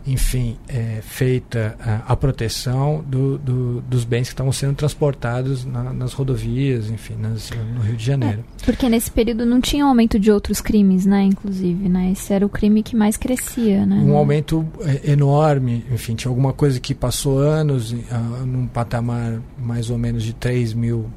enfim, 0.06 0.56
é, 0.68 1.00
feita 1.02 1.76
a, 1.78 2.12
a 2.12 2.16
proteção 2.16 3.04
do, 3.06 3.38
do, 3.38 3.80
dos 3.82 4.04
bens 4.04 4.28
que 4.28 4.34
estavam 4.34 4.52
sendo 4.52 4.74
transportados 4.74 5.64
na, 5.64 5.92
nas 5.92 6.12
rodovias, 6.12 6.90
enfim, 6.90 7.14
nas, 7.18 7.50
no 7.50 7.80
Rio 7.82 7.96
de 7.96 8.04
Janeiro. 8.04 8.44
É, 8.60 8.64
porque 8.64 8.88
nesse 8.88 9.10
período 9.10 9.44
não 9.44 9.60
tinha 9.60 9.84
aumento 9.84 10.18
de 10.18 10.30
outros 10.30 10.60
crimes, 10.60 11.06
né, 11.06 11.22
inclusive, 11.22 11.88
né? 11.88 12.12
Esse 12.12 12.32
era 12.32 12.44
o 12.44 12.48
crime 12.48 12.82
que 12.82 12.96
mais 12.96 13.16
crescia, 13.16 13.84
né? 13.84 13.96
Um 13.96 14.16
aumento 14.16 14.66
é, 14.80 15.12
enorme, 15.12 15.84
enfim, 15.90 16.14
tinha 16.14 16.30
alguma 16.30 16.52
coisa 16.52 16.80
que 16.80 16.94
passou 16.94 17.38
anos 17.38 17.92
uh, 17.92 18.46
num 18.46 18.66
patamar 18.66 19.40
mais 19.58 19.90
ou 19.90 19.98
menos 19.98 20.22
de 20.22 20.32
3 20.32 20.74
mil 20.74 21.10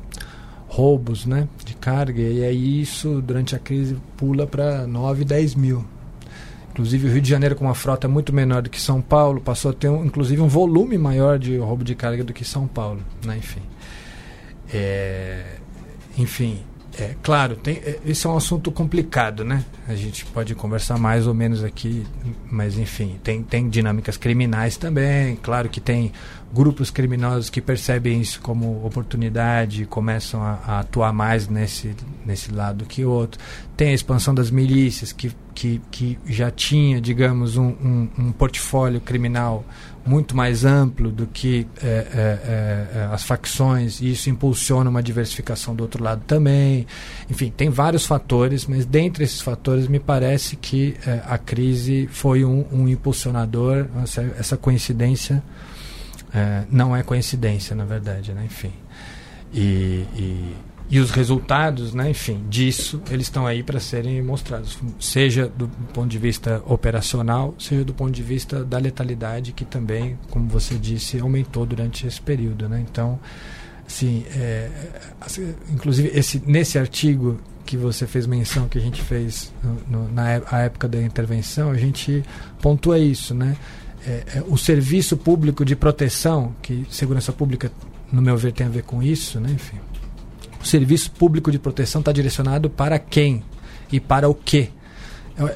roubos 0.68 1.28
né, 1.28 1.48
de 1.64 1.76
carga, 1.76 2.20
e 2.20 2.44
aí 2.44 2.82
isso, 2.82 3.22
durante 3.22 3.56
a 3.56 3.60
crise, 3.60 3.96
pula 4.18 4.48
para 4.48 4.88
9, 4.88 5.24
10 5.24 5.54
mil. 5.54 5.86
Inclusive, 6.74 7.08
o 7.08 7.12
Rio 7.12 7.22
de 7.22 7.30
Janeiro, 7.30 7.56
com 7.56 7.66
uma 7.66 7.76
frota 7.76 8.08
muito 8.08 8.34
menor 8.34 8.64
do 8.64 8.70
que 8.70 8.82
São 8.82 9.00
Paulo, 9.00 9.40
passou 9.40 9.72
a 9.72 9.74
ter, 9.74 9.90
um, 9.90 10.04
inclusive, 10.04 10.42
um 10.42 10.48
volume 10.48 10.98
maior 10.98 11.38
de 11.38 11.56
roubo 11.58 11.84
de 11.84 11.94
carga 11.94 12.24
do 12.24 12.34
que 12.34 12.44
São 12.44 12.68
Paulo. 12.68 13.00
Né, 13.24 13.38
enfim. 13.38 13.62
É, 14.74 15.58
enfim, 16.18 16.62
é, 17.00 17.16
claro, 17.24 17.56
tem, 17.56 17.76
é, 17.78 18.00
esse 18.06 18.26
é 18.28 18.30
um 18.30 18.38
assunto 18.38 18.72
complicado, 18.72 19.44
né? 19.44 19.66
A 19.88 19.96
gente 19.96 20.26
pode 20.26 20.54
conversar 20.54 20.98
mais 20.98 21.26
ou 21.26 21.34
menos 21.34 21.64
aqui, 21.64 22.06
mas 22.52 22.78
enfim, 22.78 23.20
tem, 23.24 23.42
tem 23.42 23.68
dinâmicas 23.68 24.16
criminais 24.16 24.78
também. 24.78 25.36
Claro 25.38 25.70
que 25.70 25.82
tem 25.82 26.12
grupos 26.54 26.92
criminosos 26.92 27.50
que 27.50 27.60
percebem 27.60 28.22
isso 28.22 28.40
como 28.40 28.86
oportunidade 28.86 29.86
começam 29.86 30.44
a, 30.44 30.60
a, 30.66 30.80
atuar 30.82 31.12
mais 31.12 31.48
nesse, 31.48 31.96
nesse 32.26 32.52
lado 32.52 32.86
que 32.86 33.04
outro. 33.04 33.42
Tem 33.76 33.90
a 33.90 33.94
expansão 33.94 34.36
das 34.36 34.52
milícias, 34.52 35.12
que, 35.12 35.32
que, 35.56 35.82
que 35.90 36.20
já 36.28 36.52
tinha, 36.52 37.02
digamos, 37.02 37.58
um, 37.58 37.70
um, 37.70 38.10
um 38.20 38.32
portfólio 38.32 39.02
criminal 39.02 39.66
muito 40.06 40.36
mais 40.36 40.64
amplo 40.66 41.12
do 41.12 41.26
que 41.26 41.66
é, 41.82 41.88
é, 41.88 43.00
é, 43.00 43.10
as 43.12 43.24
facções, 43.24 44.00
e 44.02 44.12
isso 44.12 44.30
impulsiona 44.30 44.90
uma 44.90 45.02
diversificação 45.02 45.74
do 45.74 45.82
outro 45.82 46.04
lado 46.04 46.22
também. 46.28 46.86
Enfim, 47.32 47.52
tem 47.56 47.70
vários 47.70 48.06
fatores, 48.06 48.68
mas 48.68 48.86
dentre 48.86 49.24
esses 49.24 49.42
fatores, 49.42 49.88
me 49.88 50.00
parece 50.00 50.56
que 50.56 50.96
é, 51.08 51.22
a 51.26 51.38
crise 51.38 52.08
foi 52.12 52.46
um, 52.46 52.66
um 52.72 52.88
impulsionador, 52.88 53.88
essa, 54.04 54.22
essa 54.38 54.58
coincidência 54.58 55.42
é, 56.34 56.64
não 56.70 56.96
é 56.96 57.04
coincidência, 57.04 57.76
na 57.76 57.86
verdade, 57.86 58.34
né? 58.34 58.44
Enfim. 58.46 58.72
E, 59.54 60.06
e, 60.16 60.56
e, 60.90 61.00
os 61.00 61.12
resultados, 61.12 61.94
né? 61.94 62.10
Enfim, 62.10 62.44
disso, 62.50 63.02
eles 63.12 63.28
estão 63.28 63.46
aí 63.46 63.62
para 63.62 63.80
serem 63.80 64.22
mostrados, 64.22 64.80
seja 65.00 65.48
do 65.48 65.68
ponto 65.94 66.08
de 66.08 66.18
vista 66.18 66.64
operacional, 66.66 67.54
seja 67.60 67.84
do 67.84 67.94
ponto 67.94 68.12
de 68.12 68.24
vista 68.24 68.66
da 68.66 68.80
letalidade, 68.80 69.52
que 69.52 69.64
também, 69.64 70.18
como 70.32 70.48
você 70.48 70.76
disse, 70.76 71.20
aumentou 71.20 71.66
durante 71.66 72.08
esse 72.08 72.20
período, 72.20 72.68
né? 72.68 72.84
Então, 72.90 73.20
assim, 73.86 74.26
é, 74.36 74.72
assim, 75.22 75.54
inclusive 75.72 76.10
esse, 76.16 76.42
nesse 76.48 76.80
artigo 76.80 77.40
que 77.64 77.78
você 77.78 78.08
fez 78.08 78.26
menção, 78.26 78.68
que 78.68 78.78
a 78.78 78.82
gente 78.82 79.02
fez 79.02 79.54
no, 79.88 80.04
no, 80.04 80.12
na 80.12 80.62
época 80.64 80.88
da 80.88 81.02
intervenção, 81.02 81.70
a 81.70 81.78
gente 81.78 82.24
pontua 82.60 82.98
isso, 82.98 83.36
né? 83.36 83.56
É, 84.06 84.24
é, 84.38 84.44
o 84.48 84.58
serviço 84.58 85.16
público 85.16 85.64
de 85.64 85.76
proteção 85.76 86.56
que 86.62 86.86
segurança 86.90 87.32
pública 87.32 87.72
no 88.12 88.22
meu 88.22 88.38
ver, 88.38 88.52
tem 88.52 88.68
a 88.68 88.70
ver 88.70 88.84
com 88.84 89.02
isso, 89.02 89.40
né? 89.40 89.50
Enfim. 89.52 89.78
O 90.62 90.66
serviço 90.66 91.12
público 91.12 91.52
de 91.52 91.60
proteção 91.60 92.00
está 92.00 92.12
direcionado 92.12 92.70
para 92.70 93.00
quem 93.00 93.44
e 93.92 94.00
para 94.00 94.30
o 94.30 94.36
quê? 94.36 94.70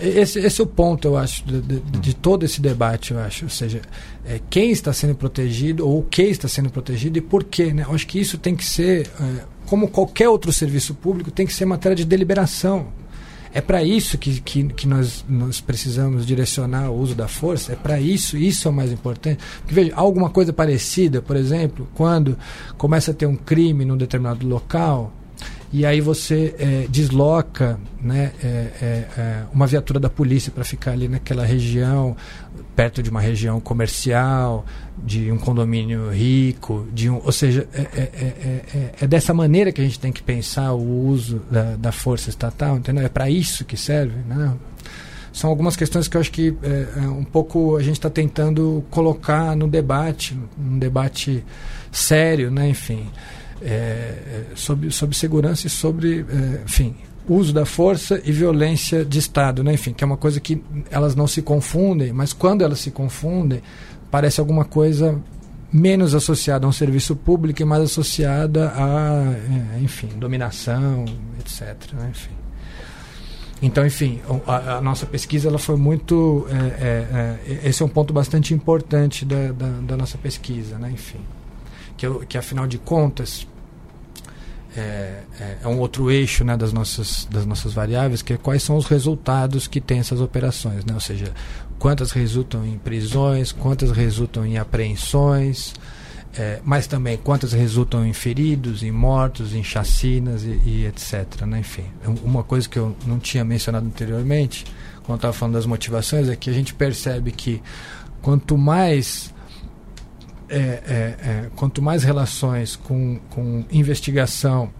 Esse, 0.02 0.40
esse 0.40 0.60
é 0.60 0.64
o 0.64 0.68
ponto, 0.68 1.08
eu 1.08 1.16
acho, 1.16 1.46
de, 1.46 1.62
de, 1.62 1.80
de, 1.80 2.16
todo 2.16 2.44
esse 2.44 2.60
debate, 2.60 3.12
eu 3.12 3.20
acho. 3.20 3.46
Ou 3.46 3.50
seja, 3.50 3.82
é, 4.26 4.42
quem 4.50 4.72
está 4.72 4.92
sendo 4.92 5.14
protegido 5.14 5.88
ou 5.88 6.00
o 6.00 6.04
que 6.04 6.24
está 6.24 6.48
sendo 6.48 6.70
protegido 6.72 7.20
e 7.20 7.22
por 7.22 7.44
quê. 7.44 7.72
Né? 7.72 7.84
Eu 7.88 7.94
acho 7.94 8.08
que 8.08 8.20
isso 8.20 8.40
tem 8.40 8.56
que 8.56 8.66
ser, 8.66 9.08
é, 9.20 9.44
como 9.68 9.88
qualquer 9.88 10.30
outro 10.30 10.52
serviço 10.52 10.96
público, 10.96 11.30
tem 11.30 11.46
que 11.46 11.54
ser 11.54 11.66
matéria 11.66 11.96
de 11.96 12.06
deliberação. 12.06 12.88
É 13.54 13.62
para 13.62 13.84
isso 13.84 14.18
que, 14.18 14.40
que, 14.42 14.64
que 14.64 14.88
nós, 14.88 15.24
nós 15.28 15.60
precisamos 15.62 16.26
direcionar 16.26 16.90
o 16.92 17.00
uso 17.00 17.16
da 17.16 17.28
força, 17.28 17.74
é 17.74 17.76
para 17.76 18.00
isso, 18.00 18.38
isso 18.38 18.68
é 18.68 18.72
o 18.72 18.74
mais 18.74 18.92
importante. 18.92 19.40
Porque 19.60 19.74
veja, 19.74 19.94
alguma 19.96 20.30
coisa 20.30 20.52
parecida, 20.54 21.22
por 21.22 21.36
exemplo, 21.36 21.88
quando 21.94 22.38
começa 22.78 23.12
a 23.12 23.14
ter 23.14 23.26
um 23.26 23.36
crime 23.36 23.86
num 23.86 23.98
determinado 23.98 24.48
local, 24.48 25.14
e 25.72 25.86
aí 25.86 26.00
você 26.00 26.56
é, 26.58 26.88
desloca 26.90 27.78
né, 28.02 28.32
é, 28.42 28.48
é, 28.48 29.08
é 29.18 29.44
uma 29.54 29.68
viatura 29.68 30.00
da 30.00 30.10
polícia 30.10 30.52
para 30.52 30.64
ficar 30.64 30.92
ali 30.92 31.10
naquela 31.10 31.46
região, 31.46 32.16
perto 32.78 33.04
de 33.04 33.10
uma 33.10 33.20
região 33.20 33.60
comercial, 33.60 34.66
de 34.98 35.32
um 35.32 35.38
condomínio 35.38 36.10
rico, 36.12 36.88
de 36.94 37.10
um, 37.10 37.20
ou 37.26 37.32
seja, 37.34 37.68
é, 37.74 37.82
é, 37.82 38.92
é 39.02 39.08
dessa 39.08 39.34
maneira 39.34 39.72
que 39.72 39.82
a 39.82 39.84
gente 39.84 40.00
tem 40.00 40.12
que 40.12 40.24
pensar 40.24 40.72
o 40.74 41.08
uso 41.08 41.42
da, 41.52 41.76
da 41.76 41.92
força 41.92 42.30
estatal, 42.30 42.78
entendeu? 42.78 43.04
É 43.04 43.10
para 43.10 43.30
isso 43.30 43.66
que 43.66 43.76
serve, 43.76 44.16
né? 44.28 44.54
São 45.34 45.50
algumas 45.50 45.76
questões 45.76 46.08
que 46.08 46.16
eu 46.16 46.22
acho 46.22 46.32
que 46.32 46.56
um 46.98 47.24
pouco 47.24 47.76
a 47.76 47.84
gente 47.84 47.98
está 47.98 48.10
tentando 48.10 48.84
colocar 48.90 49.56
no 49.56 49.68
debate, 49.68 50.36
um 50.58 50.80
debate 50.80 51.44
sério, 51.92 52.50
né? 52.50 52.70
Enfim 52.70 53.08
é, 53.62 53.68
é, 53.68 54.46
sobre, 54.56 54.92
sobre 54.92 55.16
segurança 55.16 55.68
e 55.68 55.70
sobre, 55.70 56.22
é, 56.22 56.62
enfim, 56.64 56.96
uso 57.28 57.54
da 57.54 57.66
força 57.66 58.22
e 58.24 58.32
violência 58.32 59.04
de 59.04 59.20
Estado, 59.20 59.64
né? 59.64 59.74
enfim, 59.74 59.94
que 59.94 60.04
é 60.04 60.08
uma 60.08 60.18
coisa 60.18 60.40
que 60.40 60.62
elas 60.90 61.16
não 61.16 61.28
se 61.28 61.42
confundem, 61.42 62.14
mas 62.14 62.34
quando 62.34 62.64
elas 62.64 62.80
se 62.80 62.92
confundem, 62.92 63.62
parece 64.10 64.40
alguma 64.40 64.66
coisa 64.66 65.20
menos 65.72 66.16
associada 66.16 66.66
a 66.66 66.70
um 66.70 66.72
serviço 66.72 67.16
público 67.16 67.62
e 67.62 67.66
mais 67.66 67.84
associada 67.84 68.72
a, 68.76 69.34
é, 69.76 69.80
enfim, 69.82 70.08
dominação, 70.16 71.06
etc. 71.40 71.94
Né? 71.94 72.10
Enfim. 72.12 72.32
Então, 73.62 73.86
enfim, 73.86 74.22
a, 74.46 74.78
a, 74.78 74.82
nossa 74.82 75.06
pesquisa 75.06 75.50
ela 75.50 75.58
foi 75.58 75.76
muito. 75.76 76.48
É, 76.50 76.56
é, 76.56 77.62
é, 77.64 77.68
esse 77.68 77.82
é 77.82 77.86
um 77.86 77.90
ponto 77.90 78.14
bastante 78.14 78.54
importante 78.54 79.26
da, 79.26 79.52
da, 79.52 79.68
da 79.82 79.98
nossa 79.98 80.18
pesquisa, 80.18 80.78
né? 80.78 80.92
enfim 80.94 81.20
que, 81.98 82.08
que 82.28 82.38
afinal 82.38 82.68
de 82.68 82.78
contas 82.78 83.46
é, 84.76 85.24
é, 85.40 85.58
é, 85.64 85.68
um 85.68 85.80
outro 85.80 86.12
eixo 86.12 86.44
né, 86.44 86.58
das, 86.58 86.74
nossas, 86.74 87.28
das 87.32 87.46
nossas 87.46 87.74
variáveis, 87.74 88.22
que 88.22 88.34
é 88.34 88.38
quais 88.38 88.62
são 88.64 88.78
os 88.78 88.86
resultados 88.86 89.68
que 89.68 89.80
tem 89.80 90.00
essas 90.00 90.20
operações, 90.20 90.86
né? 90.86 90.94
ou 90.94 91.00
seja, 91.00 91.34
quantas 91.80 92.12
resultam 92.12 92.66
em 92.66 92.78
prisões, 92.78 93.52
quantas 93.52 93.92
resultam 93.92 94.46
em 94.46 94.58
apreensões, 94.58 95.74
é, 96.38 96.60
mas 96.64 96.86
também 96.86 97.18
quantas 97.18 97.54
resultam 97.54 98.06
em 98.06 98.14
feridos, 98.14 98.84
em 98.84 98.92
mortos, 98.92 99.54
em 99.54 99.64
chacinas 99.64 100.44
e, 100.44 100.62
e 100.66 100.86
etc. 100.86 101.42
Né? 101.46 101.60
Enfim, 101.60 101.86
uma 102.24 102.44
coisa 102.44 102.68
que 102.70 102.78
eu 102.78 102.96
não 103.06 103.18
tinha 103.18 103.44
mencionado 103.44 103.86
anteriormente, 103.86 104.66
quando 105.04 105.20
estava 105.20 105.34
falando 105.34 105.56
das 105.56 105.66
motivações, 105.66 106.30
é 106.30 106.36
que 106.36 106.50
a 106.50 106.54
gente 106.54 106.74
percebe 106.74 107.32
que 107.32 107.62
quanto 108.22 108.58
mais 108.58 109.34
é, 110.50 110.58
é, 110.58 110.62
é, 110.62 111.50
quanto 111.56 111.82
mais 111.82 112.04
relações 112.04 112.76
com, 112.76 113.20
com 113.30 113.66
investigação 113.72 114.72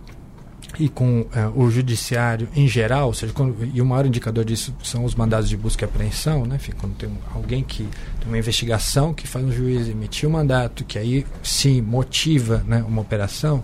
e 0.80 0.88
com 0.88 1.26
é, 1.34 1.48
o 1.48 1.70
judiciário 1.70 2.48
em 2.56 2.68
geral, 2.68 3.08
ou 3.08 3.14
seja, 3.14 3.34
quando, 3.34 3.56
e 3.74 3.82
o 3.82 3.86
maior 3.86 4.06
indicador 4.06 4.46
disso 4.46 4.76
são 4.84 5.04
os 5.04 5.16
mandados 5.16 5.50
de 5.50 5.58
busca 5.58 5.84
e 5.84 5.86
apreensão, 5.86 6.46
né? 6.46 6.56
Enfim, 6.56 6.74
quando 6.78 6.96
tem 6.96 7.10
alguém 7.34 7.64
que 7.64 7.84
tem 8.20 8.28
uma 8.28 8.38
investigação 8.38 9.14
que 9.14 9.28
faz 9.28 9.44
um 9.44 9.52
juiz 9.52 9.88
emitir 9.88 10.28
um 10.30 10.34
mandato, 10.34 10.86
que 10.86 11.00
aí 11.00 11.26
sim 11.42 11.82
motiva 11.82 12.64
né, 12.68 12.84
uma 12.88 13.02
operação, 13.02 13.64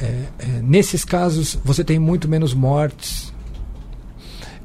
é, 0.00 0.26
nesses 0.62 1.04
casos 1.04 1.58
você 1.64 1.84
tem 1.84 1.98
muito 1.98 2.28
menos 2.28 2.54
mortes 2.54 3.32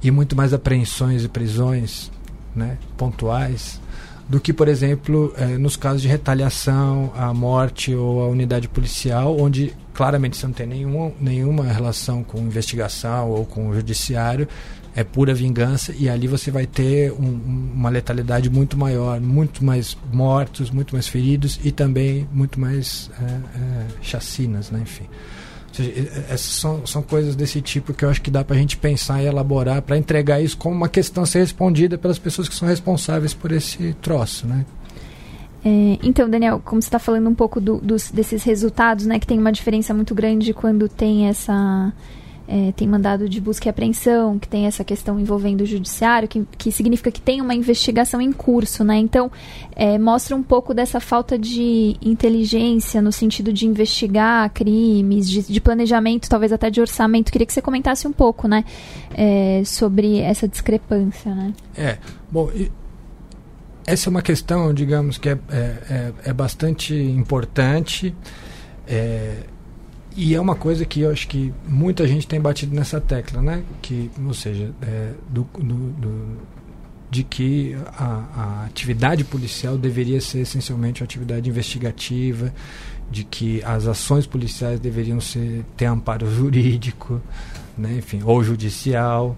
e 0.02 0.12
muito 0.12 0.36
mais 0.36 0.54
apreensões 0.54 1.24
e 1.24 1.28
prisões 1.28 2.12
né, 2.56 2.78
pontuais 2.98 3.80
do 4.28 4.39
que, 4.39 4.51
por 4.51 4.67
exemplo, 4.67 5.34
eh, 5.38 5.57
nos 5.57 5.76
casos 5.76 6.01
de 6.01 6.07
retaliação 6.07 7.13
à 7.15 7.34
morte 7.34 7.93
ou 7.93 8.23
à 8.23 8.28
unidade 8.28 8.67
policial, 8.67 9.38
onde 9.39 9.73
claramente 9.93 10.38
você 10.38 10.47
não 10.47 10.53
tem 10.53 10.65
nenhuma, 10.65 11.11
nenhuma 11.21 11.63
relação 11.65 12.23
com 12.23 12.39
investigação 12.39 13.30
ou 13.30 13.45
com 13.45 13.69
o 13.69 13.76
judiciário, 13.76 14.47
é 14.95 15.03
pura 15.03 15.34
vingança 15.34 15.93
e 15.97 16.09
ali 16.09 16.28
você 16.28 16.49
vai 16.49 16.65
ter 16.65 17.11
um, 17.11 17.71
uma 17.76 17.89
letalidade 17.89 18.49
muito 18.49 18.78
maior, 18.78 19.19
muito 19.19 19.63
mais 19.63 19.97
mortos, 20.11 20.71
muito 20.71 20.95
mais 20.95 21.07
feridos 21.07 21.59
e 21.63 21.71
também 21.71 22.28
muito 22.32 22.59
mais 22.59 23.11
é, 23.21 23.26
é, 23.26 23.88
chacinas, 24.01 24.71
né? 24.71 24.80
enfim. 24.82 25.05
Seja, 25.76 25.91
essas 26.30 26.53
são, 26.53 26.88
são 26.88 27.01
coisas 27.01 27.36
desse 27.36 27.61
tipo 27.61 27.93
que 27.93 28.05
eu 28.05 28.09
acho 28.09 28.21
que 28.21 28.32
dá 28.32 28.45
para 28.45 28.55
a 28.55 28.59
gente 28.59 28.78
pensar 28.78 29.21
e 29.21 29.26
elaborar 29.26 29.82
para 29.82 29.97
entregar 29.97 30.41
isso 30.41 30.57
como 30.57 30.73
uma 30.73 30.88
questão 30.88 31.23
a 31.23 31.26
ser 31.26 31.39
respondida 31.39 31.97
pelas 31.97 32.17
pessoas 32.17 32.47
que 32.47 32.55
são 32.55 32.65
responsáveis 32.65 33.34
por 33.34 33.51
esse 33.51 33.93
troço, 34.01 34.47
né? 34.47 34.65
É, 35.65 35.99
então, 36.01 36.30
Daniel, 36.30 36.61
como 36.63 36.82
você 36.82 36.88
está 36.88 36.99
falando 36.99 37.28
um 37.28 37.36
pouco 37.36 37.59
do, 37.59 37.78
dos, 37.80 38.09
desses 38.09 38.43
resultados, 38.43 39.05
né, 39.05 39.19
que 39.19 39.28
tem 39.28 39.38
uma 39.38 39.51
diferença 39.51 39.93
muito 39.93 40.15
grande 40.15 40.53
quando 40.53 40.88
tem 40.88 41.28
essa 41.28 41.91
é, 42.48 42.72
tem 42.74 42.88
mandado 42.88 43.28
de 43.28 43.41
busca 43.41 43.68
e 43.68 43.70
apreensão, 43.70 44.38
que 44.38 44.48
tem 44.48 44.66
essa 44.66 44.84
questão 44.84 45.20
envolvendo 45.20 45.62
o 45.62 45.66
judiciário, 45.66 46.28
que, 46.28 46.46
que 46.58 46.72
significa 46.72 47.12
que 47.12 47.22
tem 47.22 47.41
uma 47.41 47.56
investigação 47.56 48.22
em 48.22 48.32
curso, 48.32 48.84
né? 48.84 48.98
Então, 48.98 49.32
é, 49.76 49.98
mostra 49.98 50.36
um 50.36 50.43
pouco 50.43 50.74
dessa 50.74 51.00
falta 51.00 51.38
de 51.38 51.98
inteligência 52.02 53.02
no 53.02 53.12
sentido 53.12 53.52
de 53.52 53.66
investigar 53.66 54.50
crimes, 54.52 55.30
de, 55.30 55.41
de 55.43 55.62
planejamento, 55.62 56.30
talvez 56.30 56.52
até 56.52 56.70
de 56.70 56.80
orçamento. 56.80 57.32
Queria 57.32 57.46
que 57.46 57.54
você 57.54 57.62
comentasse 57.62 58.08
um 58.08 58.14
pouco, 58.14 58.48
né? 58.48 58.64
É, 59.14 59.62
sobre 59.66 60.20
essa 60.20 60.48
discrepância, 60.48 61.34
né? 61.34 61.54
É, 61.76 61.98
bom... 62.32 62.50
E 62.54 62.72
essa 63.88 64.10
é 64.10 64.12
uma 64.12 64.24
questão, 64.24 64.74
digamos, 64.74 65.20
que 65.20 65.30
é, 65.30 65.38
é, 65.50 65.56
é, 65.89 66.14
é 66.26 66.34
bastante 66.34 66.96
importante. 66.96 68.16
É, 68.88 69.43
e 70.16 70.34
é 70.34 70.39
uma 70.39 70.55
coisa 70.55 70.86
que 70.86 71.01
eu 71.01 71.11
acho 71.11 71.28
que 71.28 71.53
muita 71.68 72.07
gente 72.07 72.26
tem 72.26 72.39
batido 72.39 72.74
nessa 72.74 73.01
tecla, 73.01 73.41
né? 73.41 73.63
Que, 73.82 74.09
ou 74.26 74.34
seja, 74.34 74.74
é, 74.82 75.11
do, 75.30 75.45
do, 75.57 75.76
do, 75.91 76.38
de 77.11 77.24
que 77.24 77.76
a, 77.97 78.24
a, 78.36 78.66
atividade 78.66 79.26
policial 79.26 79.78
deveria 79.78 80.22
ser 80.22 80.39
essencialmente 80.39 81.01
uma 81.01 81.05
atividade 81.05 81.49
investigativa, 81.49 82.53
de 83.11 83.26
que 83.26 83.61
as 83.63 83.88
ações 83.88 84.26
policiais 84.26 84.80
deveriam 84.80 85.20
ser, 85.20 85.66
ter 85.76 85.86
amparo 85.86 86.34
jurídico, 86.34 87.22
né? 87.78 87.97
enfim, 87.97 88.22
ou 88.24 88.41
judicial. 88.41 89.36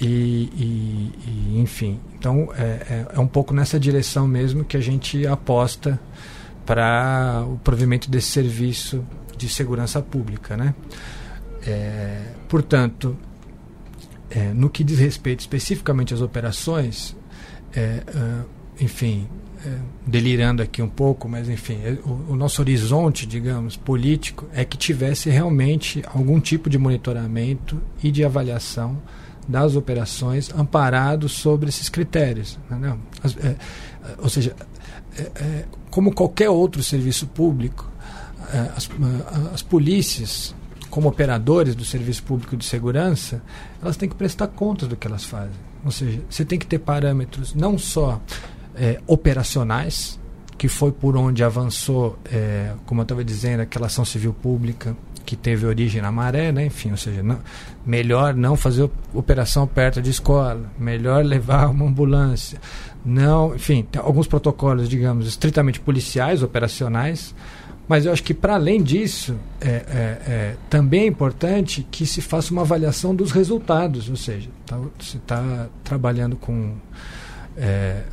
E, 0.00 0.06
e, 0.06 1.12
e 1.26 1.60
enfim, 1.60 2.00
então 2.18 2.48
é, 2.56 2.62
é, 2.62 3.06
é 3.16 3.20
um 3.20 3.26
pouco 3.26 3.52
nessa 3.52 3.78
direção 3.78 4.26
mesmo 4.26 4.64
que 4.64 4.74
a 4.74 4.80
gente 4.80 5.26
aposta 5.26 6.00
para 6.64 7.44
o 7.46 7.58
provimento 7.58 8.10
desse 8.10 8.28
serviço 8.28 9.04
de 9.40 9.48
segurança 9.48 10.02
pública. 10.02 10.56
Né? 10.56 10.74
É, 11.66 12.20
portanto, 12.48 13.16
é, 14.30 14.52
no 14.52 14.68
que 14.68 14.84
diz 14.84 14.98
respeito 14.98 15.40
especificamente 15.40 16.12
às 16.12 16.20
operações, 16.20 17.16
é, 17.74 18.02
uh, 18.14 18.48
enfim, 18.80 19.26
é, 19.64 19.76
delirando 20.06 20.62
aqui 20.62 20.82
um 20.82 20.88
pouco, 20.88 21.28
mas 21.28 21.48
enfim, 21.48 21.78
é, 21.82 21.98
o, 22.04 22.32
o, 22.32 22.36
nosso 22.36 22.60
horizonte, 22.60 23.26
digamos, 23.26 23.76
político 23.76 24.46
é 24.52 24.64
que 24.64 24.76
tivesse 24.76 25.30
realmente 25.30 26.02
algum 26.12 26.38
tipo 26.38 26.68
de 26.68 26.78
monitoramento 26.78 27.80
e 28.02 28.10
de 28.10 28.24
avaliação 28.24 29.00
das 29.48 29.74
operações 29.74 30.52
amparado 30.54 31.28
sobre 31.28 31.68
esses 31.68 31.88
critérios. 31.88 32.58
Né? 32.70 32.96
As, 33.22 33.36
ou 34.18 34.28
seja, 34.28 34.54
como 35.90 36.12
qualquer 36.12 36.48
outro 36.48 36.82
serviço 36.82 37.26
público, 37.26 37.90
as, 38.76 38.88
as 39.54 39.62
polícias, 39.62 40.54
como 40.88 41.08
operadores 41.08 41.74
do 41.74 41.84
Serviço 41.84 42.22
Público 42.22 42.56
de 42.56 42.64
Segurança, 42.64 43.42
elas 43.80 43.96
têm 43.96 44.08
que 44.08 44.14
prestar 44.14 44.48
contas 44.48 44.88
do 44.88 44.96
que 44.96 45.06
elas 45.06 45.24
fazem. 45.24 45.54
Ou 45.84 45.90
seja, 45.90 46.20
você 46.28 46.44
tem 46.44 46.58
que 46.58 46.66
ter 46.66 46.78
parâmetros 46.78 47.54
não 47.54 47.78
só 47.78 48.20
é, 48.74 49.00
operacionais, 49.06 50.18
que 50.58 50.68
foi 50.68 50.92
por 50.92 51.16
onde 51.16 51.42
avançou, 51.42 52.18
é, 52.30 52.74
como 52.84 53.00
eu 53.00 53.04
estava 53.04 53.24
dizendo, 53.24 53.60
aquela 53.60 53.86
ação 53.86 54.04
civil 54.04 54.34
pública 54.34 54.94
que 55.24 55.36
teve 55.36 55.64
origem 55.64 56.02
na 56.02 56.10
maré, 56.10 56.50
né? 56.50 56.66
enfim, 56.66 56.90
ou 56.90 56.96
seja, 56.96 57.22
não, 57.22 57.38
melhor 57.86 58.34
não 58.34 58.56
fazer 58.56 58.90
operação 59.14 59.66
perto 59.66 60.02
de 60.02 60.10
escola, 60.10 60.70
melhor 60.78 61.24
levar 61.24 61.70
uma 61.70 61.86
ambulância, 61.86 62.60
não, 63.04 63.54
enfim, 63.54 63.86
alguns 63.96 64.26
protocolos, 64.26 64.88
digamos, 64.88 65.26
estritamente 65.26 65.80
policiais, 65.80 66.42
operacionais, 66.42 67.34
Mas 67.90 68.06
eu 68.06 68.12
acho 68.12 68.22
que, 68.22 68.32
para 68.32 68.54
além 68.54 68.80
disso, 68.80 69.36
é, 69.60 69.68
é, 69.68 69.72
é, 70.32 70.56
também 70.70 71.00
é 71.00 71.06
importante 71.06 71.84
que 71.90 72.06
se 72.06 72.20
faça 72.20 72.52
uma 72.52 72.62
avaliação 72.62 73.12
dos 73.12 73.32
resultados, 73.32 74.08
ou 74.08 74.14
seja, 74.14 74.48
tá, 74.64 74.78
você 74.96 75.16
está 75.16 75.68
trabalhando 75.82 76.36
com 76.36 76.76
é, 77.56 78.04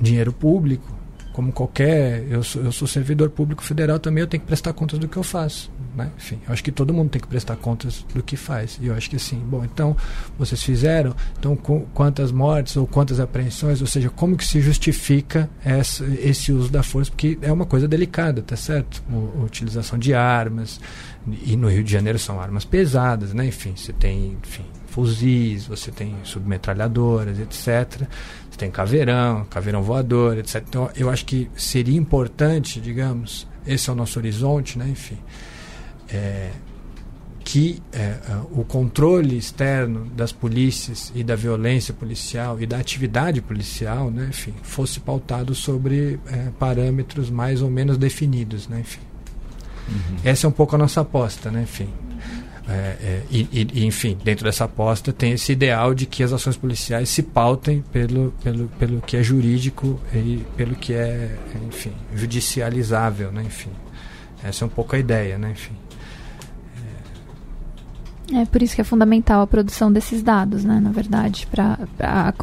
dinheiro 0.00 0.32
público, 0.32 0.96
como 1.34 1.52
qualquer. 1.52 2.26
Eu 2.30 2.42
sou, 2.42 2.62
eu 2.62 2.72
sou 2.72 2.88
servidor 2.88 3.28
público 3.28 3.62
federal 3.62 3.98
também, 3.98 4.22
eu 4.22 4.26
tenho 4.26 4.40
que 4.40 4.46
prestar 4.46 4.72
contas 4.72 4.98
do 4.98 5.06
que 5.06 5.18
eu 5.18 5.22
faço. 5.22 5.70
Né? 5.94 6.10
Enfim, 6.16 6.38
eu 6.46 6.52
acho 6.52 6.62
que 6.62 6.70
todo 6.72 6.92
mundo 6.92 7.10
tem 7.10 7.20
que 7.20 7.28
prestar 7.28 7.56
contas 7.56 8.04
do 8.14 8.22
que 8.22 8.36
faz. 8.36 8.78
E 8.80 8.86
eu 8.86 8.94
acho 8.94 9.08
que 9.10 9.16
assim, 9.16 9.38
bom, 9.38 9.64
então 9.64 9.96
vocês 10.38 10.62
fizeram, 10.62 11.14
então 11.38 11.56
com, 11.56 11.86
quantas 11.94 12.30
mortes 12.30 12.76
ou 12.76 12.86
quantas 12.86 13.20
apreensões, 13.20 13.80
ou 13.80 13.86
seja, 13.86 14.08
como 14.10 14.36
que 14.36 14.44
se 14.44 14.60
justifica 14.60 15.48
essa, 15.64 16.04
esse 16.04 16.52
uso 16.52 16.70
da 16.70 16.82
força, 16.82 17.10
porque 17.10 17.38
é 17.42 17.52
uma 17.52 17.66
coisa 17.66 17.88
delicada, 17.88 18.42
tá 18.42 18.56
certo? 18.56 19.02
O, 19.10 19.42
a 19.42 19.44
utilização 19.44 19.98
de 19.98 20.14
armas, 20.14 20.80
e 21.44 21.56
no 21.56 21.68
Rio 21.68 21.84
de 21.84 21.92
Janeiro 21.92 22.18
são 22.18 22.40
armas 22.40 22.64
pesadas, 22.64 23.34
né? 23.34 23.46
Enfim, 23.46 23.74
você 23.76 23.92
tem, 23.92 24.38
enfim, 24.42 24.64
fuzis, 24.86 25.66
você 25.66 25.90
tem 25.90 26.16
submetralhadoras, 26.24 27.38
etc 27.38 28.08
tem 28.60 28.70
caveirão, 28.70 29.46
caveirão 29.46 29.82
voador, 29.82 30.36
etc. 30.36 30.62
Então, 30.68 30.90
eu 30.94 31.08
acho 31.08 31.24
que 31.24 31.50
seria 31.56 31.98
importante, 31.98 32.78
digamos, 32.78 33.48
esse 33.66 33.88
é 33.88 33.92
o 33.92 33.96
nosso 33.96 34.18
horizonte, 34.18 34.78
né? 34.78 34.86
enfim, 34.90 35.16
é, 36.12 36.50
que 37.44 37.82
é, 37.92 37.98
é, 37.98 38.20
o 38.52 38.64
controle 38.64 39.36
externo 39.36 40.04
das 40.14 40.30
polícias 40.30 41.10
e 41.14 41.24
da 41.24 41.34
violência 41.34 41.92
policial 41.92 42.60
e 42.60 42.66
da 42.66 42.78
atividade 42.78 43.40
policial, 43.40 44.10
né? 44.10 44.26
enfim, 44.28 44.54
fosse 44.62 45.00
pautado 45.00 45.54
sobre 45.54 46.20
é, 46.26 46.48
parâmetros 46.58 47.30
mais 47.30 47.62
ou 47.62 47.70
menos 47.70 47.96
definidos, 47.96 48.68
né? 48.68 48.80
enfim. 48.80 49.00
Uhum. 49.88 50.16
Essa 50.22 50.46
é 50.46 50.48
um 50.48 50.52
pouco 50.52 50.76
a 50.76 50.78
nossa 50.78 51.00
aposta, 51.00 51.50
né? 51.50 51.62
enfim. 51.62 51.88
É, 52.68 52.72
é, 52.72 53.22
e, 53.32 53.48
e, 53.52 53.84
enfim, 53.84 54.16
dentro 54.22 54.44
dessa 54.44 54.64
aposta 54.64 55.12
tem 55.12 55.32
esse 55.32 55.50
ideal 55.50 55.92
de 55.92 56.06
que 56.06 56.22
as 56.22 56.32
ações 56.32 56.56
policiais 56.56 57.08
se 57.08 57.20
pautem 57.20 57.82
pelo, 57.90 58.32
pelo, 58.44 58.68
pelo 58.78 59.00
que 59.00 59.16
é 59.16 59.24
jurídico 59.24 59.98
e 60.14 60.44
pelo 60.56 60.76
que 60.76 60.92
é, 60.92 61.36
enfim, 61.66 61.92
judicializável, 62.14 63.32
né? 63.32 63.42
Enfim, 63.44 63.70
essa 64.44 64.64
é 64.64 64.66
um 64.66 64.70
pouco 64.70 64.94
a 64.94 65.00
ideia, 65.00 65.36
né? 65.36 65.50
Enfim. 65.50 65.74
É 68.32 68.44
por 68.44 68.62
isso 68.62 68.74
que 68.74 68.80
é 68.80 68.84
fundamental 68.84 69.42
a 69.42 69.46
produção 69.46 69.92
desses 69.92 70.22
dados, 70.22 70.64
né? 70.64 70.78
Na 70.80 70.90
verdade, 70.90 71.46
para 71.50 71.78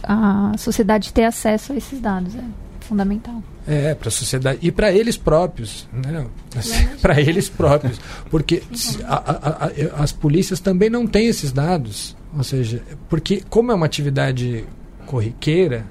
a, 0.04 0.52
sociedade 0.58 1.14
ter 1.14 1.24
acesso 1.24 1.74
a 1.74 1.76
esses 1.76 2.00
dados. 2.00 2.36
É 2.36 2.44
fundamental. 2.82 3.44
É, 3.68 3.94
para 3.94 4.08
a 4.08 4.12
sociedade 4.12 4.60
e 4.62 4.72
para 4.72 4.92
eles 4.92 5.18
próprios, 5.18 5.88
né? 5.92 6.26
Assim, 6.56 6.88
para 7.02 7.20
eles 7.20 7.50
próprios, 7.50 8.00
porque 8.32 8.64
a, 9.06 9.70
a, 9.98 10.04
as 10.04 10.12
polícias 10.14 10.60
também 10.60 10.90
não 10.90 11.06
têm 11.06 11.28
esses 11.28 11.52
dados, 11.52 12.16
ou 12.36 12.44
seja, 12.44 12.82
porque 13.10 13.44
como 13.50 13.72
é 13.72 13.76
uma 13.76 13.86
atividade 13.86 14.64
corriqueira, 15.06 15.86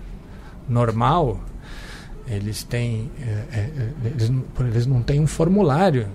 normal, 0.69 1.41
eles 2.27 2.63
têm, 2.63 3.11
é, 3.21 3.59
é, 3.59 3.71
eles, 4.05 4.33
eles 4.59 4.87
não 4.87 5.03
têm 5.03 5.21
um 5.21 5.27
formulário? 5.27 6.09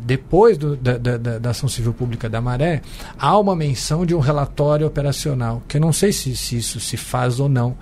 Depois 0.00 0.58
do, 0.58 0.76
da, 0.76 0.98
da, 0.98 1.16
da, 1.16 1.50
ação 1.50 1.68
civil 1.68 1.92
pública 1.92 2.28
da 2.28 2.40
Maré, 2.40 2.82
há 3.18 3.38
uma 3.38 3.54
menção 3.54 4.04
de 4.04 4.14
um 4.14 4.20
relatório 4.20 4.86
operacional, 4.86 5.62
que 5.68 5.76
eu 5.76 5.80
não 5.80 5.92
sei 5.92 6.12
se, 6.12 6.36
se 6.36 6.56
isso 6.56 6.80
se 6.80 6.96
faz 6.96 7.40
ou 7.40 7.48
não, 7.48 7.76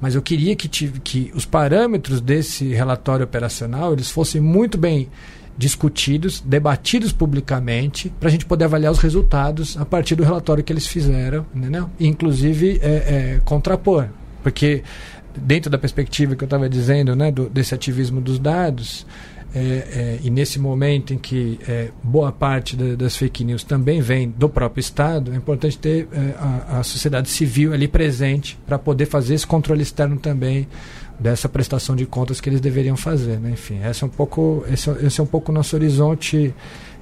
mas 0.00 0.14
eu 0.14 0.22
queria 0.22 0.54
que, 0.54 0.68
tive, 0.68 1.00
que 1.00 1.32
os 1.34 1.44
parâmetros 1.44 2.20
desse 2.20 2.72
relatório 2.72 3.24
operacional 3.24 3.92
eles 3.92 4.10
fossem 4.10 4.40
muito 4.40 4.76
bem 4.76 5.08
discutidos, 5.56 6.40
debatidos 6.40 7.12
publicamente, 7.12 8.12
para 8.18 8.28
a 8.28 8.32
gente 8.32 8.44
poder 8.44 8.64
avaliar 8.64 8.90
os 8.90 8.98
resultados 8.98 9.76
a 9.76 9.84
partir 9.84 10.16
do 10.16 10.24
relatório 10.24 10.64
que 10.64 10.72
eles 10.72 10.86
fizeram, 10.86 11.46
entendeu? 11.54 11.88
E, 11.98 12.06
inclusive 12.06 12.80
é, 12.82 12.88
é, 12.88 13.40
contrapor, 13.44 14.08
porque 14.42 14.82
dentro 15.36 15.70
da 15.70 15.78
perspectiva 15.78 16.36
que 16.36 16.42
eu 16.44 16.46
estava 16.46 16.68
dizendo, 16.68 17.14
né, 17.14 17.30
do, 17.30 17.48
desse 17.48 17.74
ativismo 17.74 18.20
dos 18.20 18.38
dados, 18.38 19.06
é, 19.54 19.58
é, 19.60 20.18
e 20.24 20.30
nesse 20.30 20.58
momento 20.58 21.14
em 21.14 21.18
que 21.18 21.60
é, 21.68 21.90
boa 22.02 22.32
parte 22.32 22.74
da, 22.74 22.96
das 22.96 23.16
fake 23.16 23.44
news 23.44 23.62
também 23.62 24.00
vem 24.00 24.28
do 24.28 24.48
próprio 24.48 24.80
Estado, 24.80 25.32
é 25.32 25.36
importante 25.36 25.78
ter 25.78 26.08
é, 26.12 26.34
a, 26.36 26.80
a, 26.80 26.82
sociedade 26.82 27.28
civil 27.28 27.72
ali 27.72 27.86
presente 27.86 28.58
para 28.66 28.76
poder 28.80 29.06
fazer 29.06 29.34
esse 29.34 29.46
controle 29.46 29.82
externo 29.82 30.16
também 30.16 30.66
dessa 31.20 31.48
prestação 31.48 31.94
de 31.94 32.04
contas 32.04 32.40
que 32.40 32.48
eles 32.48 32.60
deveriam 32.60 32.96
fazer. 32.96 33.38
Né? 33.38 33.52
Enfim, 33.52 33.78
esse 33.88 34.02
é 34.02 34.06
um 34.06 34.10
pouco 34.10 34.64
esse, 34.68 34.90
é, 34.90 35.06
esse 35.06 35.20
é 35.20 35.22
um 35.22 35.26
pouco 35.26 35.52
o 35.52 35.54
nosso 35.54 35.76
horizonte, 35.76 36.52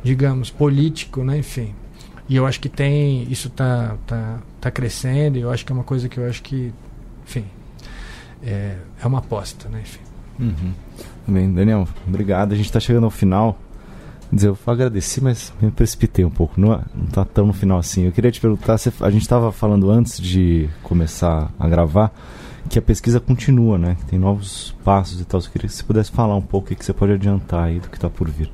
digamos, 0.05 0.51
político, 0.51 1.25
né? 1.25 1.39
Enfim, 1.39 1.75
e 2.29 2.37
eu 2.37 2.47
acho 2.47 2.61
que 2.61 2.69
tem 2.69 3.27
isso 3.31 3.49
está 3.49 3.97
tá, 4.07 4.43
tá 4.61 4.71
crescendo. 4.71 5.39
E 5.39 5.41
eu 5.41 5.51
acho 5.51 5.65
que 5.65 5.73
é 5.73 5.75
uma 5.75 5.85
coisa 5.85 6.07
que 6.07 6.19
eu 6.19 6.29
acho 6.29 6.43
que, 6.43 6.71
enfim, 7.27 7.47
é, 8.43 8.77
é 9.03 9.07
uma 9.07 9.21
aposta, 9.21 9.71
né? 9.71 9.81
Enfim. 9.81 10.01
Uhum. 10.39 10.73
Bem, 11.27 11.53
Daniel, 11.53 11.87
obrigado. 12.07 12.53
A 12.53 12.57
gente 12.57 12.67
está 12.67 12.81
chegando 12.81 13.05
ao 13.05 13.11
final. 13.11 13.59
Dizer, 14.33 14.49
eu 14.49 14.59
agradeci, 14.67 15.23
mas 15.23 15.53
me 15.61 15.71
precipitei 15.71 16.25
um 16.25 16.31
pouco. 16.31 16.59
Não, 16.59 16.83
está 17.07 17.25
tão 17.25 17.47
no 17.47 17.53
final 17.53 17.79
assim. 17.79 18.05
Eu 18.05 18.13
queria 18.13 18.31
te 18.31 18.41
perguntar, 18.41 18.77
a 19.01 19.11
gente 19.11 19.23
estava 19.23 19.53
falando 19.53 19.91
antes 19.91 20.19
de 20.19 20.71
começar 20.83 21.53
a 21.59 21.69
gravar 21.69 22.13
que 22.69 22.79
a 22.79 22.83
pesquisa 22.83 23.21
continua, 23.21 23.77
né? 23.77 23.97
Tem 24.09 24.19
novos 24.19 24.75
passos 24.85 25.21
e 25.21 25.25
tal. 25.25 25.41
Eu 25.41 25.51
queria 25.51 25.69
que 25.69 25.75
você 25.75 25.83
pudesse 25.83 26.11
falar 26.11 26.37
um 26.37 26.43
pouco 26.43 26.73
o 26.73 26.77
que 26.77 26.85
você 26.85 26.93
pode 26.93 27.13
adiantar 27.13 27.65
aí 27.65 27.79
do 27.79 27.89
que 27.89 27.97
está 27.97 28.09
por 28.09 28.29
vir. 28.31 28.51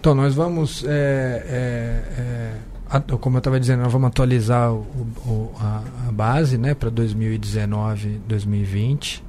Então, 0.00 0.14
nós 0.14 0.34
vamos, 0.34 0.84
é, 0.84 1.44
é, 1.48 2.96
é, 2.98 3.16
como 3.20 3.36
eu 3.36 3.38
estava 3.38 3.58
dizendo, 3.58 3.82
nós 3.82 3.92
vamos 3.92 4.08
atualizar 4.08 4.72
o, 4.72 4.86
o, 5.24 5.52
a, 5.60 5.82
a, 6.08 6.12
base 6.12 6.56
né, 6.58 6.74
para 6.74 6.90
2019, 6.90 8.20
2020. 8.26 9.24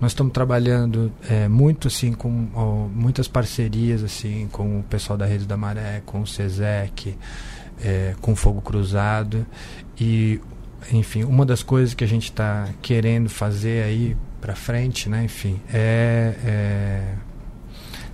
Nós 0.00 0.12
estamos 0.12 0.32
trabalhando 0.32 1.12
é, 1.28 1.48
muito 1.48 1.88
assim 1.88 2.12
com 2.12 2.48
ó, 2.54 2.86
muitas 2.88 3.26
parcerias 3.26 4.04
assim 4.04 4.48
com 4.52 4.80
o 4.80 4.82
pessoal 4.84 5.16
da 5.18 5.26
Rede 5.26 5.44
da 5.46 5.56
Maré, 5.56 6.02
com 6.06 6.20
o 6.22 6.26
SESEC, 6.26 7.16
é, 7.82 8.14
com 8.20 8.36
Fogo 8.36 8.60
Cruzado 8.60 9.44
e 10.00 10.40
enfim 10.92 11.24
uma 11.24 11.44
das 11.44 11.62
coisas 11.62 11.94
que 11.94 12.04
a 12.04 12.06
gente 12.06 12.24
está 12.24 12.68
querendo 12.80 13.28
fazer 13.28 13.84
aí 13.84 14.16
para 14.40 14.54
frente, 14.54 15.08
né? 15.08 15.24
Enfim, 15.24 15.60
é, 15.72 16.34
é 16.44 17.14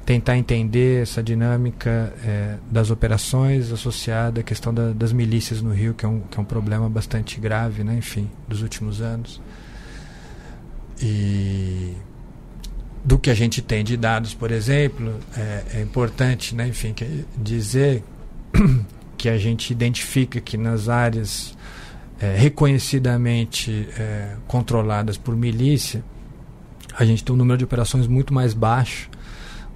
tentar 0.04 0.36
entender 0.36 1.02
essa 1.02 1.22
dinâmica 1.22 2.12
é, 2.24 2.56
das 2.70 2.90
operações 2.90 3.72
associada 3.72 4.40
à 4.40 4.42
questão 4.42 4.72
da, 4.72 4.92
das 4.92 5.12
milícias 5.12 5.62
no 5.62 5.72
Rio, 5.72 5.94
que 5.94 6.04
é, 6.04 6.08
um, 6.08 6.20
que 6.20 6.38
é 6.38 6.40
um 6.40 6.44
problema 6.44 6.88
bastante 6.88 7.40
grave, 7.40 7.82
né? 7.82 7.96
enfim, 7.96 8.30
dos 8.46 8.62
últimos 8.62 9.00
anos. 9.00 9.40
E 11.04 11.94
do 13.04 13.18
que 13.18 13.28
a 13.28 13.34
gente 13.34 13.60
tem 13.60 13.84
de 13.84 13.94
dados, 13.94 14.32
por 14.32 14.50
exemplo, 14.50 15.14
é, 15.36 15.64
é 15.74 15.82
importante, 15.82 16.54
né, 16.54 16.66
enfim, 16.66 16.94
dizer 17.36 18.02
que 19.18 19.28
a 19.28 19.36
gente 19.36 19.70
identifica 19.70 20.40
que 20.40 20.56
nas 20.56 20.88
áreas 20.88 21.54
é, 22.18 22.34
reconhecidamente 22.34 23.86
é, 23.98 24.36
controladas 24.46 25.18
por 25.18 25.36
milícia, 25.36 26.02
a 26.96 27.04
gente 27.04 27.22
tem 27.22 27.34
um 27.34 27.38
número 27.38 27.58
de 27.58 27.64
operações 27.64 28.06
muito 28.06 28.32
mais 28.32 28.54
baixo 28.54 29.10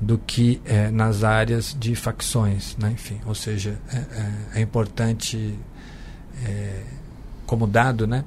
do 0.01 0.17
que 0.17 0.63
é, 0.65 0.91
nas 0.91 1.25
áreas 1.25 1.77
de 1.79 1.95
facções, 1.95 2.75
né? 2.79 2.93
enfim, 2.93 3.21
ou 3.27 3.35
seja, 3.35 3.79
é, 3.93 3.97
é, 3.97 4.33
é 4.55 4.61
importante 4.63 5.55
como 7.45 7.67
dado, 7.67 8.07
né? 8.07 8.25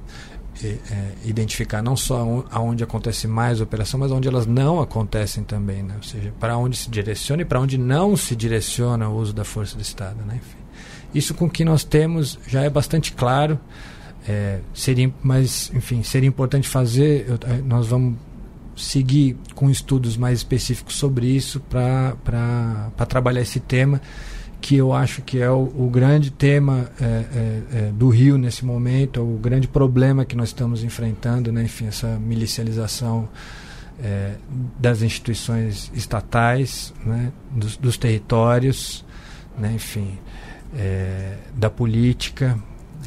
É, 0.66 1.12
identificar 1.24 1.82
não 1.82 1.96
só 1.96 2.44
aonde 2.50 2.82
acontece 2.84 3.26
mais 3.26 3.60
operação, 3.60 3.98
mas 4.00 4.10
onde 4.10 4.28
elas 4.28 4.46
não 4.46 4.80
acontecem 4.80 5.44
também, 5.44 5.82
né? 5.82 5.94
ou 5.96 6.02
seja, 6.02 6.32
para 6.38 6.56
onde 6.56 6.76
se 6.76 6.90
direciona 6.90 7.42
e 7.42 7.44
para 7.44 7.60
onde 7.60 7.78
não 7.78 8.16
se 8.16 8.36
direciona 8.36 9.08
o 9.08 9.16
uso 9.16 9.32
da 9.32 9.44
força 9.44 9.76
do 9.76 9.82
Estado. 9.82 10.24
Né? 10.24 10.36
Enfim, 10.36 10.58
isso 11.14 11.34
com 11.34 11.48
que 11.48 11.64
nós 11.64 11.84
temos 11.84 12.38
já 12.46 12.62
é 12.62 12.70
bastante 12.70 13.12
claro, 13.12 13.58
é, 14.28 14.60
seria, 14.72 15.12
mas 15.22 15.70
enfim, 15.74 16.02
seria 16.02 16.28
importante 16.28 16.68
fazer, 16.68 17.26
eu, 17.28 17.38
é, 17.50 17.60
nós 17.62 17.88
vamos 17.88 18.16
seguir 18.76 19.36
com 19.54 19.68
estudos 19.68 20.16
mais 20.16 20.38
específicos 20.38 20.96
sobre 20.96 21.26
isso 21.26 21.60
para 21.60 22.90
trabalhar 23.08 23.42
esse 23.42 23.60
tema 23.60 24.00
que 24.62 24.76
eu 24.76 24.92
acho 24.92 25.22
que 25.22 25.40
é 25.40 25.50
o, 25.50 25.64
o 25.76 25.90
grande 25.90 26.30
tema 26.30 26.88
é, 27.00 27.04
é, 27.04 27.62
é, 27.72 27.90
do 27.92 28.08
Rio 28.08 28.38
nesse 28.38 28.64
momento, 28.64 29.20
o 29.20 29.36
grande 29.36 29.66
problema 29.66 30.24
que 30.24 30.36
nós 30.36 30.50
estamos 30.50 30.84
enfrentando, 30.84 31.50
né? 31.50 31.64
enfim, 31.64 31.88
essa 31.88 32.16
milicialização 32.20 33.28
é, 34.00 34.36
das 34.78 35.02
instituições 35.02 35.90
estatais, 35.92 36.94
né? 37.04 37.32
dos, 37.50 37.76
dos 37.76 37.98
territórios, 37.98 39.04
né? 39.58 39.72
enfim, 39.74 40.16
é, 40.76 41.38
da 41.56 41.68
política. 41.68 42.56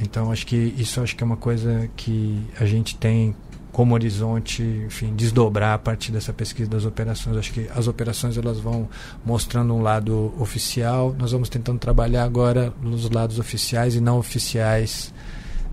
Então, 0.01 0.33
acho 0.33 0.45
que 0.45 0.57
isso 0.77 1.01
acho 1.01 1.15
que 1.15 1.23
é 1.23 1.25
uma 1.25 1.37
coisa 1.37 1.89
que 1.95 2.43
a 2.59 2.65
gente 2.65 2.97
tem 2.97 3.33
como 3.75 3.93
horizonte, 3.93 4.63
enfim, 4.63 5.13
desdobrar 5.13 5.73
a 5.73 5.77
partir 5.77 6.09
dessa 6.09 6.31
pesquisa 6.31 6.69
das 6.69 6.85
operações. 6.85 7.35
Acho 7.35 7.51
que 7.51 7.67
as 7.75 7.89
operações 7.89 8.37
elas 8.37 8.57
vão 8.57 8.87
mostrando 9.25 9.75
um 9.75 9.81
lado 9.81 10.33
oficial, 10.39 11.13
nós 11.19 11.33
vamos 11.33 11.49
tentando 11.49 11.77
trabalhar 11.77 12.23
agora 12.23 12.73
nos 12.81 13.09
lados 13.09 13.37
oficiais 13.37 13.93
e 13.93 13.99
não 13.99 14.17
oficiais, 14.17 15.13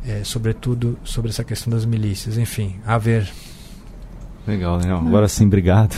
é, 0.05 0.24
sobretudo 0.24 0.98
sobre 1.05 1.30
essa 1.30 1.44
questão 1.44 1.72
das 1.72 1.84
milícias. 1.84 2.38
Enfim, 2.38 2.74
a 2.84 2.98
ver. 2.98 3.32
Legal, 4.48 4.78
legal. 4.78 4.98
Agora 4.98 5.28
sim, 5.28 5.46
obrigado. 5.46 5.96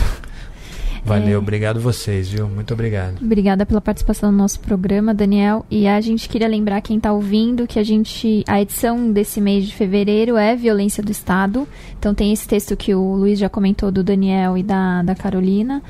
Valeu, 1.05 1.35
é... 1.35 1.37
obrigado 1.37 1.79
vocês, 1.79 2.29
viu? 2.29 2.47
Muito 2.49 2.73
obrigado. 2.73 3.17
Obrigada 3.21 3.65
pela 3.65 3.79
participação 3.79 4.31
no 4.31 4.37
nosso 4.37 4.59
programa, 4.59 5.13
Daniel. 5.13 5.65
E 5.69 5.87
a 5.87 6.01
gente 6.01 6.27
queria 6.27 6.47
lembrar 6.47 6.81
quem 6.81 6.97
está 6.97 7.13
ouvindo 7.13 7.67
que 7.67 7.77
a 7.77 7.83
gente 7.83 8.43
a 8.47 8.61
edição 8.61 9.11
desse 9.11 9.39
mês 9.39 9.65
de 9.65 9.73
fevereiro 9.73 10.35
é 10.35 10.55
violência 10.55 11.03
do 11.03 11.11
Estado. 11.11 11.67
Então 11.97 12.13
tem 12.13 12.33
esse 12.33 12.47
texto 12.47 12.75
que 12.75 12.95
o 12.95 13.15
Luiz 13.15 13.37
já 13.37 13.47
comentou 13.47 13.91
do 13.91 14.03
Daniel 14.03 14.57
e 14.57 14.63
da, 14.63 15.03
da 15.03 15.15
Carolina 15.15 15.81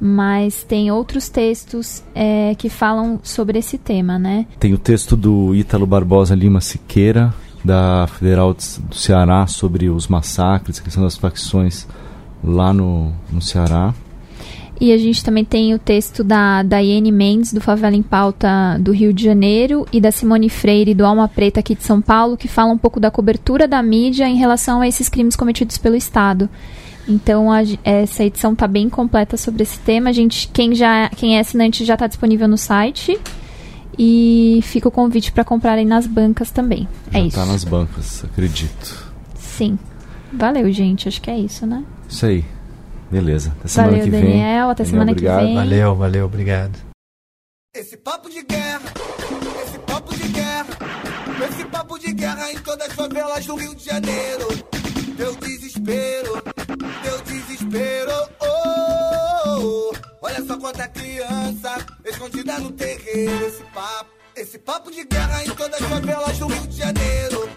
mas 0.00 0.64
tem 0.64 0.90
outros 0.90 1.28
textos 1.28 2.02
é, 2.14 2.54
que 2.56 2.68
falam 2.68 3.20
sobre 3.22 3.58
esse 3.58 3.78
tema, 3.78 4.18
né? 4.18 4.44
Tem 4.58 4.74
o 4.74 4.78
texto 4.78 5.16
do 5.16 5.54
Ítalo 5.54 5.86
Barbosa 5.86 6.34
Lima 6.34 6.60
Siqueira, 6.60 7.32
da 7.64 8.06
Federal 8.06 8.52
do 8.52 8.94
Ceará, 8.94 9.46
sobre 9.46 9.88
os 9.88 10.08
massacres, 10.08 10.78
a 10.78 10.82
questão 10.82 11.02
das 11.02 11.16
facções 11.16 11.86
lá 12.42 12.72
no, 12.72 13.12
no 13.32 13.40
Ceará. 13.40 13.94
E 14.80 14.92
a 14.92 14.98
gente 14.98 15.24
também 15.24 15.44
tem 15.44 15.72
o 15.72 15.78
texto 15.78 16.24
da 16.24 16.62
Daiane 16.62 17.12
Mendes, 17.12 17.52
do 17.52 17.60
Favela 17.60 17.94
em 17.94 18.02
Pauta 18.02 18.76
do 18.80 18.92
Rio 18.92 19.12
de 19.12 19.24
Janeiro, 19.24 19.86
e 19.92 20.00
da 20.00 20.10
Simone 20.10 20.48
Freire, 20.48 20.94
do 20.94 21.06
Alma 21.06 21.28
Preta 21.28 21.60
aqui 21.60 21.74
de 21.74 21.84
São 21.84 22.00
Paulo, 22.00 22.36
que 22.36 22.48
fala 22.48 22.72
um 22.72 22.78
pouco 22.78 22.98
da 22.98 23.10
cobertura 23.10 23.68
da 23.68 23.82
mídia 23.82 24.28
em 24.28 24.36
relação 24.36 24.80
a 24.80 24.88
esses 24.88 25.08
crimes 25.08 25.36
cometidos 25.36 25.78
pelo 25.78 25.94
Estado. 25.94 26.48
Então 27.06 27.52
a, 27.52 27.60
essa 27.84 28.24
edição 28.24 28.52
está 28.52 28.66
bem 28.66 28.88
completa 28.88 29.36
sobre 29.36 29.62
esse 29.62 29.78
tema. 29.78 30.10
A 30.10 30.12
gente, 30.12 30.48
quem, 30.48 30.74
já, 30.74 31.08
quem 31.10 31.36
é 31.36 31.40
assinante 31.40 31.84
já 31.84 31.94
está 31.94 32.06
disponível 32.06 32.48
no 32.48 32.58
site. 32.58 33.18
E 33.96 34.58
fica 34.64 34.88
o 34.88 34.90
convite 34.90 35.30
para 35.30 35.44
comprarem 35.44 35.86
nas 35.86 36.04
bancas 36.04 36.50
também. 36.50 36.88
Já 37.12 37.18
é 37.18 37.22
isso. 37.22 37.28
Está 37.28 37.46
nas 37.46 37.62
bancas, 37.62 38.24
acredito. 38.24 39.12
Sim. 39.36 39.78
Valeu, 40.32 40.70
gente. 40.72 41.06
Acho 41.06 41.22
que 41.22 41.30
é 41.30 41.38
isso, 41.38 41.64
né? 41.64 41.84
Isso 42.08 42.26
aí. 42.26 42.44
Beleza. 43.14 43.54
Até 43.60 43.68
semana 43.68 43.90
valeu, 43.92 44.04
que 44.04 44.10
vem. 44.10 44.20
Daniel. 44.22 44.70
Até 44.70 44.82
Daniel, 44.82 44.90
semana 44.90 45.12
obrigado. 45.12 45.38
que 45.38 45.44
vem. 45.44 45.54
Valeu, 45.54 45.94
valeu, 45.94 46.26
obrigado. 46.26 46.78
Esse 47.72 47.96
papo 47.96 48.28
de 48.28 48.42
guerra, 48.42 48.82
esse 49.62 49.78
papo 49.78 50.16
de 50.16 50.28
guerra, 50.28 50.66
esse 51.48 51.64
papo 51.66 51.98
de 51.98 52.12
guerra 52.12 52.52
em 52.52 52.58
todas 52.58 52.88
as 52.88 52.94
favelas 52.94 53.46
do 53.46 53.54
Rio 53.54 53.74
de 53.76 53.84
Janeiro. 53.84 54.48
Deu 55.16 55.36
desespero, 55.36 56.42
deu 57.04 57.20
desespero. 57.22 58.12
Oh, 58.40 58.46
oh, 59.46 59.92
oh. 59.92 59.92
Olha 60.20 60.44
só 60.44 60.58
quanta 60.58 60.88
criança 60.88 61.86
escondida 62.04 62.58
no 62.58 62.72
terreiro. 62.72 63.46
Esse 63.46 63.62
papo, 63.72 64.10
esse 64.34 64.58
papo 64.58 64.90
de 64.90 65.04
guerra 65.04 65.44
em 65.44 65.50
todas 65.50 65.80
as 65.80 65.88
favelas 65.88 66.38
do 66.38 66.46
Rio 66.48 66.66
de 66.66 66.76
Janeiro. 66.76 67.48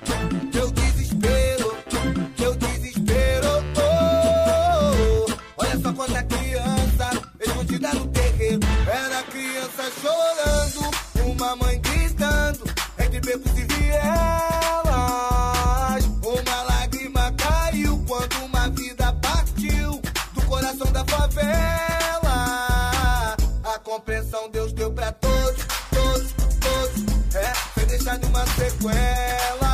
Becos 13.27 13.51
e 13.57 13.65
vielas. 13.65 14.07
Uma 16.23 16.63
lágrima 16.63 17.33
caiu 17.33 18.01
quando 18.07 18.45
uma 18.45 18.69
vida 18.69 19.11
partiu 19.21 20.01
do 20.33 20.41
coração 20.43 20.89
da 20.93 21.03
favela. 21.03 22.37
A 23.65 23.79
compreensão 23.83 24.49
Deus 24.49 24.71
deu 24.71 24.89
pra 24.93 25.11
todos, 25.11 25.65
todos, 25.91 26.31
todos. 26.61 27.03
É, 27.35 27.53
sem 27.77 27.85
deixar 27.87 28.17
nenhuma 28.17 28.45
sequela. 28.47 29.73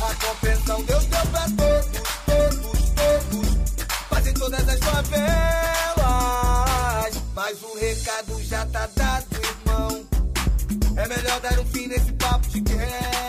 A 0.00 0.14
compreensão 0.26 0.82
Deus 0.82 1.04
deu 1.04 1.26
pra 1.26 1.42
todos, 1.42 2.00
todos, 2.24 2.90
todos. 2.94 3.48
Fazem 4.08 4.32
todas 4.32 4.66
as 4.66 4.78
favelas. 4.80 5.84
Mas 7.34 7.62
o 7.62 7.78
recado 7.78 8.42
já 8.42 8.64
tá 8.66 8.88
dado, 8.96 9.33
melhor 11.16 11.40
dar 11.40 11.58
um 11.60 11.66
fim 11.66 11.86
nesse 11.86 12.12
papo 12.12 12.48
de 12.48 12.60
guerra. 12.60 13.23